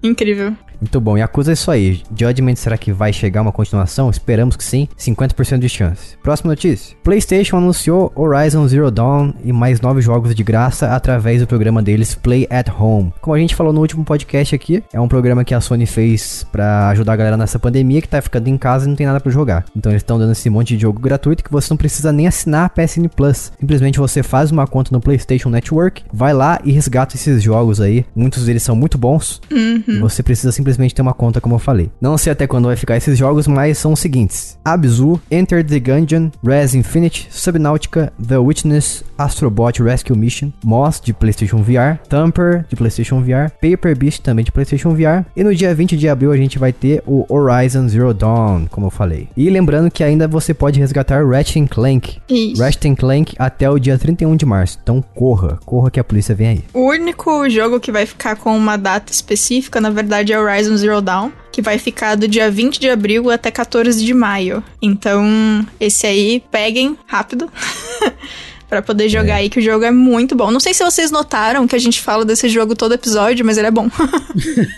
Incrível. 0.01 0.55
Muito 0.81 0.99
bom, 1.01 1.17
e 1.17 1.21
acusa 1.21 1.51
isso 1.51 1.69
aí. 1.69 2.01
Judgment, 2.15 2.55
será 2.55 2.77
que 2.77 2.91
vai 2.91 3.11
chegar 3.11 3.41
uma 3.41 3.51
continuação? 3.51 4.09
Esperamos 4.09 4.55
que 4.55 4.63
sim. 4.63 4.87
50% 4.97 5.59
de 5.59 5.69
chance. 5.69 6.17
Próxima 6.23 6.51
notícia. 6.51 6.95
PlayStation 7.03 7.57
anunciou 7.57 8.11
Horizon 8.15 8.67
Zero 8.67 8.89
Dawn 8.89 9.33
e 9.43 9.51
mais 9.51 9.81
nove 9.81 10.01
jogos 10.01 10.33
de 10.33 10.43
graça 10.43 10.95
através 10.95 11.41
do 11.41 11.47
programa 11.47 11.83
deles 11.83 12.15
Play 12.15 12.47
at 12.49 12.69
Home. 12.69 13.13
Como 13.21 13.35
a 13.35 13.39
gente 13.39 13.55
falou 13.55 13.73
no 13.73 13.81
último 13.81 14.05
podcast 14.05 14.55
aqui, 14.55 14.81
é 14.93 14.99
um 14.99 15.07
programa 15.07 15.43
que 15.43 15.53
a 15.53 15.59
Sony 15.59 15.85
fez 15.85 16.45
pra 16.51 16.89
ajudar 16.89 17.13
a 17.13 17.17
galera 17.17 17.37
nessa 17.37 17.59
pandemia 17.59 18.01
que 18.01 18.07
tá 18.07 18.21
ficando 18.21 18.47
em 18.47 18.57
casa 18.57 18.85
e 18.85 18.87
não 18.87 18.95
tem 18.95 19.05
nada 19.05 19.19
pra 19.19 19.31
jogar. 19.31 19.65
Então 19.75 19.91
eles 19.91 20.01
estão 20.01 20.17
dando 20.17 20.31
esse 20.31 20.49
monte 20.49 20.75
de 20.75 20.81
jogo 20.81 20.99
gratuito 20.99 21.43
que 21.43 21.51
você 21.51 21.67
não 21.69 21.77
precisa 21.77 22.11
nem 22.11 22.27
assinar 22.27 22.65
a 22.65 22.69
PSN 22.69 23.07
Plus. 23.13 23.51
Simplesmente 23.59 23.99
você 23.99 24.23
faz 24.23 24.49
uma 24.49 24.65
conta 24.65 24.91
no 24.93 25.01
PlayStation 25.01 25.49
Network, 25.49 26.03
vai 26.13 26.33
lá 26.33 26.59
e 26.63 26.71
resgata 26.71 27.15
esses 27.15 27.43
jogos 27.43 27.81
aí. 27.81 28.05
Muitos 28.15 28.45
deles 28.45 28.63
são 28.63 28.75
muito 28.75 28.97
bons. 28.97 29.41
E 29.51 29.99
você 29.99 30.23
precisa 30.23 30.51
simplesmente 30.51 30.68
ter 30.77 31.01
uma 31.01 31.13
conta, 31.13 31.41
como 31.41 31.55
eu 31.55 31.59
falei. 31.59 31.89
Não 31.99 32.17
sei 32.17 32.31
até 32.31 32.47
quando 32.47 32.65
vai 32.65 32.75
ficar 32.75 32.97
esses 32.97 33.17
jogos, 33.17 33.47
mas 33.47 33.77
são 33.77 33.93
os 33.93 33.99
seguintes: 33.99 34.57
Abzu, 34.63 35.19
Enter 35.31 35.65
the 35.65 35.79
Gungeon, 35.79 36.29
Res 36.43 36.73
Infinite, 36.75 37.27
Subnautica, 37.31 38.11
The 38.25 38.37
Witness, 38.37 39.03
Astrobot 39.19 39.83
Rescue 39.83 40.17
Mission, 40.17 40.49
Moss 40.63 41.01
de 41.01 41.13
PlayStation 41.13 41.57
VR, 41.57 41.97
Thumper 42.07 42.65
de 42.69 42.75
PlayStation 42.75 43.21
VR, 43.21 43.51
Paper 43.61 43.97
Beast 43.97 44.21
também 44.21 44.45
de 44.45 44.51
PlayStation 44.51 44.91
VR. 44.95 45.25
E 45.35 45.43
no 45.43 45.53
dia 45.53 45.75
20 45.75 45.97
de 45.97 46.07
abril 46.07 46.31
a 46.31 46.37
gente 46.37 46.57
vai 46.57 46.71
ter 46.71 47.03
o 47.05 47.25
Horizon 47.27 47.87
Zero 47.89 48.13
Dawn, 48.13 48.65
como 48.67 48.87
eu 48.87 48.91
falei. 48.91 49.27
E 49.35 49.49
lembrando 49.49 49.91
que 49.91 50.03
ainda 50.03 50.27
você 50.27 50.53
pode 50.53 50.79
resgatar 50.79 51.27
Ratchet 51.27 51.67
Clank. 51.67 52.17
Isso. 52.29 52.61
Ratchet 52.61 52.95
Clank 52.95 53.35
até 53.37 53.69
o 53.69 53.77
dia 53.77 53.97
31 53.97 54.37
de 54.37 54.45
março. 54.45 54.79
Então 54.81 55.03
corra, 55.13 55.59
corra 55.65 55.91
que 55.91 55.99
a 55.99 56.03
polícia 56.03 56.33
vem 56.33 56.47
aí. 56.47 56.63
O 56.73 56.87
único 56.87 57.49
jogo 57.49 57.79
que 57.79 57.91
vai 57.91 58.05
ficar 58.05 58.37
com 58.37 58.55
uma 58.55 58.77
data 58.77 59.11
específica, 59.11 59.81
na 59.81 59.89
verdade, 59.89 60.31
é 60.31 60.39
Horizon 60.39 60.77
Zero 60.77 61.01
Dawn, 61.01 61.31
que 61.51 61.61
vai 61.61 61.77
ficar 61.77 62.15
do 62.15 62.27
dia 62.27 62.49
20 62.49 62.79
de 62.79 62.89
abril 62.89 63.29
até 63.29 63.51
14 63.51 64.03
de 64.03 64.13
maio. 64.13 64.63
Então, 64.81 65.65
esse 65.79 66.07
aí, 66.07 66.41
peguem 66.49 66.97
rápido. 67.05 67.49
Pra 68.69 68.81
poder 68.81 69.09
jogar 69.09 69.35
aí, 69.35 69.49
que 69.49 69.59
o 69.59 69.61
jogo 69.61 69.83
é 69.83 69.91
muito 69.91 70.35
bom. 70.35 70.51
Não 70.51 70.59
sei 70.59 70.73
se 70.73 70.83
vocês 70.83 71.09
notaram 71.09 71.67
que 71.67 71.75
a 71.75 71.79
gente 71.79 72.01
fala 72.01 72.23
desse 72.23 72.47
jogo 72.47 72.75
todo 72.75 72.93
episódio, 72.93 73.43
mas 73.45 73.57
ele 73.57 73.67
é 73.67 73.71
bom. 73.71 73.89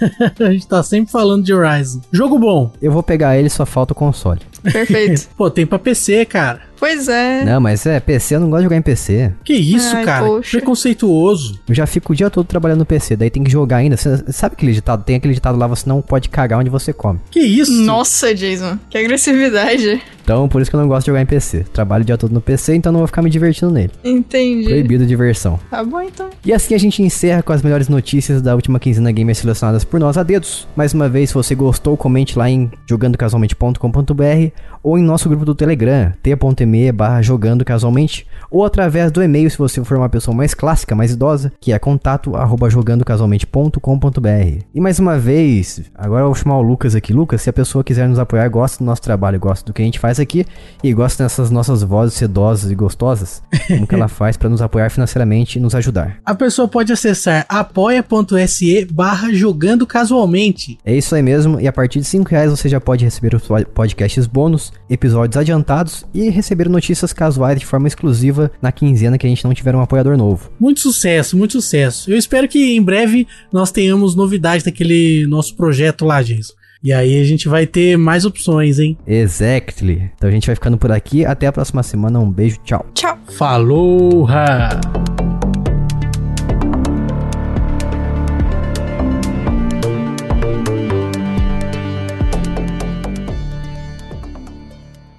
a 0.40 0.52
gente 0.52 0.68
tá 0.68 0.82
sempre 0.82 1.12
falando 1.12 1.44
de 1.44 1.54
Horizon. 1.54 2.02
Jogo 2.12 2.40
bom. 2.40 2.72
Eu 2.82 2.92
vou 2.92 3.04
pegar 3.04 3.38
ele, 3.38 3.50
só 3.50 3.66
falta 3.66 3.94
o 3.94 3.96
console. 3.96 4.40
Perfeito. 4.64 5.30
Pô, 5.38 5.50
tem 5.50 5.66
pra 5.66 5.80
PC, 5.80 6.26
cara. 6.26 6.72
Pois 6.82 7.08
é. 7.08 7.46
Não, 7.46 7.62
mas 7.62 7.86
é, 7.86 8.00
PC 8.00 8.36
eu 8.36 8.40
não 8.40 8.50
gosto 8.50 8.62
de 8.62 8.64
jogar 8.64 8.78
em 8.78 8.82
PC. 8.82 9.32
Que 9.44 9.54
isso, 9.54 9.96
Ai, 9.96 10.04
cara? 10.04 10.26
poxa. 10.26 10.58
Preconceituoso. 10.58 11.60
Eu 11.70 11.76
já 11.76 11.86
fico 11.86 12.12
o 12.12 12.16
dia 12.16 12.28
todo 12.28 12.48
trabalhando 12.48 12.80
no 12.80 12.86
PC, 12.88 13.16
daí 13.16 13.30
tem 13.30 13.44
que 13.44 13.52
jogar 13.52 13.78
ainda. 13.78 13.96
Cê 13.96 14.18
sabe 14.30 14.54
aquele 14.54 14.74
ditado? 14.74 15.04
Tem 15.04 15.16
aquele 15.16 15.36
ditado 15.36 15.60
lá, 15.60 15.68
você 15.68 15.88
não 15.88 16.02
pode 16.02 16.28
cagar 16.28 16.58
onde 16.58 16.72
você 16.72 16.92
come. 16.92 17.20
Que 17.30 17.40
isso? 17.40 17.72
Nossa, 17.72 18.34
Jason. 18.34 18.80
Que 18.90 18.98
agressividade. 18.98 20.02
Então, 20.24 20.50
por 20.50 20.60
isso 20.62 20.72
que 20.72 20.76
eu 20.76 20.80
não 20.80 20.88
gosto 20.88 21.06
de 21.06 21.08
jogar 21.08 21.22
em 21.22 21.26
PC. 21.26 21.66
Trabalho 21.72 22.02
o 22.02 22.06
dia 22.06 22.18
todo 22.18 22.32
no 22.32 22.42
PC, 22.42 22.76
então 22.76 22.92
não 22.92 23.00
vou 23.00 23.08
ficar 23.08 23.22
me 23.22 23.30
divertindo 23.30 23.72
nele. 23.72 23.92
Entendi. 24.04 24.66
Proibido 24.66 25.06
diversão. 25.06 25.60
Tá 25.70 25.84
bom, 25.84 26.02
então. 26.02 26.30
E 26.44 26.52
assim 26.52 26.74
a 26.74 26.80
gente 26.80 27.04
encerra 27.04 27.44
com 27.44 27.54
as 27.54 27.62
melhores 27.62 27.90
notícias 27.90 28.42
da 28.42 28.56
última 28.56 28.80
quinzena 28.80 29.12
gamer 29.12 29.36
selecionadas 29.36 29.84
por 29.84 30.00
nós 30.00 30.18
a 30.18 30.24
dedos. 30.24 30.68
Mais 30.76 30.94
uma 30.94 31.08
vez, 31.08 31.30
se 31.30 31.36
você 31.36 31.54
gostou, 31.54 31.96
comente 31.96 32.38
lá 32.40 32.50
em 32.50 32.72
jogandocasualmente.com.br 32.88 34.51
ou 34.84 34.98
em 34.98 35.04
nosso 35.04 35.30
grupo 35.30 35.46
do 35.46 35.54
Telegram, 35.54 36.12
t.me 36.24 36.92
barra 36.92 37.22
jogando 37.22 37.64
casualmente, 37.64 38.26
ou 38.50 38.66
através 38.66 39.12
do 39.12 39.22
e-mail 39.22 39.50
se 39.50 39.58
você 39.58 39.84
for 39.84 39.98
uma 39.98 40.10
pessoa 40.10 40.36
mais 40.36 40.54
clássica, 40.56 40.96
mais 40.96 41.12
idosa, 41.12 41.52
que 41.62 41.72
é 41.72 41.78
contato 41.80 42.36
arroba 42.36 42.68
jogandocasualmente.com.br. 42.70 44.64
E 44.74 44.82
mais 44.82 45.00
uma 45.00 45.18
vez, 45.20 45.82
agora 45.96 46.22
eu 46.24 46.26
vou 46.28 46.36
chamar 46.36 46.58
o 46.58 46.62
Lucas 46.62 46.96
aqui. 46.96 47.14
Lucas, 47.14 47.42
se 47.42 47.50
a 47.50 47.54
pessoa 47.54 47.84
quiser 47.84 48.08
nos 48.08 48.20
apoiar, 48.20 48.48
gosta 48.50 48.80
do 48.80 48.86
nosso 48.86 49.02
trabalho, 49.02 49.40
gosta 49.40 49.66
do 49.66 49.74
que 49.74 49.82
a 49.82 49.86
gente 49.86 50.00
faz 50.00 50.20
aqui 50.20 50.46
e 50.84 50.94
gosta 50.94 51.24
dessas 51.24 51.50
nossas 51.52 51.84
vozes 51.84 52.16
sedosas 52.16 52.72
e 52.72 52.76
gostosas, 52.76 53.42
como 53.68 53.86
que 53.88 53.96
ela 53.96 54.08
faz 54.10 54.36
para 54.38 54.50
nos 54.50 54.62
apoiar 54.62 54.90
financeiramente 54.90 55.58
e 55.60 55.62
nos 55.62 55.76
ajudar? 55.76 56.18
A 56.26 56.34
pessoa 56.36 56.68
pode 56.68 56.92
acessar 56.92 57.46
apoia.se 57.48 58.86
barra 58.92 59.32
jogando 59.34 59.86
casualmente. 59.86 60.78
É 60.86 60.96
isso 60.96 61.14
aí 61.16 61.22
mesmo, 61.22 61.60
e 61.60 61.68
a 61.68 61.74
partir 61.74 62.00
de 62.00 62.06
5 62.06 62.30
reais 62.30 62.50
você 62.52 62.68
já 62.68 62.80
pode 62.82 63.06
receber 63.06 63.36
os 63.36 63.44
pod- 63.48 63.66
podcasts 63.74 64.28
bônus, 64.42 64.74
episódios 64.90 65.38
adiantados 65.38 66.04
e 66.12 66.30
receber 66.30 66.68
notícias 66.68 67.14
casuais 67.14 67.60
de 67.60 67.66
forma 67.66 67.88
exclusiva 67.88 68.52
na 68.60 68.72
quinzena 68.72 69.16
que 69.16 69.28
a 69.28 69.30
gente 69.30 69.44
não 69.44 69.54
tiver 69.54 69.76
um 69.76 69.82
apoiador 69.82 70.18
novo. 70.18 70.50
Muito 70.60 70.80
sucesso, 70.80 71.38
muito 71.38 71.52
sucesso. 71.52 72.10
Eu 72.10 72.18
espero 72.18 72.48
que 72.48 72.76
em 72.76 72.82
breve 72.82 73.28
nós 73.54 73.72
tenhamos 73.72 74.16
novidades 74.16 74.66
daquele 74.66 75.28
nosso 75.28 75.56
projeto 75.56 76.06
lá, 76.06 76.24
Jason. 76.24 76.54
E 76.84 76.92
aí 76.92 77.22
a 77.22 77.24
gente 77.24 77.48
vai 77.48 77.68
ter 77.68 77.96
mais 77.96 78.26
opções, 78.26 78.80
hein? 78.80 78.98
Exactly. 79.06 80.10
Então 80.16 80.28
a 80.28 80.34
gente 80.34 80.48
vai 80.48 80.56
ficando 80.56 80.80
por 80.80 80.92
aqui, 80.92 81.24
até 81.24 81.46
a 81.46 81.52
próxima 81.52 81.84
semana, 81.84 82.20
um 82.20 82.32
beijo, 82.32 82.58
tchau. 82.64 82.84
Tchau. 82.96 83.20
Falou! 83.38 84.28